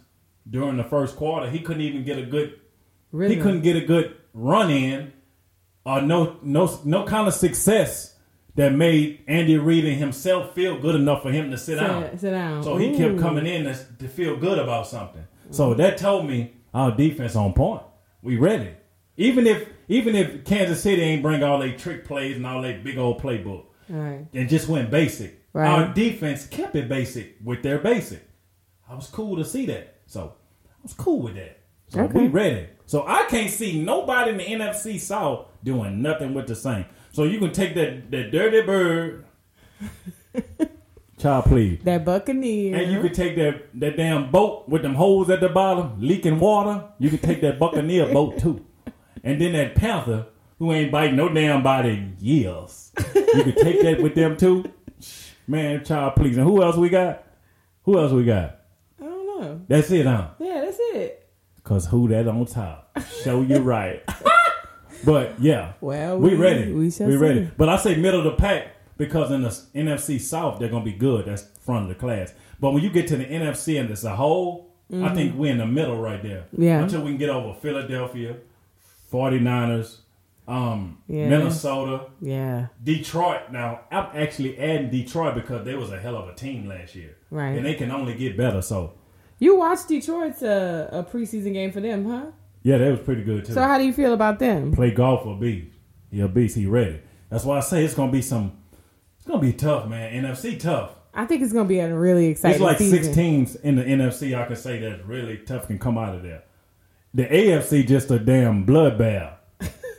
during 0.49 0.77
the 0.77 0.85
first 0.85 1.17
quarter. 1.17 1.51
He 1.51 1.61
couldn't 1.61 1.83
even 1.83 2.05
get 2.05 2.19
a 2.19 2.23
good. 2.27 2.61
Really? 3.13 3.37
He 3.37 3.41
couldn't 3.41 3.63
get 3.63 3.77
a 3.77 3.85
good 3.85 4.17
run 4.35 4.71
in, 4.71 5.13
or 5.85 6.01
no 6.03 6.37
no 6.43 6.79
no 6.85 7.05
kind 7.05 7.27
of 7.29 7.35
success 7.35 8.15
that 8.55 8.73
made 8.75 9.23
Andy 9.29 9.57
Reid 9.57 9.85
and 9.85 9.97
himself 9.99 10.53
feel 10.55 10.79
good 10.81 10.97
enough 10.97 11.23
for 11.23 11.31
him 11.31 11.51
to 11.53 11.57
sit, 11.57 11.77
down. 11.77 12.11
Sit, 12.11 12.21
sit 12.21 12.31
down. 12.33 12.63
So 12.65 12.77
he 12.77 12.97
kept 12.97 13.19
coming 13.21 13.47
in 13.47 13.65
to, 13.65 13.87
to 14.01 14.09
feel 14.09 14.37
good 14.37 14.59
about 14.59 14.87
something. 14.89 15.25
So 15.51 15.75
that 15.75 15.97
told 15.97 16.27
me 16.27 16.55
our 16.75 16.91
defense 16.91 17.37
on 17.37 17.53
point. 17.53 17.83
We 18.23 18.37
ready. 18.37 18.71
Even 19.17 19.47
if 19.47 19.69
even 19.89 20.15
if 20.15 20.45
Kansas 20.45 20.83
City 20.83 21.01
ain't 21.03 21.23
bring 21.23 21.43
all 21.43 21.59
their 21.59 21.77
trick 21.77 22.05
plays 22.05 22.37
and 22.37 22.47
all 22.47 22.61
their 22.63 22.79
big 22.79 22.99
old 22.99 23.23
playbook, 23.23 23.65
Right. 23.89 24.27
and 24.35 24.49
just 24.49 24.69
went 24.69 24.91
basic. 24.91 25.43
Right. 25.55 25.67
Our 25.67 25.95
defense 25.95 26.47
kept 26.47 26.77
it 26.77 26.89
basic 26.89 27.37
with 27.43 27.63
their 27.63 27.79
basic. 27.79 28.23
I 28.89 28.95
was 28.95 29.07
cool 29.09 29.37
to 29.37 29.45
see 29.45 29.67
that. 29.67 30.01
So 30.07 30.35
was 30.88 30.96
cool 30.96 31.22
with 31.22 31.35
that. 31.37 31.59
So 31.88 32.01
Okay. 32.01 32.18
we 32.18 32.29
ready. 32.29 32.66
So 32.87 33.05
I 33.07 33.24
can't 33.29 33.51
see 33.51 33.83
nobody 33.83 34.31
in 34.31 34.37
the 34.38 34.44
NFC 34.44 34.98
South 34.98 35.46
doing 35.62 36.01
nothing 36.03 36.35
with 36.35 36.46
the 36.46 36.55
same. 36.55 36.87
So 37.12 37.24
you 37.24 37.38
can 37.38 37.53
take 37.53 37.74
that 37.74 38.11
that 38.11 38.31
dirty 38.31 38.62
bird, 38.62 39.24
child, 41.18 41.44
please. 41.46 41.81
That 41.85 42.05
Buccaneer. 42.05 42.77
And 42.77 42.92
you 42.92 43.01
could 43.01 43.14
take 43.14 43.37
that, 43.37 43.68
that 43.81 43.96
damn 43.96 44.31
boat 44.31 44.68
with 44.68 44.83
them 44.83 44.94
holes 44.94 45.31
at 45.31 45.40
the 45.40 45.48
bottom, 45.48 45.96
leaking 46.01 46.38
water. 46.38 46.85
You 46.98 47.11
could 47.11 47.22
take 47.22 47.40
that 47.42 47.59
Buccaneer 47.59 48.07
boat 48.12 48.38
too. 48.38 48.64
And 49.24 49.40
then 49.40 49.53
that 49.53 49.74
Panther, 49.74 50.27
who 50.59 50.72
ain't 50.72 50.92
biting 50.92 51.16
no 51.16 51.29
damn 51.29 51.62
body 51.62 51.90
in 51.90 52.16
years. 52.20 52.92
You 53.14 53.42
could 53.44 53.57
take 53.57 53.83
that 53.83 54.01
with 54.03 54.14
them 54.14 54.37
too. 54.37 54.64
Man, 55.46 55.85
child, 55.85 56.14
please. 56.16 56.37
And 56.37 56.46
who 56.46 56.62
else 56.62 56.77
we 56.77 56.88
got? 56.88 57.24
Who 57.85 57.98
else 57.98 58.12
we 58.12 58.24
got? 58.24 58.61
I 59.01 59.05
don't 59.05 59.40
know. 59.40 59.61
That's 59.66 59.90
it, 59.90 60.05
huh? 60.07 60.29
Yeah. 60.38 60.58
Cause 61.69 61.85
who 61.87 62.09
that 62.09 62.27
on 62.27 62.47
top? 62.47 62.97
Show 63.23 63.43
you 63.43 63.59
right. 63.59 64.03
but 65.05 65.39
yeah, 65.39 65.73
Well, 65.83 66.19
we, 66.19 66.31
we- 66.31 66.35
ready. 66.37 66.73
we 66.73 66.79
We, 66.85 66.91
shall 66.91 67.11
see. 67.11 67.17
ready. 67.17 67.51
But 67.59 67.69
I 67.69 67.77
say 67.77 67.95
middle 67.97 68.21
of 68.21 68.25
the 68.25 68.33
pack 68.43 68.69
because 68.97 69.31
in 69.31 69.43
the 69.43 69.51
NFC 69.75 70.19
South 70.19 70.59
they're 70.59 70.71
gonna 70.71 70.83
be 70.85 70.95
good. 70.95 71.27
That's 71.27 71.43
front 71.61 71.83
of 71.83 71.89
the 71.91 71.95
class. 71.95 72.33
But 72.59 72.73
when 72.73 72.83
you 72.83 72.89
get 72.89 73.07
to 73.09 73.19
the 73.19 73.27
NFC 73.27 73.79
and 73.79 73.91
as 73.91 74.03
a 74.05 74.17
whole, 74.17 74.71
I 74.91 75.11
think 75.15 75.35
we're 75.37 75.53
in 75.53 75.59
the 75.59 75.67
middle 75.67 76.01
right 76.01 76.23
there. 76.23 76.45
Mm-hmm. 76.55 76.63
Yeah. 76.63 76.81
Until 76.81 77.03
we 77.03 77.11
can 77.11 77.19
get 77.19 77.29
over 77.29 77.53
Philadelphia, 77.61 78.37
49ers, 79.13 79.99
um, 80.49 80.99
Yeah. 81.07 81.29
Minnesota, 81.29 82.07
Yeah. 82.23 82.69
Detroit. 82.83 83.53
Now 83.53 83.81
I'm 83.93 84.07
actually 84.15 84.59
adding 84.59 84.91
Detroit 84.91 85.35
because 85.35 85.67
they 85.67 85.75
was 85.75 85.93
a 85.93 86.01
hell 86.01 86.17
of 86.17 86.29
a 86.29 86.35
team 86.35 86.67
last 86.67 86.95
year. 86.95 87.17
Right. 87.31 87.51
And 87.59 87.67
they 87.67 87.75
can 87.75 87.91
only 87.91 88.15
get 88.15 88.37
better. 88.39 88.63
So 88.63 88.95
You 89.38 89.57
watched 89.57 89.88
Detroit's 89.88 90.42
uh, 90.42 90.88
a 90.92 91.03
preseason 91.05 91.53
game 91.53 91.70
for 91.72 91.81
them, 91.81 92.05
huh? 92.07 92.27
yeah, 92.62 92.79
that 92.79 92.90
was 92.90 93.01
pretty 93.01 93.22
good 93.22 93.44
too. 93.44 93.53
So 93.53 93.62
how 93.62 93.79
do 93.79 93.85
you 93.85 93.92
feel 93.92 94.12
about 94.12 94.38
them? 94.38 94.72
play 94.72 94.90
golf 94.90 95.24
or 95.27 95.37
beast. 95.38 95.77
yeah, 96.11 96.27
beast. 96.27 96.57
He 96.57 96.66
ready. 96.66 97.01
That's 97.31 97.44
why 97.44 97.59
I 97.59 97.61
say 97.61 97.85
it's 97.85 97.94
gonna 97.94 98.11
be 98.12 98.22
some. 98.22 98.59
It's 99.16 99.27
gonna 99.27 99.40
be 99.40 99.53
tough, 99.53 99.88
man. 99.88 100.24
NFC 100.24 100.59
tough. 100.59 100.94
I 101.14 101.24
think 101.24 101.42
it's 101.42 101.53
going 101.53 101.64
to 101.64 101.68
be 101.68 101.81
a 101.81 101.92
really 101.92 102.27
exciting 102.27 102.57
It's 102.57 102.62
like 102.62 102.79
season. 102.79 103.03
six 103.03 103.16
teams 103.16 103.57
in 103.57 103.74
the 103.74 103.83
NFC. 103.83 104.38
I 104.38 104.46
can 104.46 104.55
say 104.55 104.79
that's 104.79 105.03
really 105.05 105.38
tough 105.38 105.66
can 105.66 105.79
come 105.79 105.98
out 105.98 106.14
of 106.14 106.22
there. 106.22 106.44
The 107.12 107.24
AFC 107.24 107.88
just 107.88 108.11
a 108.12 108.20
damn 108.20 108.64
bloodbath. 108.64 109.35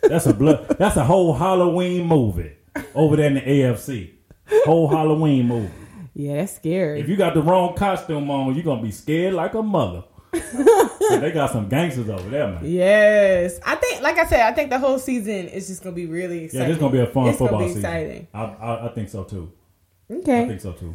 That's 0.04 0.28
a 0.28 0.34
blood. 0.34 0.68
That's 0.80 0.96
a 0.96 1.04
whole 1.04 1.34
Halloween 1.34 2.08
movie 2.08 2.54
over 2.96 3.18
there 3.18 3.26
in 3.28 3.34
the 3.34 3.42
AFC. 3.42 4.12
Whole 4.64 4.88
Halloween 4.88 5.48
movie. 5.48 5.74
Yeah, 6.22 6.36
that's 6.36 6.56
scary. 6.58 7.00
If 7.00 7.08
you 7.08 7.16
got 7.16 7.34
the 7.34 7.42
wrong 7.42 7.76
costume 7.76 8.30
on, 8.30 8.54
you're 8.54 8.64
gonna 8.64 8.82
be 8.82 8.92
scared 8.92 9.34
like 9.34 9.54
a 9.54 9.64
mother. 9.64 10.04
So 11.10 11.20
they 11.20 11.32
got 11.32 11.52
some 11.52 11.68
gangsters 11.70 12.08
over 12.08 12.30
there, 12.30 12.48
man. 12.50 12.60
yes, 12.64 13.60
I 13.66 13.74
think, 13.76 14.04
like 14.04 14.20
I 14.20 14.26
said, 14.28 14.42
I 14.42 14.52
think 14.54 14.70
the 14.70 14.78
whole 14.78 15.00
season 15.00 15.48
is 15.48 15.68
just 15.68 15.82
going 15.82 15.96
to 15.96 16.00
be 16.00 16.06
really 16.06 16.40
Yeah, 16.42 16.46
exciting. 16.46 16.68
this 16.68 16.76
is 16.78 16.82
gonna 16.82 16.92
be 16.94 17.00
a 17.00 17.08
fun 17.08 17.30
it's 17.30 17.38
football 17.40 17.60
gonna 17.62 17.70
be 17.70 17.74
season. 17.74 17.90
exciting. 17.90 18.28
I, 18.32 18.44
I, 18.44 18.86
I 18.86 18.94
think 18.94 19.10
so 19.10 19.24
too. 19.24 19.52
Okay, 20.12 20.44
I 20.44 20.48
think 20.48 20.62
so 20.62 20.74
too. 20.74 20.94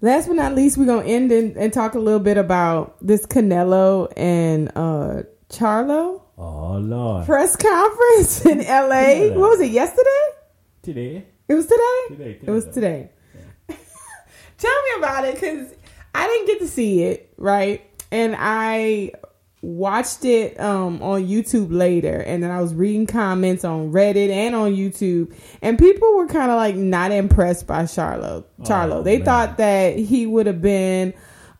Last 0.00 0.26
but 0.26 0.34
not 0.34 0.54
least, 0.56 0.78
we're 0.78 0.86
gonna 0.86 1.04
end 1.06 1.30
and, 1.30 1.56
and 1.56 1.72
talk 1.72 1.94
a 1.94 1.98
little 2.00 2.18
bit 2.18 2.38
about 2.38 2.96
this 3.06 3.24
Canelo 3.26 4.12
and 4.16 4.68
uh 4.74 5.22
Charlo 5.48 6.22
Oh 6.36 6.78
Lord. 6.78 7.24
press 7.26 7.54
conference 7.54 8.44
in 8.46 8.58
LA. 8.66 9.28
What 9.38 9.50
was 9.50 9.60
it 9.60 9.70
yesterday? 9.70 10.26
Today. 10.82 11.26
It 11.46 11.54
was 11.54 11.66
today. 11.66 12.02
Today, 12.08 12.38
It 12.42 12.50
was 12.50 12.64
today. 12.64 12.74
today. 12.74 13.10
Tell 14.66 14.82
me 14.82 14.98
about 14.98 15.24
it, 15.24 15.34
because 15.34 15.74
I 16.14 16.26
didn't 16.26 16.46
get 16.46 16.58
to 16.60 16.68
see 16.68 17.02
it 17.04 17.32
right, 17.36 17.82
and 18.10 18.34
I 18.38 19.12
watched 19.62 20.24
it 20.24 20.58
um 20.60 21.02
on 21.02 21.26
YouTube 21.26 21.68
later, 21.70 22.20
and 22.20 22.42
then 22.42 22.50
I 22.50 22.60
was 22.60 22.72
reading 22.74 23.06
comments 23.06 23.64
on 23.64 23.92
Reddit 23.92 24.28
and 24.30 24.54
on 24.54 24.72
YouTube, 24.74 25.34
and 25.62 25.78
people 25.78 26.16
were 26.16 26.26
kind 26.26 26.50
of 26.50 26.56
like 26.56 26.76
not 26.76 27.10
impressed 27.10 27.66
by 27.66 27.82
Charlo. 27.84 28.44
Charlo, 28.62 28.96
Oh, 28.96 29.02
they 29.02 29.16
man. 29.18 29.24
thought 29.24 29.56
that 29.58 29.98
he 29.98 30.26
would 30.26 30.46
have 30.46 30.62
been 30.62 31.14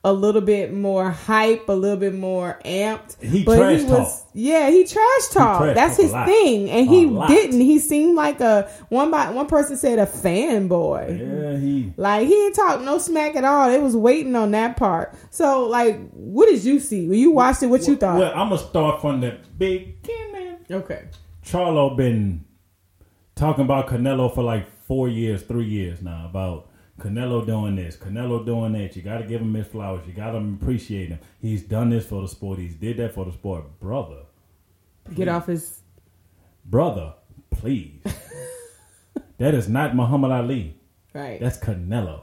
a 0.07 0.12
little 0.12 0.40
bit 0.40 0.73
more 0.73 1.11
hype, 1.11 1.69
a 1.69 1.73
little 1.73 1.97
bit 1.97 2.14
more 2.14 2.61
amped. 2.64 3.21
He 3.21 3.42
but 3.42 3.57
trash 3.59 3.81
he 3.81 3.87
was, 3.87 4.21
talk. 4.21 4.31
yeah, 4.35 4.71
he 4.71 4.85
trash 4.85 5.27
talk. 5.33 5.62
trash 5.62 5.75
That's 5.75 5.97
talk 5.97 6.03
his 6.05 6.12
thing, 6.12 6.71
and 6.71 6.88
A 6.88 6.90
he 6.90 7.07
lot. 7.07 7.29
didn't. 7.29 7.61
He 7.61 7.81
seemed 7.81 8.14
like 8.14 8.40
a 8.40 8.71
one 8.88 9.11
by 9.11 9.31
one 9.31 9.47
person 9.49 9.77
said 9.77 9.99
a 9.99 10.07
fanboy. 10.07 11.19
Yeah, 11.19 11.59
he. 11.59 11.92
Like 11.97 12.23
he 12.29 12.33
didn't 12.33 12.55
talk 12.55 12.83
no 12.83 12.99
smack 12.99 13.35
at 13.35 13.45
all. 13.45 13.69
It 13.69 13.83
was 13.83 13.97
waiting 13.97 14.37
on 14.37 14.53
that 14.53 14.77
part. 14.77 15.12
So 15.31 15.66
like, 15.66 16.09
what 16.12 16.47
did 16.49 16.62
you 16.62 16.79
see 16.79 17.09
when 17.09 17.19
you 17.19 17.33
watched 17.33 17.64
it? 17.64 17.66
What 17.66 17.87
you 17.88 17.97
thought? 17.97 18.19
Well, 18.19 18.31
I'm 18.33 18.49
gonna 18.51 18.59
start 18.59 19.01
from 19.01 19.21
the 19.21 19.38
beginning. 19.59 20.59
okay. 20.71 21.09
Charlo 21.45 21.97
been 21.97 22.45
talking 23.35 23.64
about 23.64 23.88
Canelo 23.88 24.33
for 24.35 24.42
like 24.45 24.69
four 24.87 25.09
years, 25.09 25.42
three 25.42 25.66
years 25.66 26.01
now. 26.01 26.27
About 26.31 26.71
Canelo 26.99 27.45
doing 27.45 27.77
this, 27.77 27.97
Canelo 27.97 28.45
doing 28.45 28.73
that. 28.73 28.97
You 28.97 29.03
got 29.03 29.19
to 29.19 29.25
give 29.25 29.41
him 29.41 29.53
his 29.55 29.67
flowers. 29.67 30.07
You 30.07 30.15
got 30.15 30.31
to 30.33 30.39
appreciate 30.39 31.11
him. 31.11 31.19
He's 31.41 31.63
done 31.63 31.91
this 31.91 32.07
for 32.07 32.23
the 32.23 32.29
sport. 32.29 32.59
He's 32.59 32.75
did 32.75 32.97
that 32.97 33.15
for 33.15 33.25
the 33.27 33.33
sport, 33.33 33.79
brother. 33.81 34.23
Get 35.15 35.29
off 35.29 35.47
his. 35.47 35.81
Brother, 36.65 37.15
please. 37.51 38.03
that 39.39 39.55
is 39.55 39.69
not 39.69 39.95
Muhammad 39.95 40.33
Ali. 40.33 40.77
Right. 41.13 41.39
That's 41.41 41.59
Canelo. 41.59 42.23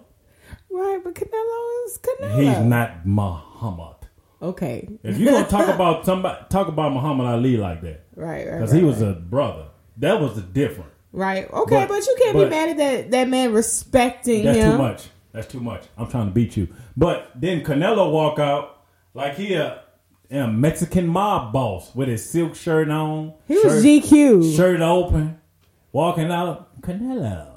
right, 0.70 1.00
but 1.04 1.14
Canelo 1.16 1.86
is 1.86 2.00
Canelo. 2.00 2.42
He's 2.44 2.60
not 2.66 3.06
Muhammad. 3.06 3.96
Okay. 4.42 4.90
If 5.04 5.18
you 5.18 5.30
gonna 5.30 5.48
talk 5.48 5.74
about 5.74 6.06
somebody, 6.06 6.44
talk 6.50 6.68
about 6.68 6.92
Muhammad 6.92 7.28
Ali 7.28 7.56
like 7.58 7.82
that, 7.82 8.06
Right. 8.16 8.46
Right. 8.46 8.60
because 8.60 8.74
right, 8.74 8.80
he 8.80 8.86
was 8.86 9.02
right. 9.02 9.12
a 9.12 9.14
brother. 9.14 9.68
That 9.98 10.20
was 10.20 10.36
the 10.36 10.42
different. 10.42 10.92
Right. 11.14 11.50
Okay, 11.50 11.76
but, 11.82 11.90
but- 11.90 12.06
you 12.06 12.16
can't 12.20 12.34
but- 12.36 12.44
be 12.46 12.50
mad 12.50 12.70
at 12.70 12.78
that 12.78 13.12
that 13.12 13.30
man 13.30 13.54
respecting 13.54 14.44
That's 14.44 14.58
him. 14.58 14.72
too 14.74 14.78
much. 14.80 15.08
That's 15.32 15.48
too 15.48 15.60
much. 15.62 15.84
I'm 15.98 16.08
trying 16.10 16.28
to 16.28 16.32
beat 16.34 16.58
you. 16.58 16.68
But 16.98 17.32
then 17.36 17.64
Canelo 17.64 18.12
walk 18.12 18.38
out 18.40 18.84
like 19.16 19.36
he 19.36 19.54
a, 19.56 19.82
a 20.30 20.48
Mexican 20.48 21.08
mob 21.08 21.54
boss 21.54 21.94
with 21.96 22.08
his 22.08 22.28
silk 22.30 22.56
shirt 22.56 22.90
on. 22.90 23.34
He 23.48 23.56
was 23.56 23.64
shirt, 23.64 23.84
GQ. 23.84 24.56
shirt 24.56 24.82
open, 24.82 25.40
walking 25.92 26.32
out. 26.32 26.82
Canelo. 26.82 27.48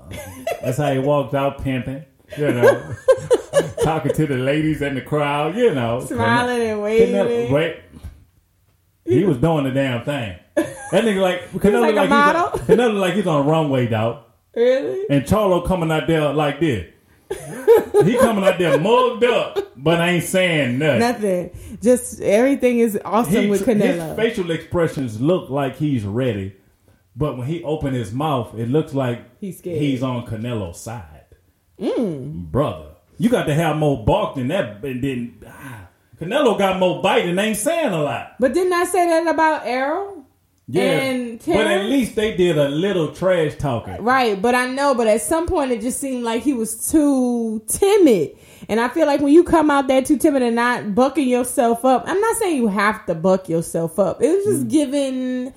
That's 0.62 0.78
how 0.78 0.92
he 0.92 0.98
walked 1.00 1.34
out 1.34 1.62
pimping. 1.62 2.04
You 2.38 2.52
know, 2.52 2.94
talking 3.82 4.12
to 4.12 4.26
the 4.26 4.36
ladies 4.36 4.80
in 4.82 4.94
the 4.94 5.00
crowd. 5.02 5.56
You 5.56 5.74
know, 5.74 6.00
Smiling 6.04 6.62
and 6.62 6.82
waving. 6.82 7.14
Canelo, 7.14 7.50
wait. 7.50 7.76
He 9.04 9.24
was 9.24 9.36
doing 9.38 9.64
the 9.64 9.70
damn 9.70 10.04
thing. 10.04 10.38
That 10.56 11.04
nigga 11.04 11.20
like 11.20 11.50
Canelo 11.52 11.80
like 11.82 11.92
a 11.94 11.96
like, 11.96 12.08
model? 12.10 12.50
he's 12.50 12.60
on, 12.60 12.66
Canelo 12.76 12.98
like 13.00 13.14
he's 13.14 13.26
on 13.26 13.46
a 13.46 13.48
runway, 13.50 13.86
dog. 13.86 14.24
Really? 14.54 15.04
And 15.10 15.24
Charlo 15.24 15.66
coming 15.66 15.90
out 15.92 16.06
there 16.06 16.32
like 16.32 16.60
this. 16.60 16.86
he 18.04 18.16
coming 18.18 18.44
out 18.44 18.56
there 18.58 18.78
mugged 18.78 19.24
up, 19.24 19.58
but 19.76 20.00
I 20.00 20.10
ain't 20.10 20.24
saying 20.24 20.78
nothing. 20.78 21.00
Nothing. 21.00 21.78
Just 21.82 22.20
everything 22.20 22.78
is 22.78 22.98
awesome 23.04 23.32
He- 23.42 23.50
with 23.50 23.66
his 23.66 23.76
Canelo. 23.76 24.16
facial 24.16 24.50
expressions 24.50 25.20
look 25.20 25.50
like 25.50 25.76
he's 25.76 26.04
ready, 26.04 26.54
but 27.16 27.36
when 27.36 27.46
he 27.48 27.62
open 27.64 27.92
his 27.94 28.12
mouth, 28.12 28.54
it 28.56 28.68
looks 28.68 28.94
like 28.94 29.22
He's 29.40 29.58
scared. 29.58 29.78
he's 29.80 30.02
on 30.02 30.24
Canelo's 30.26 30.80
side. 30.80 31.24
Brother, 31.78 32.86
you 33.18 33.28
got 33.28 33.44
to 33.44 33.54
have 33.54 33.76
more 33.76 34.04
bark 34.04 34.36
than 34.36 34.48
that. 34.48 34.82
And 34.84 35.02
then 35.02 35.44
ah, 35.46 35.88
Canelo 36.20 36.58
got 36.58 36.78
more 36.78 37.02
bite 37.02 37.26
and 37.26 37.38
ain't 37.38 37.56
saying 37.56 37.92
a 37.92 38.00
lot. 38.02 38.36
But 38.40 38.54
didn't 38.54 38.72
I 38.72 38.84
say 38.84 39.06
that 39.08 39.26
about 39.26 39.66
Errol? 39.66 40.15
Yeah, 40.68 40.82
And 40.82 41.38
but 41.46 41.66
at 41.68 41.84
least 41.84 42.16
they 42.16 42.36
did 42.36 42.58
a 42.58 42.68
little 42.68 43.12
trash 43.12 43.54
talking. 43.56 44.02
Right, 44.02 44.40
but 44.42 44.56
I 44.56 44.66
know, 44.66 44.96
but 44.96 45.06
at 45.06 45.22
some 45.22 45.46
point 45.46 45.70
it 45.70 45.80
just 45.80 46.00
seemed 46.00 46.24
like 46.24 46.42
he 46.42 46.54
was 46.54 46.90
too 46.90 47.62
timid. 47.68 48.36
And 48.68 48.80
I 48.80 48.88
feel 48.88 49.06
like 49.06 49.20
when 49.20 49.32
you 49.32 49.44
come 49.44 49.70
out 49.70 49.86
there 49.86 50.02
too 50.02 50.18
timid 50.18 50.42
and 50.42 50.56
not 50.56 50.92
bucking 50.92 51.28
yourself 51.28 51.84
up, 51.84 52.02
I'm 52.08 52.20
not 52.20 52.36
saying 52.38 52.56
you 52.56 52.66
have 52.66 53.06
to 53.06 53.14
buck 53.14 53.48
yourself 53.48 54.00
up. 54.00 54.20
It 54.20 54.28
was 54.28 54.44
Mm. 54.44 54.50
just 54.50 54.68
giving 54.68 55.52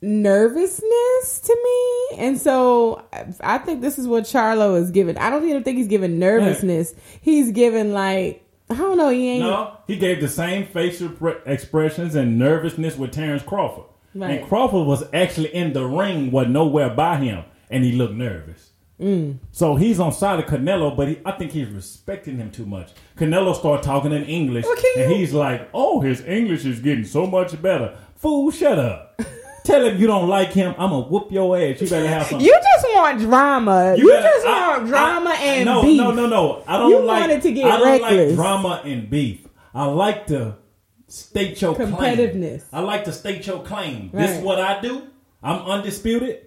nervousness 0.00 1.40
to 1.40 1.56
me. 1.64 2.18
And 2.18 2.38
so 2.40 3.02
I- 3.12 3.24
I 3.54 3.58
think 3.58 3.80
this 3.80 3.98
is 3.98 4.06
what 4.06 4.24
Charlo 4.24 4.80
is 4.80 4.90
giving. 4.90 5.16
I 5.18 5.30
don't 5.30 5.48
even 5.48 5.62
think 5.64 5.78
he's 5.78 5.88
giving 5.88 6.18
nervousness. 6.18 6.94
He's 7.20 7.50
giving 7.52 7.92
like, 7.92 8.42
I 8.70 8.74
don't 8.76 8.96
know, 8.98 9.08
he 9.10 9.30
ain't. 9.30 9.42
No, 9.44 9.72
he 9.86 9.96
gave 9.96 10.20
the 10.20 10.28
same 10.28 10.66
facial 10.66 11.08
pre- 11.08 11.34
expressions 11.46 12.14
and 12.14 12.38
nervousness 12.38 12.96
with 12.96 13.10
Terrence 13.12 13.42
Crawford. 13.42 13.84
Right. 14.14 14.38
And 14.40 14.48
Crawford 14.48 14.86
was 14.86 15.04
actually 15.12 15.54
in 15.54 15.72
the 15.72 15.84
ring, 15.84 16.30
was 16.30 16.46
nowhere 16.48 16.90
by 16.90 17.16
him, 17.16 17.44
and 17.70 17.82
he 17.84 17.92
looked 17.92 18.14
nervous. 18.14 18.70
Mm. 19.00 19.38
So 19.50 19.74
he's 19.74 19.98
on 19.98 20.12
side 20.12 20.38
of 20.38 20.46
Canelo, 20.46 20.96
but 20.96 21.08
he, 21.08 21.18
I 21.26 21.32
think 21.32 21.50
he's 21.50 21.68
respecting 21.68 22.36
him 22.36 22.50
too 22.52 22.64
much. 22.64 22.92
Canelo 23.16 23.54
started 23.56 23.82
talking 23.82 24.12
in 24.12 24.22
English, 24.24 24.64
and 24.96 25.10
he's 25.12 25.32
like, 25.32 25.68
"Oh, 25.74 26.00
his 26.00 26.20
English 26.24 26.64
is 26.64 26.78
getting 26.78 27.04
so 27.04 27.26
much 27.26 27.60
better." 27.60 27.96
Fool, 28.14 28.52
shut 28.52 28.78
up. 28.78 29.20
tell 29.64 29.84
him 29.84 29.98
you 30.00 30.06
don't 30.06 30.28
like 30.28 30.52
him. 30.52 30.74
I'm 30.78 30.90
gonna 30.90 31.08
whoop 31.08 31.32
your 31.32 31.56
ass. 31.58 31.80
You 31.80 31.88
better 31.88 32.06
have 32.06 32.26
some. 32.28 32.40
You 32.40 32.52
just 32.54 32.86
want 32.94 33.18
drama. 33.18 33.96
You, 33.98 34.08
better- 34.08 34.22
just 34.28 34.46
I- 34.46 34.68
want 34.78 34.86
drama 34.88 35.30
I- 35.30 35.42
and 35.44 35.64
no, 35.66 35.82
beef. 35.82 35.98
No, 35.98 36.12
no, 36.12 36.26
no. 36.28 36.62
I 36.68 36.76
don't 36.78 36.90
You 36.90 37.00
like. 37.00 37.20
want 37.20 37.32
it 37.32 37.42
to 37.42 37.52
get 37.52 37.64
I 37.66 37.76
don't 37.78 37.86
reckless. 38.00 38.28
like 38.28 38.34
drama 38.36 38.82
and 38.84 39.10
beef. 39.10 39.44
I 39.74 39.86
like 39.86 40.28
to 40.28 40.54
state 41.08 41.60
your 41.60 41.74
claim. 41.74 42.60
I 42.72 42.80
like 42.80 43.04
to 43.04 43.12
state 43.12 43.46
your 43.46 43.62
claim. 43.62 44.10
This 44.12 44.38
is 44.38 44.44
what 44.44 44.60
I 44.60 44.80
do. 44.80 45.02
I'm 45.42 45.60
undisputed. 45.62 46.46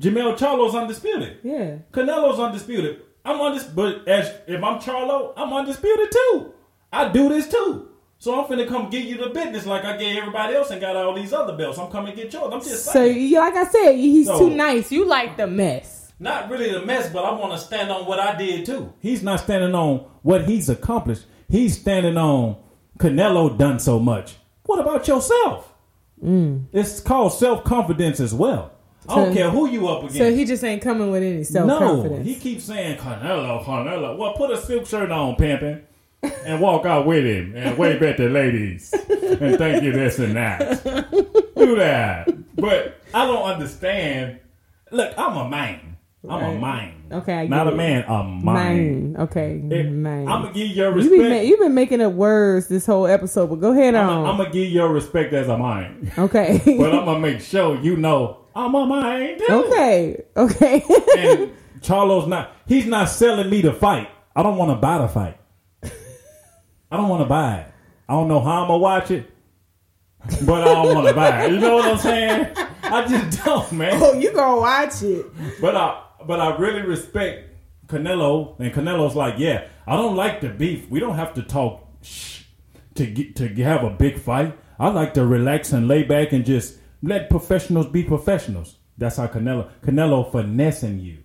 Jermell 0.00 0.36
Charlo's 0.36 0.74
undisputed. 0.74 1.38
Yeah. 1.42 1.76
Canelo's 1.92 2.38
undisputed. 2.38 3.02
I'm 3.24 3.40
undisputed. 3.40 3.76
But 4.04 4.08
as 4.08 4.28
if 4.46 4.62
I'm 4.62 4.78
Charlo, 4.80 5.32
I'm 5.36 5.52
undisputed 5.52 6.10
too. 6.10 6.52
I 6.92 7.08
do 7.08 7.28
this 7.28 7.48
too. 7.48 7.88
So 8.18 8.38
I'm 8.40 8.46
finna 8.46 8.66
come 8.68 8.90
give 8.90 9.04
you 9.04 9.16
the 9.18 9.30
business 9.30 9.66
like 9.66 9.84
I 9.84 9.96
gave 9.96 10.16
everybody 10.18 10.54
else 10.54 10.70
and 10.70 10.80
got 10.80 10.96
all 10.96 11.14
these 11.14 11.32
other 11.32 11.56
belts. 11.56 11.78
I'm 11.78 11.90
coming 11.90 12.14
to 12.14 12.22
get 12.22 12.32
yours. 12.32 12.52
I'm 12.52 12.60
just 12.60 12.84
So, 12.86 13.04
you- 13.04 13.38
like 13.38 13.54
I 13.54 13.64
said, 13.64 13.92
he's 13.96 14.26
So- 14.26 14.38
too 14.38 14.50
nice. 14.50 14.90
You 14.92 15.04
like 15.06 15.36
the 15.36 15.46
mess. 15.46 16.12
Not 16.20 16.48
really 16.48 16.70
the 16.72 16.84
mess, 16.84 17.10
but 17.12 17.24
I 17.24 17.32
want 17.38 17.52
to 17.52 17.58
stand 17.58 17.90
on 17.90 18.06
what 18.06 18.20
I 18.20 18.36
did 18.36 18.64
too. 18.66 18.92
He's 19.00 19.22
not 19.22 19.40
standing 19.40 19.74
on 19.74 20.04
what 20.22 20.44
he's 20.44 20.68
accomplished. 20.68 21.24
He's 21.48 21.78
standing 21.78 22.16
on 22.16 22.56
Canelo 22.98 23.56
done 23.56 23.78
so 23.78 23.98
much. 23.98 24.36
What 24.64 24.80
about 24.80 25.06
yourself? 25.08 25.72
Mm. 26.22 26.66
It's 26.72 27.00
called 27.00 27.32
self 27.32 27.64
confidence 27.64 28.20
as 28.20 28.32
well. 28.34 28.72
I 29.08 29.16
don't 29.16 29.34
care 29.34 29.50
who 29.50 29.68
you 29.68 29.86
up 29.88 29.98
against. 29.98 30.16
So 30.16 30.32
he 30.32 30.44
just 30.46 30.64
ain't 30.64 30.80
coming 30.80 31.10
with 31.10 31.22
any 31.22 31.44
self 31.44 31.66
no, 31.66 31.78
confidence. 31.78 32.26
he 32.26 32.36
keeps 32.36 32.64
saying 32.64 32.98
Canelo, 32.98 33.62
Canelo. 33.64 34.16
Well, 34.16 34.32
put 34.32 34.50
a 34.50 34.56
silk 34.56 34.86
shirt 34.86 35.10
on, 35.10 35.36
pimping, 35.36 35.82
and 36.22 36.60
walk 36.60 36.86
out 36.86 37.06
with 37.06 37.24
him 37.24 37.54
and 37.54 37.76
wave 37.76 38.02
at 38.02 38.16
the 38.16 38.28
ladies 38.30 38.92
and 38.92 39.58
thank 39.58 39.82
you 39.82 39.92
this 39.92 40.18
and 40.18 40.36
that. 40.36 40.82
Do 41.56 41.76
that. 41.76 42.28
But 42.56 43.00
I 43.12 43.26
don't 43.26 43.42
understand. 43.42 44.40
Look, 44.90 45.12
I'm 45.18 45.36
a 45.36 45.48
man. 45.48 45.96
I'm 46.28 46.56
a 46.56 46.58
man. 46.58 46.93
Okay, 47.12 47.34
I 47.40 47.46
not 47.46 47.66
a 47.68 47.70
it. 47.70 47.76
man. 47.76 48.04
A 48.04 48.24
man. 48.24 48.44
Mine. 48.44 49.16
Okay. 49.18 49.54
Mine. 49.62 50.26
I'm 50.28 50.42
gonna 50.42 50.52
give 50.52 50.68
you 50.68 50.74
your 50.74 50.98
you 50.98 51.10
been, 51.10 51.20
respect. 51.20 51.46
you 51.46 51.56
been 51.58 51.74
making 51.74 52.00
up 52.00 52.12
words 52.14 52.68
this 52.68 52.86
whole 52.86 53.06
episode, 53.06 53.48
but 53.48 53.56
go 53.56 53.72
ahead 53.72 53.94
on 53.94 54.08
I'm 54.08 54.18
on. 54.24 54.36
gonna 54.38 54.50
give 54.50 54.64
you 54.64 54.70
your 54.70 54.88
respect 54.92 55.32
as 55.32 55.48
a 55.48 55.56
man, 55.58 56.10
okay. 56.18 56.60
but 56.78 56.94
I'm 56.94 57.04
gonna 57.04 57.20
make 57.20 57.40
sure 57.40 57.78
you 57.80 57.96
know 57.96 58.38
I'm 58.56 58.74
a 58.74 58.86
man 58.86 59.38
too. 59.38 59.46
okay. 59.52 60.24
Okay. 60.36 60.82
and 61.18 61.52
Charlo's 61.82 62.26
not 62.26 62.52
he's 62.66 62.86
not 62.86 63.08
selling 63.10 63.50
me 63.50 63.60
the 63.60 63.72
fight. 63.72 64.08
I 64.34 64.42
don't 64.42 64.56
want 64.56 64.70
to 64.70 64.76
buy 64.76 64.98
the 64.98 65.08
fight. 65.08 65.38
I 66.90 66.96
don't 66.96 67.08
want 67.08 67.22
to 67.22 67.28
buy 67.28 67.56
it. 67.58 67.66
I 68.08 68.12
don't 68.14 68.28
know 68.28 68.40
how 68.40 68.62
I'm 68.62 68.68
gonna 68.68 68.78
watch 68.78 69.10
it, 69.10 69.30
but 70.46 70.62
I 70.66 70.74
don't 70.74 70.94
want 70.94 71.08
to 71.08 71.14
buy 71.14 71.44
it. 71.44 71.52
You 71.52 71.60
know 71.60 71.76
what 71.76 71.84
I'm 71.86 71.98
saying? 71.98 72.56
I 72.82 73.06
just 73.08 73.44
don't, 73.44 73.72
man. 73.72 73.98
oh, 74.02 74.12
you 74.14 74.32
gonna 74.32 74.60
watch 74.60 75.02
it? 75.02 75.26
But 75.60 75.74
I 75.76 76.00
but 76.26 76.40
I 76.40 76.56
really 76.56 76.82
respect 76.82 77.50
Canelo, 77.86 78.58
and 78.58 78.72
Canelo's 78.72 79.14
like, 79.14 79.34
yeah, 79.38 79.66
I 79.86 79.96
don't 79.96 80.16
like 80.16 80.40
the 80.40 80.48
beef. 80.48 80.88
We 80.88 81.00
don't 81.00 81.16
have 81.16 81.34
to 81.34 81.42
talk 81.42 81.86
shh 82.02 82.42
to 82.94 83.06
get 83.06 83.36
to 83.36 83.48
have 83.62 83.82
a 83.84 83.90
big 83.90 84.18
fight. 84.18 84.56
I 84.78 84.88
like 84.88 85.14
to 85.14 85.26
relax 85.26 85.72
and 85.72 85.88
lay 85.88 86.02
back 86.02 86.32
and 86.32 86.44
just 86.44 86.78
let 87.02 87.28
professionals 87.28 87.86
be 87.86 88.02
professionals. 88.02 88.78
That's 88.96 89.16
how 89.16 89.26
Canelo 89.26 89.70
Canelo 89.82 90.30
finessing 90.30 91.00
you. 91.00 91.18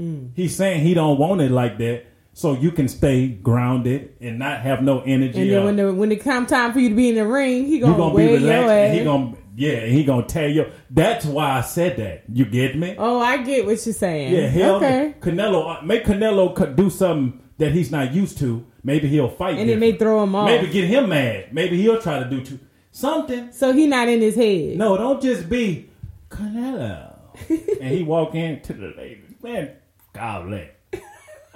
Mm. 0.00 0.30
He's 0.34 0.56
saying 0.56 0.82
he 0.82 0.94
don't 0.94 1.18
want 1.18 1.40
it 1.40 1.50
like 1.50 1.78
that, 1.78 2.06
so 2.32 2.54
you 2.54 2.70
can 2.70 2.88
stay 2.88 3.28
grounded 3.28 4.14
and 4.20 4.38
not 4.38 4.60
have 4.60 4.82
no 4.82 5.00
energy. 5.00 5.42
And 5.42 5.50
then 5.50 5.64
when 5.64 5.76
the 5.76 5.92
when 5.92 6.12
it 6.12 6.22
come 6.22 6.46
time 6.46 6.72
for 6.72 6.78
you 6.78 6.90
to 6.90 6.94
be 6.94 7.08
in 7.08 7.16
the 7.16 7.26
ring, 7.26 7.66
he 7.66 7.80
gonna, 7.80 7.96
gonna 7.96 8.10
be 8.10 8.26
wear 8.26 8.30
your 8.30 8.40
relaxed 8.40 8.70
and 8.70 8.98
he 8.98 9.04
gonna 9.04 9.36
yeah, 9.58 9.78
and 9.78 9.92
he 9.92 10.04
gonna 10.04 10.24
tell 10.24 10.48
you. 10.48 10.70
That's 10.88 11.26
why 11.26 11.58
I 11.58 11.62
said 11.62 11.96
that. 11.96 12.22
You 12.32 12.44
get 12.44 12.78
me? 12.78 12.94
oh, 12.96 13.18
I 13.18 13.38
get 13.38 13.66
what 13.66 13.84
you're 13.84 13.92
saying. 13.92 14.32
Yeah, 14.32 14.46
hell, 14.46 14.76
okay. 14.76 15.16
Canelo, 15.18 15.78
uh, 15.78 15.84
make 15.84 16.04
Canelo 16.04 16.76
do 16.76 16.88
something 16.88 17.42
that 17.58 17.72
he's 17.72 17.90
not 17.90 18.14
used 18.14 18.38
to. 18.38 18.64
Maybe 18.84 19.08
he'll 19.08 19.28
fight. 19.28 19.58
And 19.58 19.68
it 19.68 19.78
may 19.78 19.96
throw 19.96 20.22
him 20.22 20.36
off. 20.36 20.46
Maybe 20.46 20.70
get 20.70 20.84
him 20.84 21.08
mad. 21.08 21.52
Maybe 21.52 21.76
he'll 21.82 22.00
try 22.00 22.20
to 22.20 22.30
do 22.30 22.44
too, 22.44 22.60
something. 22.92 23.50
So 23.50 23.72
he 23.72 23.88
not 23.88 24.08
in 24.08 24.20
his 24.20 24.36
head. 24.36 24.78
No, 24.78 24.96
don't 24.96 25.20
just 25.20 25.48
be 25.48 25.90
Canelo. 26.30 27.16
and 27.48 27.90
he 27.90 28.04
walk 28.04 28.36
into 28.36 28.74
the 28.74 28.94
lady. 28.96 29.24
Man, 29.42 29.72
golly. 30.12 30.70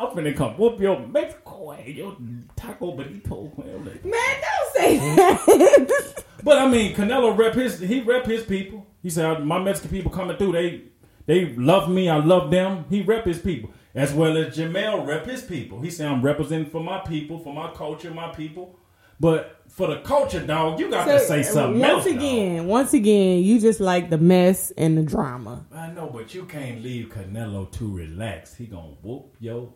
I'm 0.03 0.17
finna 0.17 0.37
come 0.37 0.57
whoop 0.57 0.81
your 0.81 0.99
Mexico 1.07 1.73
ass, 1.73 1.87
your 1.87 2.17
taco 2.57 2.97
burrito. 2.97 3.57
Man, 4.05 4.13
don't 4.43 4.73
say 4.75 4.99
that. 4.99 6.25
But 6.45 6.59
I 6.59 6.67
mean, 6.69 6.93
Canelo 6.97 7.37
rep 7.39 7.55
his 7.55 7.79
he 7.79 8.01
rep 8.01 8.27
his 8.27 8.43
people. 8.43 8.85
He 9.01 9.11
said 9.11 9.45
my 9.45 9.61
Mexican 9.61 9.91
people 9.91 10.11
coming 10.11 10.37
through. 10.37 10.53
They 10.53 10.83
they 11.27 11.55
love 11.55 11.89
me. 11.89 12.09
I 12.09 12.17
love 12.17 12.51
them. 12.51 12.85
He 12.91 13.03
rep 13.03 13.25
his 13.25 13.39
people 13.39 13.71
as 13.95 14.13
well 14.13 14.37
as 14.37 14.57
Jermell 14.57 15.07
rep 15.07 15.25
his 15.27 15.43
people. 15.43 15.81
He 15.81 15.91
said 15.91 16.09
I'm 16.09 16.21
representing 16.23 16.71
for 16.71 16.83
my 16.83 16.99
people, 16.99 17.39
for 17.39 17.55
my 17.55 17.71
culture, 17.73 18.11
my 18.11 18.31
people. 18.35 18.77
But 19.21 19.61
for 19.69 19.87
the 19.87 20.01
culture, 20.01 20.45
dog, 20.45 20.81
you 20.81 20.91
got 20.91 21.05
to 21.05 21.21
say 21.21 21.45
something 21.45 21.79
once 21.81 21.93
else. 21.93 22.05
dog. 22.07 22.17
again, 22.17 22.67
once 22.67 22.93
again, 22.93 23.45
you 23.45 23.61
just 23.61 23.79
like 23.79 24.11
the 24.11 24.19
mess 24.19 24.73
and 24.73 24.99
the 24.99 25.03
drama. 25.03 25.65
I 25.73 25.93
know, 25.93 26.11
but 26.13 26.35
you 26.35 26.45
can't 26.45 26.83
leave 26.83 27.11
Canelo 27.11 27.71
too 27.71 27.95
relaxed. 27.95 28.57
He 28.57 28.67
gonna 28.67 28.97
whoop 29.03 29.37
yo. 29.39 29.75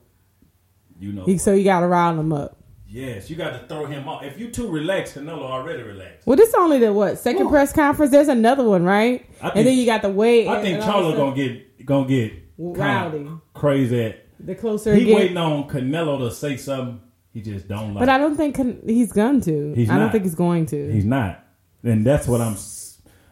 You 0.99 1.13
know. 1.13 1.25
He- 1.25 1.39
So 1.39 1.53
you 1.55 1.65
gotta 1.65 1.87
rile 1.87 2.19
him 2.19 2.33
up. 2.33 2.57
yes, 2.89 3.29
you 3.29 3.37
got 3.37 3.51
to 3.61 3.67
throw 3.69 3.85
him 3.87 4.09
off. 4.09 4.23
If 4.23 4.39
you 4.39 4.51
too 4.51 4.69
relaxed, 4.69 5.17
Canelo 5.17 5.43
already 5.43 5.83
relaxed. 5.83 6.27
Well, 6.27 6.37
this 6.37 6.55
only 6.55 6.79
the 6.79 6.93
what 6.93 7.19
second 7.19 7.49
press 7.49 7.73
conference. 7.73 8.11
There's 8.13 8.29
another 8.29 8.65
one, 8.65 8.85
right? 8.85 9.27
I 9.43 9.47
and 9.49 9.53
think- 9.55 9.67
then 9.67 9.77
you 9.79 9.87
got 9.87 10.03
the 10.03 10.11
way. 10.11 10.49
I 10.49 10.63
think 10.63 10.81
Charlo 10.83 11.17
gonna 11.17 11.35
get 11.37 11.85
gonna 11.87 12.09
get 12.09 12.33
Rowdy. 12.59 13.29
crazy 13.55 14.03
at 14.05 14.25
the 14.41 14.55
closer 14.55 14.95
He 14.95 15.13
waiting 15.13 15.37
on 15.37 15.69
Canelo 15.69 16.19
to 16.21 16.31
say 16.35 16.57
something. 16.57 17.01
He 17.33 17.43
just 17.43 17.69
don't 17.69 17.93
like. 17.95 18.01
But 18.01 18.09
I 18.09 18.17
don't 18.17 18.35
think 18.37 18.55
con- 18.57 18.81
he's 18.87 19.13
going 19.13 19.43
to. 19.43 19.75
He's 19.75 19.91
I 19.91 19.99
don't 19.99 20.11
think 20.11 20.25
he's 20.25 20.35
going 20.35 20.65
to. 20.67 20.91
He's 20.93 21.05
not, 21.05 21.45
and 21.85 22.05
that's 22.07 22.27
what 22.27 22.41
I'm. 22.41 22.57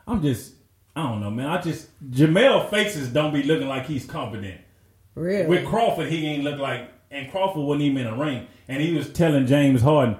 I'm 0.06 0.20
just. 0.20 0.52
I 0.96 1.02
don't 1.04 1.20
know, 1.20 1.30
man. 1.30 1.46
I 1.46 1.60
just 1.60 1.88
Jermell 2.10 2.68
faces 2.70 3.08
don't 3.08 3.32
be 3.32 3.42
looking 3.42 3.66
like 3.66 3.86
he's 3.86 4.04
confident. 4.04 4.60
really? 5.14 5.46
With 5.46 5.64
Crawford, 5.66 6.08
he 6.08 6.26
ain't 6.26 6.44
look 6.44 6.58
like, 6.60 6.88
and 7.14 7.30
Crawford 7.30 7.62
wasn't 7.62 7.82
even 7.82 8.06
in 8.06 8.10
the 8.10 8.16
ring, 8.16 8.46
and 8.68 8.82
he 8.82 8.92
was 8.92 9.08
telling 9.10 9.46
James 9.46 9.82
Harden, 9.82 10.16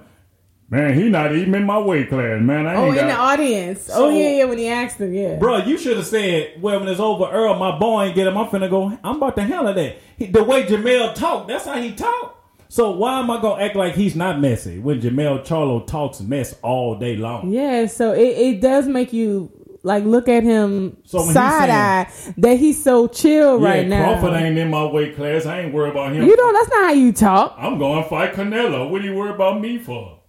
"Man, 0.70 0.94
he 0.94 1.08
not 1.08 1.34
even 1.34 1.54
in 1.54 1.64
my 1.64 1.78
weight 1.78 2.08
class, 2.08 2.40
man. 2.40 2.66
I 2.66 2.76
oh, 2.76 2.90
in 2.90 2.94
the 2.94 3.12
audience. 3.12 3.90
Oh, 3.90 3.94
so- 3.94 4.06
oh 4.06 4.08
yeah, 4.10 4.30
yeah. 4.30 4.44
When 4.44 4.58
he 4.58 4.68
asked 4.68 4.98
him, 4.98 5.12
yeah. 5.12 5.36
Bro, 5.36 5.58
you 5.64 5.76
should 5.76 5.96
have 5.96 6.06
said, 6.06 6.62
"Well, 6.62 6.78
when 6.80 6.88
it's 6.88 7.00
over, 7.00 7.24
Earl, 7.30 7.56
my 7.56 7.76
boy 7.78 8.04
ain't 8.04 8.14
get 8.14 8.26
him. 8.26 8.38
I'm 8.38 8.46
finna 8.46 8.70
go. 8.70 8.96
I'm 9.02 9.16
about 9.16 9.36
to 9.36 9.42
handle 9.42 9.74
that." 9.74 9.96
He, 10.16 10.26
the 10.26 10.44
way 10.44 10.62
Jermell 10.62 11.14
talk, 11.14 11.48
that's 11.48 11.64
how 11.64 11.80
he 11.80 11.92
talk. 11.92 12.40
So 12.68 12.90
why 12.92 13.20
am 13.20 13.30
I 13.30 13.40
gonna 13.40 13.62
act 13.62 13.76
like 13.76 13.94
he's 13.94 14.16
not 14.16 14.40
messy 14.40 14.78
when 14.78 15.00
Jermell 15.00 15.44
Charlo 15.44 15.86
talks 15.86 16.20
mess 16.20 16.56
all 16.62 16.96
day 16.98 17.16
long? 17.16 17.50
Yeah, 17.50 17.86
so 17.86 18.12
it, 18.12 18.36
it 18.38 18.60
does 18.60 18.86
make 18.86 19.12
you 19.12 19.50
like 19.84 20.02
look 20.04 20.28
at 20.28 20.42
him 20.42 20.96
So 21.04 21.20
side 21.20 21.70
eye 21.70 22.10
that 22.38 22.58
he's 22.58 22.82
so 22.82 23.06
chill 23.06 23.60
Yeah, 23.60 23.68
right 23.68 23.86
now. 23.86 24.18
Crawford 24.18 24.42
ain't 24.42 24.58
in 24.58 24.70
my 24.70 24.84
weight 24.86 25.14
class. 25.14 25.46
I 25.46 25.60
ain't 25.60 25.74
worried 25.74 25.90
about 25.92 26.12
him. 26.12 26.24
you 26.24 26.36
know 26.36 26.52
that's 26.52 26.70
not 26.70 26.84
how 26.86 26.92
you 26.92 27.12
talk. 27.12 27.54
I'm 27.58 27.78
going 27.78 28.02
to 28.02 28.08
fight 28.08 28.32
Canelo. 28.32 28.90
What 28.90 29.02
do 29.02 29.08
you 29.08 29.14
worry 29.14 29.30
about 29.34 29.60
me 29.60 29.78
for? 29.78 30.20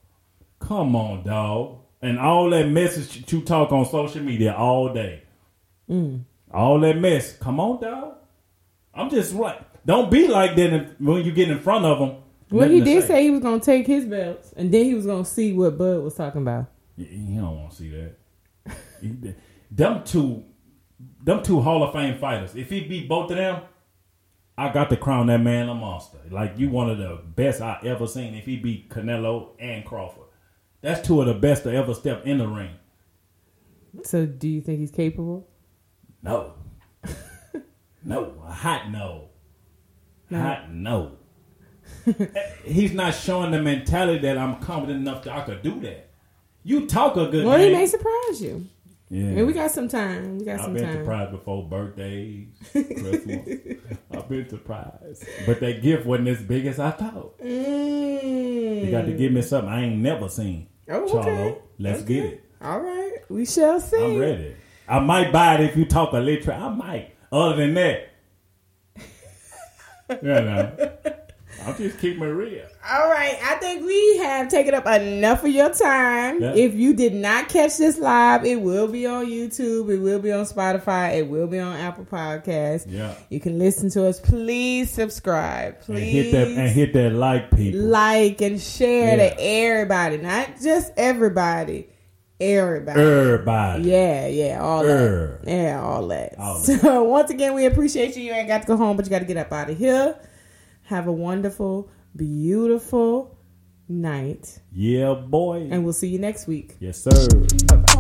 Come 0.60 0.96
on, 0.96 1.24
dog. 1.24 1.80
And 2.02 2.20
all 2.20 2.50
that 2.52 2.68
message 2.68 3.32
you 3.32 3.42
talk 3.42 3.72
on 3.72 3.86
social 3.86 4.22
media 4.22 4.54
all 4.54 4.94
day. 4.94 5.24
Mm. 5.90 6.26
All 6.54 6.80
that 6.82 6.98
mess. 6.98 7.36
Come 7.38 7.60
on, 7.60 7.82
dog. 7.82 8.16
I'm 8.94 9.10
just 9.10 9.34
right. 9.34 9.62
Don't 9.86 10.12
be 10.12 10.28
like 10.28 10.56
that 10.56 10.96
when 11.00 11.24
you 11.24 11.32
get 11.32 11.50
in 11.50 11.60
front 11.60 11.86
of 11.86 12.00
them. 12.00 12.18
Well, 12.52 12.70
he 12.70 12.82
did 12.82 13.06
say 13.06 13.24
he 13.24 13.32
was 13.32 13.42
gonna 13.42 13.60
take 13.60 13.88
his 13.88 14.06
belts, 14.06 14.54
and 14.56 14.72
then 14.72 14.86
he 14.86 14.94
was 14.96 15.06
gonna 15.06 15.26
see 15.26 15.54
what 15.54 15.78
Bud 15.78 16.02
was 16.04 16.16
talking 16.16 16.42
about. 16.42 16.68
You 16.96 17.42
don't 17.42 17.58
want 17.58 17.72
to 17.72 17.78
see 17.78 17.90
that. 17.90 18.16
He- 19.02 19.34
them 19.72 20.04
two, 20.04 20.46
them 21.24 21.44
two 21.44 21.62
Hall 21.62 21.84
of 21.84 21.94
Fame 21.94 22.18
fighters. 22.18 22.56
If 22.56 22.70
he 22.70 22.82
beat 22.82 23.10
both 23.10 23.32
of 23.32 23.38
them, 23.38 23.62
I 24.58 24.72
got 24.72 24.90
to 24.92 24.98
crown 24.98 25.28
that 25.28 25.42
man 25.42 25.68
a 25.70 25.76
monster. 25.76 26.20
Like 26.30 26.58
you, 26.58 26.70
one 26.70 26.90
of 26.90 26.98
the 26.98 27.20
best 27.36 27.62
I 27.62 27.80
ever 27.84 28.08
seen. 28.08 28.34
If 28.36 28.46
he 28.46 28.56
beat 28.58 28.90
Canelo 28.90 29.50
and 29.60 29.84
Crawford, 29.86 30.24
that's 30.82 31.06
two 31.06 31.20
of 31.20 31.28
the 31.28 31.34
best 31.34 31.64
to 31.64 31.74
ever 31.74 31.94
step 31.94 32.26
in 32.26 32.38
the 32.38 32.48
ring. 32.48 32.72
So, 34.04 34.26
do 34.26 34.48
you 34.48 34.62
think 34.62 34.80
he's 34.80 34.92
capable? 34.92 35.48
No, 36.22 36.54
no, 38.04 38.34
a 38.46 38.52
hot 38.52 38.90
no, 38.92 39.30
No. 40.30 40.42
hot 40.42 40.72
no. 40.72 41.18
He's 42.66 42.94
not 42.94 43.14
showing 43.14 43.52
the 43.52 43.62
mentality 43.62 44.20
that 44.20 44.38
I'm 44.40 44.56
confident 44.60 45.02
enough 45.02 45.24
that 45.24 45.34
I 45.36 45.42
could 45.42 45.62
do 45.62 45.80
that. 45.82 46.10
You 46.68 46.88
talk 46.88 47.16
a 47.16 47.28
good 47.28 47.46
Well, 47.46 47.60
he 47.60 47.72
may 47.72 47.86
surprise 47.86 48.42
you. 48.42 48.66
yeah. 49.10 49.24
And 49.38 49.46
we 49.48 49.54
got 49.54 49.70
some 49.70 49.88
time. 49.88 50.40
We 50.40 50.46
got 50.46 50.60
some 50.60 50.60
time. 50.60 50.60
I've 50.60 50.64
some 50.66 50.74
been 50.74 50.84
time. 50.84 50.94
surprised 50.98 51.32
before 51.32 51.70
birthdays, 51.70 52.48
Christmas. 52.72 53.78
I've 54.12 54.28
been 54.28 54.50
surprised, 54.50 55.24
but 55.46 55.60
that 55.60 55.82
gift 55.84 56.08
wasn't 56.08 56.30
as 56.30 56.42
big 56.42 56.66
as 56.66 56.80
I 56.80 56.90
thought. 56.90 57.40
Mm. 57.40 58.86
You 58.86 58.92
got 58.92 59.06
to 59.06 59.14
give 59.14 59.32
me 59.32 59.44
something 59.44 59.72
I 59.72 59.84
ain't 59.86 59.98
never 59.98 60.28
seen. 60.28 60.68
Oh, 60.90 61.06
Charlo, 61.06 61.18
okay. 61.52 61.58
let's 61.78 62.02
Okay. 62.02 62.14
get 62.16 62.26
it. 62.26 62.44
All 62.62 62.80
right, 62.80 63.14
we 63.30 63.46
shall 63.46 63.80
see. 63.80 64.04
I'm 64.04 64.18
ready. 64.20 64.56
I 64.88 65.00
might 65.00 65.32
buy 65.32 65.56
it 65.56 65.62
if 65.62 65.78
you 65.78 65.86
talk 65.86 66.14
a 66.14 66.18
little. 66.18 66.52
I 66.54 66.70
might. 66.70 67.16
Other 67.32 67.58
than 67.58 67.74
that, 67.76 68.10
you 70.10 70.18
know, 70.22 70.92
I'm 71.66 71.76
just 71.78 72.00
keeping 72.00 72.22
it 72.24 72.28
real. 72.28 72.66
All 72.90 73.10
right, 73.10 73.36
I 73.44 73.56
think 73.56 73.86
we 73.86 74.18
have 74.18 74.50
taken 74.50 74.74
up 74.74 74.86
enough 74.86 75.44
of 75.44 75.50
your 75.50 75.74
time. 75.74 76.42
Yeah. 76.42 76.54
If 76.54 76.76
you 76.76 76.94
did 76.94 77.14
not 77.14 77.50
catch 77.50 77.78
this 77.78 77.98
live, 77.98 78.46
it 78.46 78.62
will 78.62 78.88
be 78.88 79.06
on 79.08 79.26
YouTube, 79.26 79.90
it 79.92 79.98
will 80.00 80.20
be 80.20 80.32
on 80.32 80.46
Spotify, 80.46 81.18
it 81.18 81.28
will 81.28 81.48
be 81.48 81.60
on 81.60 81.76
Apple 81.76 82.06
Podcasts. 82.06 82.86
Yeah. 82.88 83.16
You 83.30 83.40
can 83.40 83.58
listen 83.58 83.90
to 83.92 84.06
us. 84.08 84.20
Please 84.20 84.92
subscribe. 84.92 85.76
And 85.88 85.96
Please 85.98 86.12
hit 86.12 86.32
that 86.34 86.48
and 86.50 86.70
hit 86.70 86.94
that 86.94 87.14
like 87.14 87.50
people. 87.52 87.82
like 87.82 88.42
and 88.42 88.62
share 88.62 89.18
Yeah. 89.18 89.30
to 89.30 89.36
everybody, 89.40 90.18
not 90.18 90.62
just 90.62 90.92
everybody. 90.98 91.88
Everybody. 92.40 93.00
Everybody. 93.02 93.84
Yeah, 93.84 94.28
yeah, 94.28 94.60
all 94.62 94.84
Er. 94.84 95.40
that. 95.44 95.50
Yeah, 95.50 95.82
all 95.82 96.06
that. 96.10 96.36
All 96.38 96.58
so 96.58 97.04
once 97.06 97.30
again, 97.30 97.54
we 97.54 97.66
appreciate 97.66 98.18
you. 98.18 98.24
You 98.24 98.34
ain't 98.34 98.50
got 98.50 98.62
to 98.62 98.68
go 98.68 98.76
home, 98.76 98.98
but 98.98 99.06
you 99.06 99.10
got 99.10 99.20
to 99.20 99.26
get 99.26 99.38
up 99.38 99.54
out 99.54 99.70
of 99.70 99.78
here. 99.78 100.18
Have 100.86 101.08
a 101.08 101.12
wonderful, 101.12 101.90
beautiful 102.16 103.38
night, 103.90 104.60
Yeah, 104.72 105.14
boy. 105.16 105.68
and 105.72 105.84
we'll 105.84 105.94
see 105.94 106.08
you 106.10 106.20
next 106.20 106.48
week. 106.48 106.76
yes, 106.80 107.02
sir. 107.04 107.12
Bye 107.68 107.76
bye. 107.78 107.94